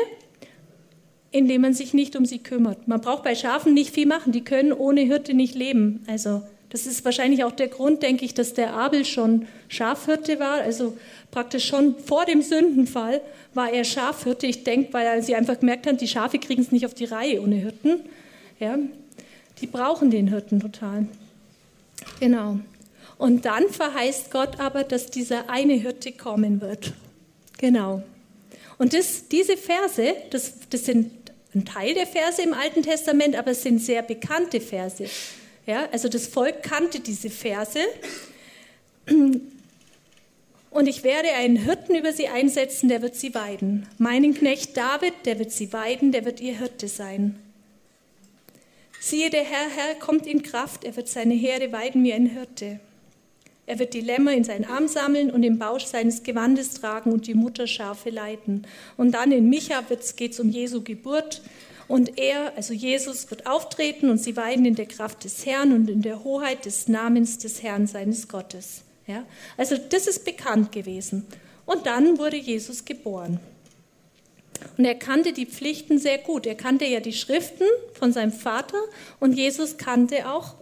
Indem 1.33 1.63
man 1.63 1.75
sich 1.75 1.95
nicht 1.95 2.17
um 2.17 2.25
sie 2.25 2.39
kümmert. 2.39 2.89
Man 2.89 3.01
braucht 3.01 3.23
bei 3.23 3.35
Schafen 3.35 3.75
nicht 3.75 3.95
viel 3.95 4.07
machen, 4.07 4.33
die 4.33 4.43
können 4.43 4.73
ohne 4.73 5.03
Hirte 5.03 5.35
nicht 5.35 5.55
leben. 5.55 6.05
Also 6.09 6.43
das 6.71 6.87
ist 6.87 7.05
wahrscheinlich 7.05 7.43
auch 7.43 7.53
der 7.53 7.69
Grund, 7.69 8.03
denke 8.03 8.25
ich, 8.25 8.33
dass 8.33 8.55
der 8.55 8.75
Abel 8.75 9.05
schon 9.05 9.47
Schafhirte 9.69 10.39
war, 10.39 10.61
also 10.61 10.97
praktisch 11.33 11.67
schon 11.67 11.97
vor 11.99 12.25
dem 12.25 12.43
Sündenfall 12.43 13.21
war 13.55 13.73
er 13.73 13.85
Schafhirte. 13.85 14.47
Ich 14.47 14.63
denke, 14.63 14.93
weil 14.93 15.23
sie 15.23 15.35
einfach 15.35 15.59
gemerkt 15.59 15.89
haben, 15.89 15.97
die 15.97 16.07
Schafe 16.07 16.39
kriegen 16.39 16.63
es 16.63 16.71
nicht 16.71 16.87
auf 16.87 16.95
die 16.95 17.07
Reihe 17.07 17.43
ohne 17.43 17.57
Hirten. 17.57 18.01
Ja, 18.61 18.79
die 19.61 19.67
brauchen 19.67 20.11
den 20.11 20.29
Hirten 20.29 20.61
total. 20.61 21.09
Genau. 22.21 22.61
Und 23.19 23.45
dann 23.45 23.69
verheißt 23.69 24.31
Gott 24.31 24.61
aber, 24.61 24.85
dass 24.85 25.07
dieser 25.07 25.51
eine 25.51 25.75
Hirte 25.75 26.13
kommen 26.13 26.61
wird. 26.61 26.95
Genau. 27.59 28.03
Und 28.79 28.95
das, 28.95 29.29
diese 29.29 29.57
Verse, 29.57 30.15
das, 30.31 30.55
das 30.71 30.87
sind 30.87 31.11
ein 31.55 31.65
Teil 31.65 31.95
der 31.95 32.07
Verse 32.07 32.41
im 32.43 32.55
Alten 32.55 32.83
Testament, 32.83 33.37
aber 33.37 33.51
es 33.53 33.63
sind 33.63 33.81
sehr 33.81 34.03
bekannte 34.03 34.61
Verse. 34.61 35.05
Ja, 35.67 35.89
also 35.93 36.09
das 36.09 36.27
Volk 36.27 36.63
kannte 36.63 37.01
diese 37.01 37.31
Verse. 37.31 37.81
Und 40.71 40.87
ich 40.87 41.03
werde 41.03 41.33
einen 41.33 41.57
Hirten 41.57 41.97
über 41.97 42.13
sie 42.13 42.29
einsetzen, 42.29 42.89
der 42.89 43.03
wird 43.03 43.17
sie 43.17 43.35
weiden. 43.35 43.89
Meinen 43.99 44.35
Knecht 44.35 44.77
David, 44.77 45.15
der 45.25 45.39
wird 45.39 45.51
sie 45.51 45.73
weiden, 45.73 46.13
der 46.13 46.25
wird 46.25 46.41
ihr 46.41 46.59
Hirte 46.59 46.87
sein. 46.87 47.39
Siehe, 49.01 49.31
der 49.31 49.45
Herr, 49.45 49.69
Herr 49.75 49.95
kommt 49.97 50.27
in 50.27 50.43
Kraft, 50.43 50.85
er 50.85 50.95
wird 50.95 51.09
seine 51.09 51.35
Herde 51.35 51.73
weiden 51.73 52.05
wie 52.05 52.13
ein 52.13 52.27
Hirte. 52.27 52.81
Er 53.67 53.79
wird 53.79 53.95
die 53.95 54.01
Lämmer 54.01 54.33
in 54.33 54.45
seinen 54.45 54.65
Arm 54.65 54.89
sammeln 54.89 55.31
und 55.31 55.43
den 55.43 55.59
Bausch 55.59 55.85
seines 55.85 56.23
Gewandes 56.23 56.75
tragen 56.75 57.13
und 57.13 57.27
die 57.27 57.35
Mutterschafe 57.35 58.11
leiten. 58.11 58.67
Und 58.97 59.13
dann 59.13 59.31
in 59.31 59.49
Micha 59.49 59.83
geht 60.17 60.33
es 60.33 60.41
um 60.41 60.51
Jesu 60.51 60.83
Geburt. 60.83 61.43
Und 61.87 62.19
er, 62.19 62.57
also 62.57 62.73
Jesus, 62.73 63.31
wird 63.31 63.47
auftreten 63.47 64.11
und 64.11 64.19
sie 64.19 64.37
weiden 64.37 64.65
in 64.65 64.75
der 64.75 64.87
Kraft 64.87 65.25
des 65.25 65.45
Herrn 65.47 65.73
und 65.73 65.91
in 65.91 66.03
der 66.03 66.25
Hoheit 66.25 66.65
des 66.65 66.89
Namens 66.89 67.39
des 67.39 67.63
Herrn 67.63 67.87
seines 67.87 68.29
Gottes. 68.29 68.83
Ja? 69.07 69.25
Also 69.57 69.77
das 69.77 70.07
ist 70.07 70.25
bekannt 70.25 70.73
gewesen. 70.73 71.27
Und 71.67 71.87
dann 71.87 72.19
wurde 72.19 72.37
Jesus 72.37 72.85
geboren. 72.85 73.41
Und 74.77 74.85
er 74.85 74.95
kannte 74.95 75.33
die 75.33 75.47
Pflichten 75.47 75.99
sehr 75.99 76.19
gut. 76.19 76.47
Er 76.47 76.55
kannte 76.55 76.85
ja 76.85 77.01
die 77.01 77.13
Schriften 77.13 77.67
von 77.95 78.13
seinem 78.13 78.33
Vater 78.33 78.79
und 79.19 79.33
Jesus 79.33 79.77
kannte 79.77 80.31
auch 80.31 80.55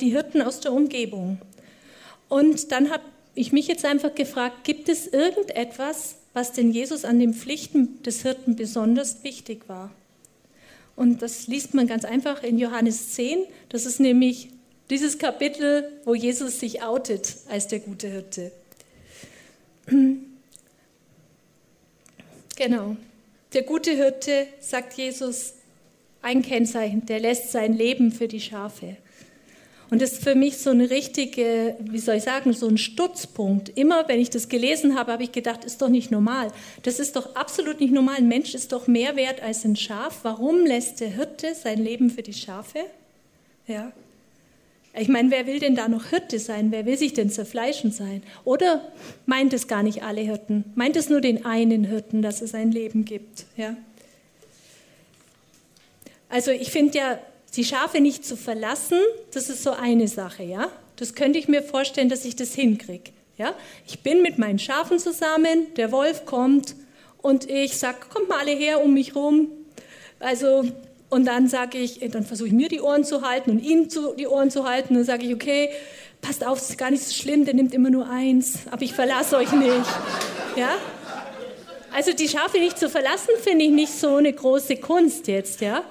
die 0.00 0.10
Hirten 0.10 0.42
aus 0.42 0.60
der 0.60 0.72
Umgebung. 0.72 1.38
Und 2.28 2.72
dann 2.72 2.90
habe 2.90 3.04
ich 3.34 3.52
mich 3.52 3.66
jetzt 3.66 3.84
einfach 3.84 4.14
gefragt, 4.14 4.64
gibt 4.64 4.88
es 4.88 5.06
irgendetwas, 5.06 6.16
was 6.32 6.52
denn 6.52 6.70
Jesus 6.70 7.04
an 7.04 7.18
den 7.18 7.34
Pflichten 7.34 8.02
des 8.02 8.22
Hirten 8.22 8.56
besonders 8.56 9.22
wichtig 9.24 9.68
war? 9.68 9.92
Und 10.96 11.20
das 11.22 11.46
liest 11.46 11.74
man 11.74 11.86
ganz 11.86 12.04
einfach 12.04 12.42
in 12.42 12.58
Johannes 12.58 13.12
10. 13.12 13.44
Das 13.68 13.84
ist 13.84 14.00
nämlich 14.00 14.48
dieses 14.88 15.18
Kapitel, 15.18 15.92
wo 16.04 16.14
Jesus 16.14 16.60
sich 16.60 16.82
outet 16.82 17.36
als 17.48 17.68
der 17.68 17.80
gute 17.80 18.08
Hirte. 18.08 18.52
Genau. 22.58 22.96
Der 23.52 23.64
gute 23.64 23.90
Hirte, 23.90 24.46
sagt 24.60 24.94
Jesus, 24.94 25.52
ein 26.22 26.40
Kennzeichen, 26.40 27.04
der 27.04 27.20
lässt 27.20 27.52
sein 27.52 27.74
Leben 27.74 28.10
für 28.10 28.28
die 28.28 28.40
Schafe. 28.40 28.96
Und 29.88 30.02
das 30.02 30.12
ist 30.12 30.24
für 30.24 30.34
mich 30.34 30.58
so 30.58 30.70
eine 30.70 30.90
richtige, 30.90 31.76
wie 31.78 31.98
soll 31.98 32.16
ich 32.16 32.24
sagen, 32.24 32.52
so 32.52 32.66
ein 32.66 32.78
Stutzpunkt. 32.78 33.68
Immer 33.78 34.08
wenn 34.08 34.18
ich 34.18 34.30
das 34.30 34.48
gelesen 34.48 34.98
habe, 34.98 35.12
habe 35.12 35.22
ich 35.22 35.32
gedacht, 35.32 35.64
ist 35.64 35.80
doch 35.80 35.88
nicht 35.88 36.10
normal. 36.10 36.50
Das 36.82 36.98
ist 36.98 37.14
doch 37.14 37.36
absolut 37.36 37.80
nicht 37.80 37.92
normal. 37.92 38.16
Ein 38.16 38.28
Mensch 38.28 38.54
ist 38.54 38.72
doch 38.72 38.88
mehr 38.88 39.14
wert 39.14 39.42
als 39.42 39.64
ein 39.64 39.76
Schaf. 39.76 40.20
Warum 40.24 40.66
lässt 40.66 41.00
der 41.00 41.10
Hirte 41.10 41.54
sein 41.54 41.78
Leben 41.78 42.10
für 42.10 42.22
die 42.22 42.32
Schafe? 42.32 42.80
Ja. 43.68 43.92
Ich 44.98 45.08
meine, 45.08 45.30
wer 45.30 45.46
will 45.46 45.60
denn 45.60 45.76
da 45.76 45.88
noch 45.88 46.06
Hirte 46.06 46.38
sein? 46.38 46.72
Wer 46.72 46.86
will 46.86 46.96
sich 46.96 47.12
denn 47.12 47.30
zerfleischen 47.30 47.92
sein? 47.92 48.22
Oder 48.44 48.80
meint 49.26 49.52
es 49.52 49.68
gar 49.68 49.82
nicht 49.82 50.02
alle 50.02 50.22
Hirten? 50.22 50.64
Meint 50.74 50.96
es 50.96 51.10
nur 51.10 51.20
den 51.20 51.44
einen 51.44 51.84
Hirten, 51.84 52.22
dass 52.22 52.40
es 52.40 52.54
ein 52.54 52.72
Leben 52.72 53.04
gibt? 53.04 53.44
Ja? 53.56 53.76
Also 56.28 56.50
ich 56.50 56.70
finde 56.70 56.98
ja, 56.98 57.18
die 57.56 57.64
Schafe 57.64 58.00
nicht 58.00 58.24
zu 58.24 58.36
verlassen, 58.36 58.98
das 59.32 59.48
ist 59.48 59.62
so 59.62 59.72
eine 59.72 60.08
Sache, 60.08 60.42
ja. 60.42 60.70
Das 60.96 61.14
könnte 61.14 61.38
ich 61.38 61.48
mir 61.48 61.62
vorstellen, 61.62 62.08
dass 62.08 62.24
ich 62.24 62.36
das 62.36 62.54
hinkriege. 62.54 63.10
Ja? 63.36 63.54
Ich 63.86 64.00
bin 64.00 64.22
mit 64.22 64.38
meinen 64.38 64.58
Schafen 64.58 64.98
zusammen, 64.98 65.74
der 65.76 65.92
Wolf 65.92 66.24
kommt 66.24 66.74
und 67.18 67.48
ich 67.50 67.76
sage, 67.76 67.98
kommt 68.12 68.28
mal 68.28 68.40
alle 68.40 68.52
her 68.52 68.82
um 68.82 68.94
mich 68.94 69.14
rum. 69.14 69.50
Also, 70.18 70.64
und 71.10 71.26
dann 71.26 71.48
sage 71.48 71.78
ich, 71.78 72.00
dann 72.10 72.24
versuche 72.24 72.48
ich 72.48 72.54
mir 72.54 72.68
die 72.68 72.80
Ohren 72.80 73.04
zu 73.04 73.22
halten 73.22 73.50
und 73.50 73.60
ihm 73.60 73.90
zu, 73.90 74.14
die 74.14 74.26
Ohren 74.26 74.50
zu 74.50 74.64
halten. 74.68 74.90
Und 74.90 74.96
dann 74.96 75.04
sage 75.04 75.26
ich, 75.26 75.34
okay, 75.34 75.70
passt 76.22 76.46
auf, 76.46 76.58
es 76.58 76.70
ist 76.70 76.78
gar 76.78 76.90
nicht 76.90 77.04
so 77.04 77.12
schlimm, 77.12 77.44
der 77.44 77.54
nimmt 77.54 77.74
immer 77.74 77.90
nur 77.90 78.08
eins, 78.08 78.60
aber 78.70 78.82
ich 78.82 78.94
verlasse 78.94 79.36
euch 79.36 79.52
nicht. 79.52 79.86
Ja? 80.56 80.70
Also 81.92 82.12
die 82.12 82.28
Schafe 82.28 82.58
nicht 82.58 82.78
zu 82.78 82.88
verlassen, 82.88 83.30
finde 83.42 83.64
ich 83.64 83.70
nicht 83.70 83.92
so 83.92 84.16
eine 84.16 84.32
große 84.32 84.76
Kunst 84.76 85.28
jetzt, 85.28 85.60
ja. 85.60 85.84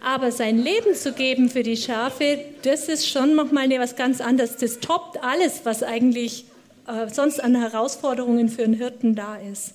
Aber 0.00 0.32
sein 0.32 0.58
Leben 0.58 0.94
zu 0.94 1.12
geben 1.12 1.50
für 1.50 1.62
die 1.62 1.76
Schafe, 1.76 2.38
das 2.62 2.88
ist 2.88 3.06
schon 3.06 3.34
nochmal 3.34 3.68
was 3.78 3.96
ganz 3.96 4.20
anderes. 4.20 4.56
Das 4.56 4.80
toppt 4.80 5.22
alles, 5.22 5.60
was 5.64 5.82
eigentlich 5.82 6.46
äh, 6.86 7.08
sonst 7.12 7.42
an 7.42 7.54
Herausforderungen 7.54 8.48
für 8.48 8.64
einen 8.64 8.74
Hirten 8.74 9.14
da 9.14 9.36
ist. 9.36 9.74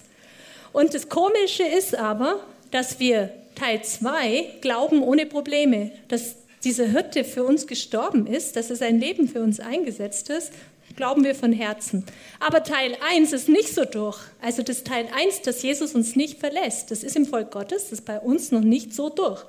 Und 0.74 0.94
das 0.94 1.10
Komische 1.10 1.64
ist 1.64 1.96
aber, 1.96 2.40
dass 2.72 3.00
wir 3.00 3.30
Teil 3.56 3.84
2 3.84 4.58
glauben 4.62 5.02
ohne 5.02 5.26
Probleme, 5.26 5.92
dass 6.10 6.36
dieser 6.64 6.86
Hirte 6.86 7.24
für 7.24 7.44
uns 7.44 7.68
gestorben 7.68 8.28
ist, 8.28 8.56
dass 8.56 8.70
er 8.70 8.76
sein 8.76 9.00
Leben 9.00 9.30
für 9.30 9.42
uns 9.42 9.60
eingesetzt 9.60 10.30
ist, 10.30 10.52
glauben 10.96 11.24
wir 11.24 11.36
von 11.36 11.54
Herzen. 11.54 12.06
Aber 12.40 12.64
Teil 12.64 12.98
1 13.10 13.34
ist 13.34 13.50
nicht 13.50 13.74
so 13.74 13.86
durch. 13.86 14.18
Also 14.42 14.64
das 14.64 14.84
Teil 14.84 15.08
1, 15.16 15.42
dass 15.44 15.62
Jesus 15.62 15.94
uns 15.94 16.16
nicht 16.16 16.40
verlässt, 16.40 16.92
das 16.92 17.04
ist 17.04 17.16
im 17.16 17.26
Volk 17.26 17.52
Gottes, 17.52 17.84
das 17.84 18.00
ist 18.00 18.06
bei 18.06 18.20
uns 18.20 18.52
noch 18.52 18.62
nicht 18.62 18.94
so 18.94 19.10
durch. 19.10 19.46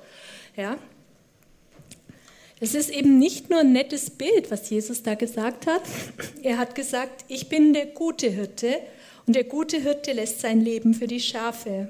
Ja? 0.57 0.77
Es 2.59 2.73
ist 2.73 2.89
eben 2.89 3.19
nicht 3.19 3.51
nur 3.51 3.59
ein 3.59 3.71
nettes 3.71 4.09
Bild, 4.09 4.49
was 4.49 4.69
Jesus 4.69 5.03
da 5.03 5.13
gesagt 5.13 5.67
hat. 5.67 5.83
Er 6.41 6.57
hat 6.57 6.73
gesagt, 6.73 7.23
ich 7.27 7.49
bin 7.49 7.71
der 7.73 7.85
gute 7.85 8.29
Hirte 8.29 8.79
und 9.27 9.35
der 9.35 9.43
gute 9.43 9.77
Hirte 9.77 10.13
lässt 10.13 10.41
sein 10.41 10.61
Leben 10.61 10.95
für 10.95 11.05
die 11.05 11.19
Schafe. 11.19 11.89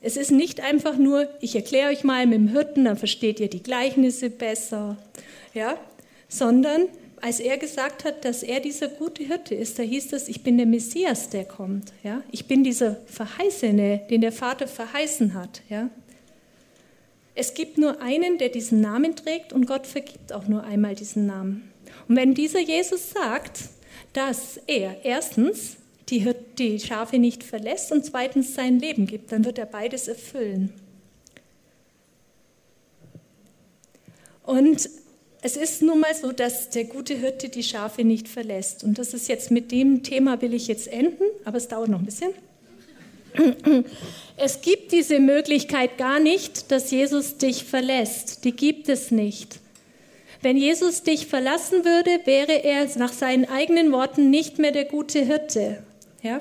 Es 0.00 0.16
ist 0.16 0.32
nicht 0.32 0.60
einfach 0.60 0.96
nur, 0.96 1.28
ich 1.40 1.54
erkläre 1.54 1.90
euch 1.90 2.02
mal 2.02 2.26
mit 2.26 2.38
dem 2.38 2.48
Hirten, 2.48 2.86
dann 2.86 2.96
versteht 2.96 3.38
ihr 3.38 3.48
die 3.48 3.62
Gleichnisse 3.62 4.30
besser, 4.30 4.98
ja, 5.54 5.76
sondern 6.28 6.88
als 7.20 7.38
er 7.38 7.56
gesagt 7.56 8.04
hat, 8.04 8.24
dass 8.24 8.42
er 8.42 8.58
dieser 8.58 8.88
gute 8.88 9.22
Hirte 9.22 9.54
ist, 9.54 9.78
da 9.78 9.84
hieß 9.84 10.12
es, 10.12 10.26
ich 10.26 10.42
bin 10.42 10.56
der 10.56 10.66
Messias, 10.66 11.28
der 11.28 11.44
kommt, 11.44 11.92
ja, 12.02 12.20
ich 12.32 12.46
bin 12.46 12.64
dieser 12.64 12.96
Verheißene, 13.06 14.02
den 14.10 14.22
der 14.22 14.32
Vater 14.32 14.66
verheißen 14.66 15.34
hat, 15.34 15.62
ja. 15.68 15.88
Es 17.34 17.54
gibt 17.54 17.78
nur 17.78 18.00
einen, 18.02 18.38
der 18.38 18.50
diesen 18.50 18.80
Namen 18.80 19.16
trägt 19.16 19.52
und 19.52 19.66
Gott 19.66 19.86
vergibt 19.86 20.32
auch 20.32 20.48
nur 20.48 20.64
einmal 20.64 20.94
diesen 20.94 21.26
Namen. 21.26 21.72
Und 22.08 22.16
wenn 22.16 22.34
dieser 22.34 22.60
Jesus 22.60 23.10
sagt, 23.10 23.60
dass 24.12 24.60
er 24.66 25.04
erstens 25.04 25.76
die, 26.08 26.30
die 26.58 26.78
Schafe 26.78 27.18
nicht 27.18 27.42
verlässt 27.42 27.92
und 27.92 28.04
zweitens 28.04 28.54
sein 28.54 28.78
Leben 28.78 29.06
gibt, 29.06 29.32
dann 29.32 29.44
wird 29.44 29.58
er 29.58 29.66
beides 29.66 30.08
erfüllen. 30.08 30.72
Und 34.44 34.90
es 35.40 35.56
ist 35.56 35.82
nun 35.82 36.00
mal 36.00 36.14
so, 36.14 36.32
dass 36.32 36.70
der 36.70 36.84
gute 36.84 37.14
Hirte 37.14 37.48
die 37.48 37.62
Schafe 37.62 38.04
nicht 38.04 38.28
verlässt. 38.28 38.84
Und 38.84 38.98
das 38.98 39.14
ist 39.14 39.28
jetzt 39.28 39.50
mit 39.50 39.72
dem 39.72 40.02
Thema 40.02 40.40
will 40.42 40.52
ich 40.54 40.68
jetzt 40.68 40.88
enden, 40.88 41.24
aber 41.44 41.56
es 41.56 41.68
dauert 41.68 41.88
noch 41.88 42.00
ein 42.00 42.04
bisschen. 42.04 42.32
Es 44.36 44.60
gibt 44.60 44.92
diese 44.92 45.20
Möglichkeit 45.20 45.98
gar 45.98 46.18
nicht, 46.18 46.72
dass 46.72 46.90
Jesus 46.90 47.36
dich 47.36 47.64
verlässt. 47.64 48.44
Die 48.44 48.52
gibt 48.52 48.88
es 48.88 49.10
nicht. 49.10 49.60
Wenn 50.40 50.56
Jesus 50.56 51.02
dich 51.02 51.26
verlassen 51.26 51.84
würde, 51.84 52.20
wäre 52.24 52.64
er 52.64 52.88
nach 52.98 53.12
seinen 53.12 53.44
eigenen 53.44 53.92
Worten 53.92 54.30
nicht 54.30 54.58
mehr 54.58 54.72
der 54.72 54.86
gute 54.86 55.20
Hirte. 55.20 55.84
Ja? 56.22 56.40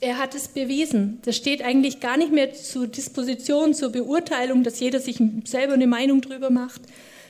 Er 0.00 0.18
hat 0.18 0.34
es 0.34 0.48
bewiesen. 0.48 1.18
Das 1.24 1.36
steht 1.36 1.62
eigentlich 1.62 2.00
gar 2.00 2.16
nicht 2.16 2.32
mehr 2.32 2.54
zur 2.54 2.86
Disposition, 2.86 3.74
zur 3.74 3.92
Beurteilung, 3.92 4.64
dass 4.64 4.80
jeder 4.80 5.00
sich 5.00 5.20
selber 5.44 5.74
eine 5.74 5.86
Meinung 5.86 6.22
drüber 6.22 6.48
macht. 6.48 6.80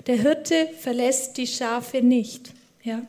Der 0.07 0.16
Hirte 0.16 0.68
verlässt 0.79 1.37
die 1.37 1.47
Schafe 1.47 2.03
nicht. 2.03 2.53
Ja? 2.85 3.03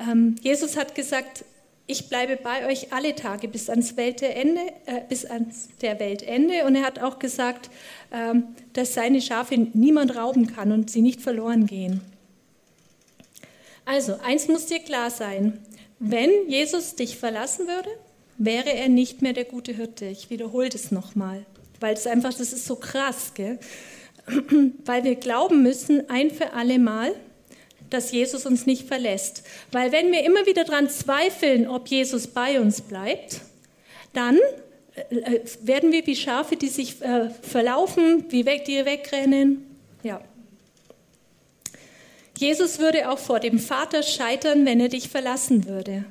Ähm, 0.00 0.34
Jesus 0.42 0.76
hat 0.76 0.94
gesagt, 0.94 1.44
ich 1.86 2.08
bleibe 2.08 2.36
bei 2.36 2.66
euch 2.66 2.92
alle 2.92 3.14
Tage 3.14 3.46
bis 3.46 3.68
ans 3.68 3.96
Weltende, 3.96 4.62
äh, 4.86 5.02
bis 5.08 5.26
ans 5.26 5.68
der 5.82 6.00
Weltende. 6.00 6.64
Und 6.64 6.76
er 6.76 6.82
hat 6.82 6.98
auch 6.98 7.18
gesagt, 7.18 7.70
ähm, 8.10 8.44
dass 8.72 8.94
seine 8.94 9.20
Schafe 9.20 9.56
niemand 9.74 10.16
rauben 10.16 10.46
kann 10.46 10.72
und 10.72 10.90
sie 10.90 11.02
nicht 11.02 11.20
verloren 11.20 11.66
gehen. 11.66 12.00
Also, 13.84 14.14
eins 14.24 14.48
muss 14.48 14.66
dir 14.66 14.78
klar 14.78 15.10
sein. 15.10 15.60
Wenn 15.98 16.30
Jesus 16.48 16.94
dich 16.94 17.18
verlassen 17.18 17.66
würde, 17.66 17.90
wäre 18.38 18.72
er 18.72 18.88
nicht 18.88 19.20
mehr 19.20 19.34
der 19.34 19.44
gute 19.44 19.72
Hirte. 19.72 20.06
Ich 20.06 20.30
wiederhole 20.30 20.70
das 20.70 20.90
nochmal, 20.90 21.44
weil 21.80 21.94
es 21.94 22.06
einfach, 22.06 22.32
das 22.32 22.52
ist 22.52 22.64
so 22.64 22.76
krass, 22.76 23.32
gell? 23.34 23.58
weil 24.86 25.04
wir 25.04 25.16
glauben 25.16 25.62
müssen, 25.62 26.08
ein 26.08 26.30
für 26.30 26.54
alle 26.54 26.78
Mal, 26.78 27.14
dass 27.94 28.12
Jesus 28.12 28.44
uns 28.44 28.66
nicht 28.66 28.86
verlässt. 28.86 29.44
Weil 29.72 29.92
wenn 29.92 30.12
wir 30.12 30.24
immer 30.24 30.44
wieder 30.46 30.64
daran 30.64 30.90
zweifeln, 30.90 31.68
ob 31.68 31.88
Jesus 31.88 32.26
bei 32.26 32.60
uns 32.60 32.82
bleibt, 32.82 33.40
dann 34.12 34.38
äh, 34.94 35.16
äh, 35.16 35.40
werden 35.62 35.92
wir 35.92 36.06
wie 36.06 36.16
Schafe, 36.16 36.56
die 36.56 36.68
sich 36.68 37.00
äh, 37.02 37.30
verlaufen, 37.30 38.26
wie 38.30 38.44
weg, 38.44 38.64
die 38.64 38.84
wegrennen. 38.84 39.64
Ja. 40.02 40.20
Jesus 42.36 42.78
würde 42.78 43.10
auch 43.10 43.18
vor 43.18 43.40
dem 43.40 43.58
Vater 43.58 44.02
scheitern, 44.02 44.66
wenn 44.66 44.80
er 44.80 44.88
dich 44.88 45.08
verlassen 45.08 45.66
würde. 45.66 46.04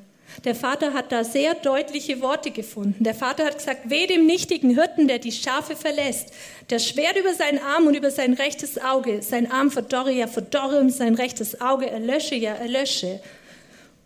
Der 0.44 0.54
Vater 0.54 0.92
hat 0.92 1.12
da 1.12 1.22
sehr 1.24 1.54
deutliche 1.54 2.20
Worte 2.20 2.50
gefunden. 2.50 3.04
Der 3.04 3.14
Vater 3.14 3.44
hat 3.44 3.58
gesagt, 3.58 3.88
weh 3.90 4.06
dem 4.06 4.26
nichtigen 4.26 4.70
Hirten, 4.70 5.06
der 5.06 5.18
die 5.18 5.32
Schafe 5.32 5.76
verlässt. 5.76 6.32
Das 6.68 6.86
Schwert 6.86 7.16
über 7.18 7.34
seinen 7.34 7.60
Arm 7.60 7.86
und 7.86 7.94
über 7.94 8.10
sein 8.10 8.34
rechtes 8.34 8.82
Auge. 8.82 9.22
Sein 9.22 9.50
Arm 9.50 9.70
verdorre 9.70 10.12
ja 10.12 10.26
verdorre 10.26 10.80
und 10.80 10.90
sein 10.90 11.14
rechtes 11.14 11.60
Auge 11.60 11.88
erlösche 11.88 12.34
ja 12.34 12.54
erlösche. 12.54 13.20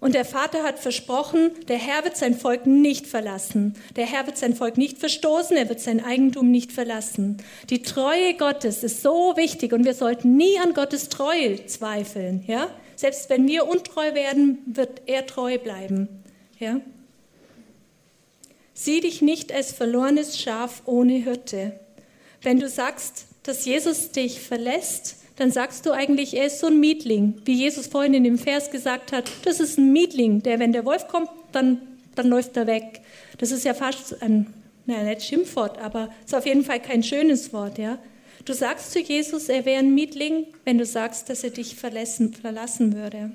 Und 0.01 0.15
der 0.15 0.25
Vater 0.25 0.63
hat 0.63 0.79
versprochen, 0.79 1.51
der 1.67 1.77
Herr 1.77 2.05
wird 2.05 2.17
sein 2.17 2.39
Volk 2.39 2.67
nicht 2.67 3.07
verlassen. 3.07 3.75
Der 3.97 4.07
Herr 4.07 4.27
wird 4.27 4.39
sein 4.39 4.55
Volk 4.55 4.79
nicht 4.79 4.99
verstoßen, 4.99 5.57
er 5.57 5.69
wird 5.69 5.81
sein 5.81 6.05
Eigentum 6.05 6.53
nicht 6.53 6.71
verlassen. 6.71 7.39
Die 7.69 7.83
Treue 7.83 8.35
Gottes 8.35 8.85
ist 8.85 9.03
so 9.03 9.35
wichtig 9.37 9.73
und 9.73 9.85
wir 9.85 9.95
sollten 9.95 10.37
nie 10.37 10.57
an 10.63 10.73
Gottes 10.73 11.09
Treue 11.09 11.67
zweifeln, 11.67 12.45
ja? 12.47 12.69
Selbst 12.99 13.31
wenn 13.31 13.47
wir 13.47 13.69
untreu 13.69 14.13
werden, 14.15 14.59
wird 14.67 15.03
er 15.07 15.25
treu 15.25 15.57
bleiben. 15.57 16.09
Ja? 16.59 16.81
Sieh 18.75 19.01
dich 19.01 19.23
nicht 19.23 19.53
als 19.53 19.71
verlorenes 19.71 20.37
Schaf 20.37 20.83
ohne 20.85 21.13
Hirte. 21.13 21.79
Wenn 22.43 22.59
du 22.59 22.69
sagst, 22.69 23.27
dass 23.45 23.65
Jesus 23.65 24.11
dich 24.11 24.41
verlässt, 24.41 25.15
dann 25.37 25.53
sagst 25.53 25.87
du 25.87 25.93
eigentlich, 25.93 26.37
er 26.37 26.47
ist 26.47 26.59
so 26.59 26.67
ein 26.67 26.81
Mietling, 26.81 27.41
wie 27.45 27.53
Jesus 27.53 27.87
vorhin 27.87 28.15
in 28.15 28.25
dem 28.25 28.37
Vers 28.37 28.73
gesagt 28.73 29.13
hat, 29.13 29.31
das 29.45 29.61
ist 29.61 29.79
ein 29.79 29.93
Mietling, 29.93 30.43
der, 30.43 30.59
wenn 30.59 30.73
der 30.73 30.85
Wolf 30.85 31.07
kommt, 31.07 31.31
dann, 31.53 31.81
dann 32.17 32.27
läuft 32.27 32.57
er 32.57 32.67
weg. 32.67 33.03
Das 33.39 33.53
ist 33.53 33.65
ja 33.65 33.75
fast 33.75 34.21
ein, 34.23 34.53
naja, 34.87 35.05
nicht 35.05 35.23
Schimpfwort, 35.23 35.79
aber 35.79 36.13
ist 36.27 36.35
auf 36.35 36.47
jeden 36.47 36.65
Fall 36.65 36.83
kein 36.83 37.05
schönes 37.05 37.53
Wort, 37.53 37.79
ja. 37.79 38.01
Du 38.49 38.55
sagst 38.55 38.93
zu 38.93 39.01
Jesus, 39.01 39.51
er 39.51 39.67
wäre 39.67 39.81
ein 39.81 39.95
Mietling, 39.95 40.47
wenn 40.65 40.79
du 40.79 40.87
sagst, 40.87 41.29
dass 41.29 41.45
er 41.45 41.51
dich 41.51 41.77
verlassen, 41.77 42.33
verlassen 42.33 42.97
würde. 42.97 43.33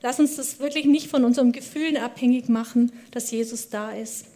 Lass 0.00 0.20
uns 0.20 0.36
das 0.36 0.60
wirklich 0.60 0.84
nicht 0.84 1.10
von 1.10 1.24
unseren 1.24 1.50
Gefühlen 1.50 1.96
abhängig 1.96 2.48
machen, 2.48 2.92
dass 3.10 3.32
Jesus 3.32 3.68
da 3.68 3.90
ist. 3.90 4.26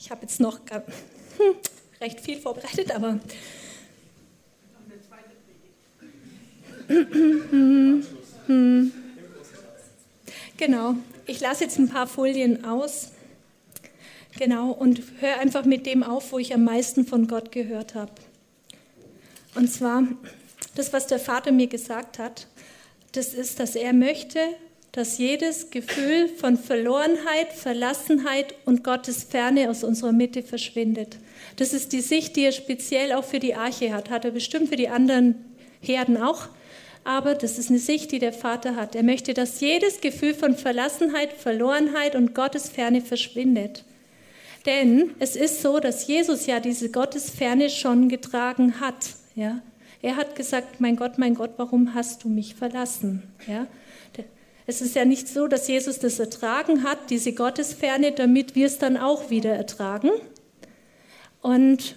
Ich 0.00 0.10
habe 0.10 0.22
jetzt 0.22 0.40
noch 0.40 0.58
hm, 0.68 0.82
recht 2.00 2.18
viel 2.18 2.40
vorbereitet, 2.40 2.92
aber. 2.92 3.20
Genau, 10.56 10.94
ich 11.26 11.38
lasse 11.38 11.62
jetzt 11.62 11.78
ein 11.78 11.88
paar 11.88 12.08
Folien 12.08 12.64
aus. 12.64 13.12
Genau, 14.38 14.70
und 14.70 15.00
höre 15.20 15.38
einfach 15.38 15.64
mit 15.64 15.86
dem 15.86 16.02
auf, 16.02 16.32
wo 16.32 16.38
ich 16.38 16.52
am 16.54 16.64
meisten 16.64 17.06
von 17.06 17.26
Gott 17.26 17.52
gehört 17.52 17.94
habe. 17.94 18.12
Und 19.54 19.72
zwar, 19.72 20.04
das, 20.74 20.92
was 20.92 21.06
der 21.06 21.18
Vater 21.18 21.52
mir 21.52 21.68
gesagt 21.68 22.18
hat, 22.18 22.46
das 23.12 23.32
ist, 23.32 23.58
dass 23.60 23.74
er 23.74 23.94
möchte, 23.94 24.40
dass 24.92 25.18
jedes 25.18 25.70
Gefühl 25.70 26.28
von 26.28 26.58
Verlorenheit, 26.58 27.52
Verlassenheit 27.54 28.54
und 28.66 28.84
Gottes 28.84 29.24
Ferne 29.24 29.70
aus 29.70 29.84
unserer 29.84 30.12
Mitte 30.12 30.42
verschwindet. 30.42 31.16
Das 31.56 31.72
ist 31.72 31.92
die 31.92 32.00
Sicht, 32.00 32.36
die 32.36 32.44
er 32.44 32.52
speziell 32.52 33.12
auch 33.12 33.24
für 33.24 33.38
die 33.38 33.54
Arche 33.54 33.94
hat. 33.94 34.10
Hat 34.10 34.24
er 34.24 34.30
bestimmt 34.30 34.68
für 34.68 34.76
die 34.76 34.88
anderen 34.88 35.34
Herden 35.80 36.16
auch. 36.16 36.48
Aber 37.04 37.34
das 37.34 37.58
ist 37.58 37.70
eine 37.70 37.78
Sicht, 37.78 38.10
die 38.12 38.18
der 38.18 38.32
Vater 38.32 38.74
hat. 38.74 38.94
Er 38.94 39.02
möchte, 39.02 39.32
dass 39.32 39.60
jedes 39.60 40.00
Gefühl 40.00 40.34
von 40.34 40.56
Verlassenheit, 40.56 41.32
Verlorenheit 41.32 42.14
und 42.14 42.34
Gottes 42.34 42.68
Ferne 42.68 43.00
verschwindet. 43.00 43.84
Denn 44.66 45.12
es 45.20 45.36
ist 45.36 45.62
so, 45.62 45.78
dass 45.78 46.06
Jesus 46.06 46.46
ja 46.46 46.60
diese 46.60 46.90
Gottesferne 46.90 47.70
schon 47.70 48.08
getragen 48.08 48.80
hat. 48.80 49.14
Ja? 49.34 49.62
Er 50.02 50.16
hat 50.16 50.34
gesagt, 50.34 50.80
mein 50.80 50.96
Gott, 50.96 51.18
mein 51.18 51.34
Gott, 51.34 51.52
warum 51.56 51.94
hast 51.94 52.24
du 52.24 52.28
mich 52.28 52.56
verlassen? 52.56 53.22
Ja? 53.46 53.66
Es 54.68 54.80
ist 54.80 54.96
ja 54.96 55.04
nicht 55.04 55.28
so, 55.28 55.46
dass 55.46 55.68
Jesus 55.68 56.00
das 56.00 56.18
ertragen 56.18 56.82
hat, 56.82 57.10
diese 57.10 57.32
Gottesferne, 57.32 58.10
damit 58.10 58.56
wir 58.56 58.66
es 58.66 58.78
dann 58.78 58.96
auch 58.96 59.30
wieder 59.30 59.54
ertragen. 59.54 60.10
Und 61.40 61.94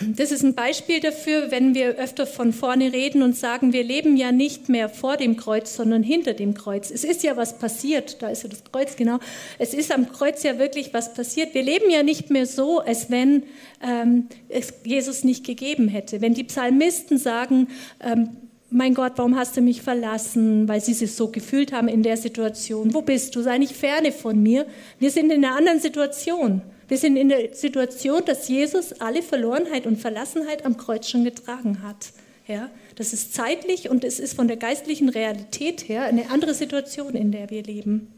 das 0.00 0.32
ist 0.32 0.42
ein 0.42 0.54
Beispiel 0.54 1.00
dafür, 1.00 1.50
wenn 1.50 1.74
wir 1.74 1.96
öfter 1.96 2.26
von 2.26 2.54
vorne 2.54 2.94
reden 2.94 3.22
und 3.22 3.36
sagen, 3.36 3.74
wir 3.74 3.84
leben 3.84 4.16
ja 4.16 4.32
nicht 4.32 4.70
mehr 4.70 4.88
vor 4.88 5.18
dem 5.18 5.36
Kreuz, 5.36 5.76
sondern 5.76 6.02
hinter 6.02 6.32
dem 6.32 6.54
Kreuz. 6.54 6.90
Es 6.90 7.04
ist 7.04 7.22
ja 7.22 7.36
was 7.36 7.58
passiert, 7.58 8.22
da 8.22 8.30
ist 8.30 8.42
ja 8.42 8.48
das 8.48 8.64
Kreuz 8.64 8.96
genau. 8.96 9.18
Es 9.58 9.74
ist 9.74 9.92
am 9.92 10.10
Kreuz 10.10 10.42
ja 10.44 10.58
wirklich 10.58 10.94
was 10.94 11.12
passiert. 11.12 11.52
Wir 11.52 11.62
leben 11.62 11.90
ja 11.90 12.02
nicht 12.02 12.30
mehr 12.30 12.46
so, 12.46 12.80
als 12.80 13.10
wenn 13.10 13.42
ähm, 13.82 14.28
es 14.48 14.72
Jesus 14.84 15.24
nicht 15.24 15.44
gegeben 15.44 15.88
hätte. 15.88 16.22
Wenn 16.22 16.32
die 16.32 16.44
Psalmisten 16.44 17.18
sagen, 17.18 17.68
ähm, 18.00 18.30
mein 18.70 18.94
Gott, 18.94 19.12
warum 19.16 19.36
hast 19.36 19.58
du 19.58 19.60
mich 19.60 19.82
verlassen, 19.82 20.66
weil 20.68 20.80
sie 20.80 20.94
sich 20.94 21.14
so 21.14 21.28
gefühlt 21.28 21.72
haben 21.72 21.88
in 21.88 22.02
der 22.02 22.16
Situation. 22.16 22.94
Wo 22.94 23.02
bist 23.02 23.36
du? 23.36 23.42
Sei 23.42 23.58
nicht 23.58 23.76
ferne 23.76 24.10
von 24.12 24.42
mir. 24.42 24.64
Wir 24.98 25.10
sind 25.10 25.30
in 25.30 25.44
einer 25.44 25.54
anderen 25.54 25.80
Situation. 25.80 26.62
Wir 26.92 26.98
sind 26.98 27.16
in 27.16 27.30
der 27.30 27.54
Situation, 27.54 28.22
dass 28.26 28.48
Jesus 28.48 28.92
alle 29.00 29.22
Verlorenheit 29.22 29.86
und 29.86 29.96
Verlassenheit 29.96 30.66
am 30.66 30.76
Kreuz 30.76 31.08
schon 31.08 31.24
getragen 31.24 31.82
hat. 31.82 32.12
Ja, 32.46 32.70
das 32.96 33.14
ist 33.14 33.32
zeitlich 33.32 33.88
und 33.88 34.04
es 34.04 34.20
ist 34.20 34.34
von 34.34 34.46
der 34.46 34.58
geistlichen 34.58 35.08
Realität 35.08 35.88
her 35.88 36.02
eine 36.02 36.28
andere 36.28 36.52
Situation, 36.52 37.14
in 37.14 37.32
der 37.32 37.48
wir 37.48 37.62
leben. 37.62 38.12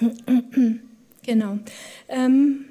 genau. 1.22 1.58
Ähm, 2.08 2.64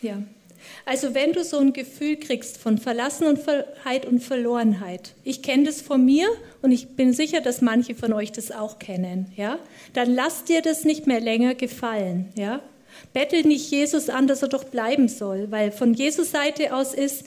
ja. 0.00 0.22
Also 0.86 1.14
wenn 1.14 1.32
du 1.32 1.42
so 1.44 1.58
ein 1.58 1.72
Gefühl 1.72 2.16
kriegst 2.16 2.58
von 2.58 2.76
Verlassenheit 2.76 4.04
und 4.06 4.22
Verlorenheit, 4.22 5.14
ich 5.24 5.42
kenne 5.42 5.64
das 5.64 5.80
von 5.80 6.04
mir 6.04 6.28
und 6.60 6.72
ich 6.72 6.88
bin 6.88 7.14
sicher, 7.14 7.40
dass 7.40 7.62
manche 7.62 7.94
von 7.94 8.12
euch 8.12 8.32
das 8.32 8.52
auch 8.52 8.78
kennen, 8.78 9.32
ja, 9.34 9.58
dann 9.94 10.14
lass 10.14 10.44
dir 10.44 10.60
das 10.60 10.84
nicht 10.84 11.06
mehr 11.06 11.20
länger 11.20 11.54
gefallen, 11.54 12.32
ja. 12.34 12.60
Bettel 13.12 13.42
nicht 13.42 13.70
Jesus 13.70 14.08
an, 14.08 14.28
dass 14.28 14.42
er 14.42 14.48
doch 14.48 14.64
bleiben 14.64 15.08
soll, 15.08 15.50
weil 15.50 15.72
von 15.72 15.94
Jesus 15.94 16.30
Seite 16.30 16.74
aus 16.74 16.94
ist, 16.94 17.24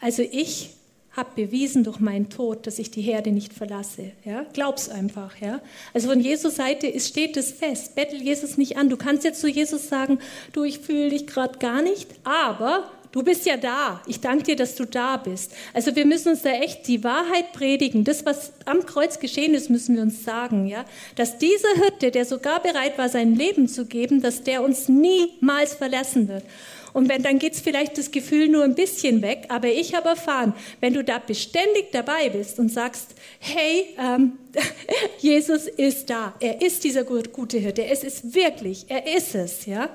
also 0.00 0.22
ich 0.22 0.70
habe 1.16 1.30
bewiesen 1.36 1.84
durch 1.84 2.00
meinen 2.00 2.30
Tod, 2.30 2.66
dass 2.66 2.78
ich 2.78 2.90
die 2.90 3.02
Herde 3.02 3.32
nicht 3.32 3.52
verlasse. 3.52 4.12
Ja? 4.24 4.46
Glaub's 4.52 4.88
einfach. 4.88 5.36
Ja? 5.40 5.60
Also 5.92 6.08
von 6.08 6.20
Jesus 6.20 6.56
Seite 6.56 6.86
ist, 6.86 7.08
steht 7.08 7.36
es 7.36 7.52
fest. 7.52 7.94
Bettel 7.94 8.22
Jesus 8.22 8.56
nicht 8.56 8.76
an. 8.78 8.88
Du 8.88 8.96
kannst 8.96 9.24
jetzt 9.24 9.40
zu 9.40 9.48
Jesus 9.48 9.88
sagen, 9.88 10.18
du, 10.52 10.64
ich 10.64 10.78
fühle 10.78 11.10
dich 11.10 11.26
gerade 11.26 11.58
gar 11.58 11.82
nicht, 11.82 12.08
aber 12.24 12.90
du 13.12 13.22
bist 13.22 13.44
ja 13.44 13.58
da. 13.58 14.00
Ich 14.06 14.20
danke 14.20 14.44
dir, 14.44 14.56
dass 14.56 14.74
du 14.74 14.86
da 14.86 15.18
bist. 15.18 15.52
Also 15.74 15.94
wir 15.94 16.06
müssen 16.06 16.30
uns 16.30 16.42
da 16.42 16.50
echt 16.50 16.88
die 16.88 17.04
Wahrheit 17.04 17.52
predigen. 17.52 18.04
Das, 18.04 18.24
was 18.24 18.52
am 18.64 18.86
Kreuz 18.86 19.20
geschehen 19.20 19.52
ist, 19.52 19.68
müssen 19.68 19.96
wir 19.96 20.02
uns 20.02 20.24
sagen. 20.24 20.66
Ja? 20.66 20.86
Dass 21.16 21.36
dieser 21.36 21.74
Hirte, 21.74 22.10
der 22.10 22.24
sogar 22.24 22.60
bereit 22.62 22.96
war, 22.96 23.10
sein 23.10 23.34
Leben 23.34 23.68
zu 23.68 23.84
geben, 23.84 24.22
dass 24.22 24.44
der 24.44 24.64
uns 24.64 24.88
niemals 24.88 25.74
verlassen 25.74 26.28
wird. 26.28 26.44
Und 26.92 27.08
wenn, 27.08 27.22
dann 27.22 27.38
geht's 27.38 27.60
vielleicht 27.60 27.96
das 27.96 28.10
Gefühl 28.10 28.48
nur 28.48 28.64
ein 28.64 28.74
bisschen 28.74 29.22
weg. 29.22 29.46
Aber 29.48 29.68
ich 29.68 29.94
habe 29.94 30.10
erfahren, 30.10 30.54
wenn 30.80 30.92
du 30.92 31.02
da 31.02 31.18
beständig 31.18 31.90
dabei 31.92 32.28
bist 32.28 32.58
und 32.58 32.70
sagst, 32.70 33.14
hey, 33.38 33.86
ähm, 33.98 34.32
Jesus 35.18 35.68
ist 35.68 36.10
da. 36.10 36.34
Er 36.40 36.60
ist 36.60 36.84
dieser 36.84 37.04
gute 37.04 37.58
Hirte. 37.58 37.84
Es 37.86 38.04
ist 38.04 38.34
wirklich, 38.34 38.86
er 38.88 39.16
ist 39.16 39.34
es, 39.34 39.66
ja. 39.66 39.88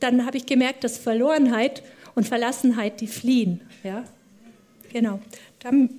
Dann 0.00 0.24
habe 0.24 0.38
ich 0.38 0.46
gemerkt, 0.46 0.82
dass 0.84 0.96
Verlorenheit 0.96 1.82
und 2.14 2.26
Verlassenheit, 2.26 3.00
die 3.00 3.06
fliehen, 3.06 3.60
ja. 3.84 4.04
Genau. 4.92 5.20
Dann, 5.60 5.90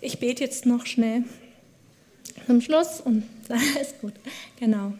ich 0.00 0.18
bete 0.18 0.44
jetzt 0.44 0.66
noch 0.66 0.86
schnell 0.86 1.24
zum 2.46 2.60
Schluss 2.60 3.00
und 3.00 3.24
alles 3.48 3.94
gut. 4.00 4.14
Genau. 4.58 4.94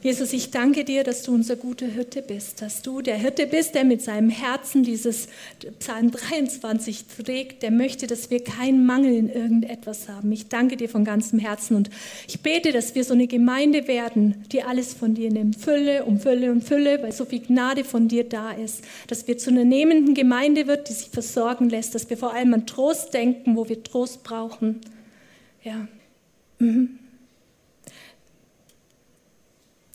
Jesus, 0.00 0.32
ich 0.32 0.52
danke 0.52 0.84
dir, 0.84 1.02
dass 1.02 1.22
du 1.24 1.34
unser 1.34 1.56
guter 1.56 1.86
Hirte 1.86 2.22
bist, 2.22 2.62
dass 2.62 2.82
du 2.82 3.02
der 3.02 3.16
Hirte 3.16 3.48
bist, 3.48 3.74
der 3.74 3.84
mit 3.84 4.00
seinem 4.00 4.30
Herzen 4.30 4.84
dieses 4.84 5.28
Psalm 5.80 6.12
23 6.12 7.06
trägt, 7.06 7.64
der 7.64 7.72
möchte, 7.72 8.06
dass 8.06 8.30
wir 8.30 8.44
keinen 8.44 8.86
Mangel 8.86 9.14
in 9.14 9.28
irgendetwas 9.28 10.08
haben. 10.08 10.30
Ich 10.30 10.48
danke 10.48 10.76
dir 10.76 10.88
von 10.88 11.04
ganzem 11.04 11.40
Herzen 11.40 11.74
und 11.74 11.90
ich 12.28 12.40
bete, 12.40 12.70
dass 12.70 12.94
wir 12.94 13.02
so 13.02 13.14
eine 13.14 13.26
Gemeinde 13.26 13.88
werden, 13.88 14.44
die 14.52 14.62
alles 14.62 14.94
von 14.94 15.14
dir 15.14 15.32
nimmt, 15.32 15.56
Fülle 15.56 16.04
um 16.04 16.20
Fülle 16.20 16.52
um 16.52 16.62
Fülle, 16.62 17.02
weil 17.02 17.12
so 17.12 17.24
viel 17.24 17.40
Gnade 17.40 17.82
von 17.82 18.06
dir 18.06 18.22
da 18.22 18.52
ist, 18.52 18.84
dass 19.08 19.26
wir 19.26 19.36
zu 19.36 19.50
einer 19.50 19.64
nehmenden 19.64 20.14
Gemeinde 20.14 20.68
wird, 20.68 20.88
die 20.88 20.92
sich 20.92 21.08
versorgen 21.08 21.68
lässt, 21.68 21.96
dass 21.96 22.08
wir 22.08 22.16
vor 22.16 22.34
allem 22.34 22.54
an 22.54 22.66
Trost 22.66 23.14
denken, 23.14 23.56
wo 23.56 23.68
wir 23.68 23.82
Trost 23.82 24.22
brauchen. 24.22 24.80
Ja. 25.64 25.88
Mhm. 26.60 26.98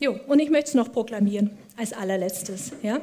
Jo, 0.04 0.20
und 0.28 0.40
ich 0.40 0.50
möchte 0.50 0.68
es 0.68 0.74
noch 0.74 0.92
proklamieren 0.92 1.52
als 1.78 1.94
allerletztes. 1.94 2.74
Ja? 2.82 3.00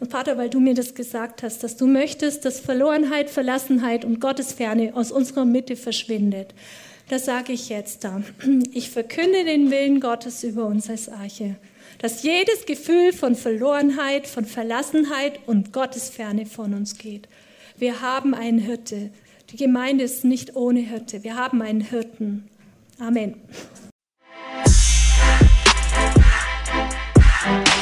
Und 0.00 0.10
Vater, 0.10 0.36
weil 0.36 0.50
du 0.50 0.60
mir 0.60 0.74
das 0.74 0.94
gesagt 0.94 1.42
hast, 1.42 1.64
dass 1.64 1.78
du 1.78 1.86
möchtest, 1.86 2.44
dass 2.44 2.60
Verlorenheit, 2.60 3.30
Verlassenheit 3.30 4.04
und 4.04 4.20
Gottesferne 4.20 4.94
aus 4.94 5.12
unserer 5.12 5.46
Mitte 5.46 5.76
verschwindet, 5.76 6.54
das 7.08 7.24
sage 7.24 7.54
ich 7.54 7.70
jetzt 7.70 8.04
da. 8.04 8.20
Ich 8.74 8.90
verkünde 8.90 9.46
den 9.46 9.70
Willen 9.70 9.98
Gottes 9.98 10.44
über 10.44 10.66
uns 10.66 10.90
als 10.90 11.08
Arche, 11.08 11.56
dass 12.00 12.22
jedes 12.22 12.66
Gefühl 12.66 13.14
von 13.14 13.34
Verlorenheit, 13.34 14.26
von 14.26 14.44
Verlassenheit 14.44 15.40
und 15.46 15.72
Gottesferne 15.72 16.44
von 16.44 16.74
uns 16.74 16.98
geht. 16.98 17.28
Wir 17.78 18.02
haben 18.02 18.34
einen 18.34 18.58
Hirte. 18.58 19.08
Die 19.52 19.56
Gemeinde 19.56 20.04
ist 20.04 20.22
nicht 20.22 20.54
ohne 20.54 20.80
Hirte. 20.80 21.24
Wir 21.24 21.36
haben 21.36 21.62
einen 21.62 21.80
Hirten. 21.80 22.50
Amen. 22.98 23.36
Thank 27.46 27.68
you. 27.68 27.75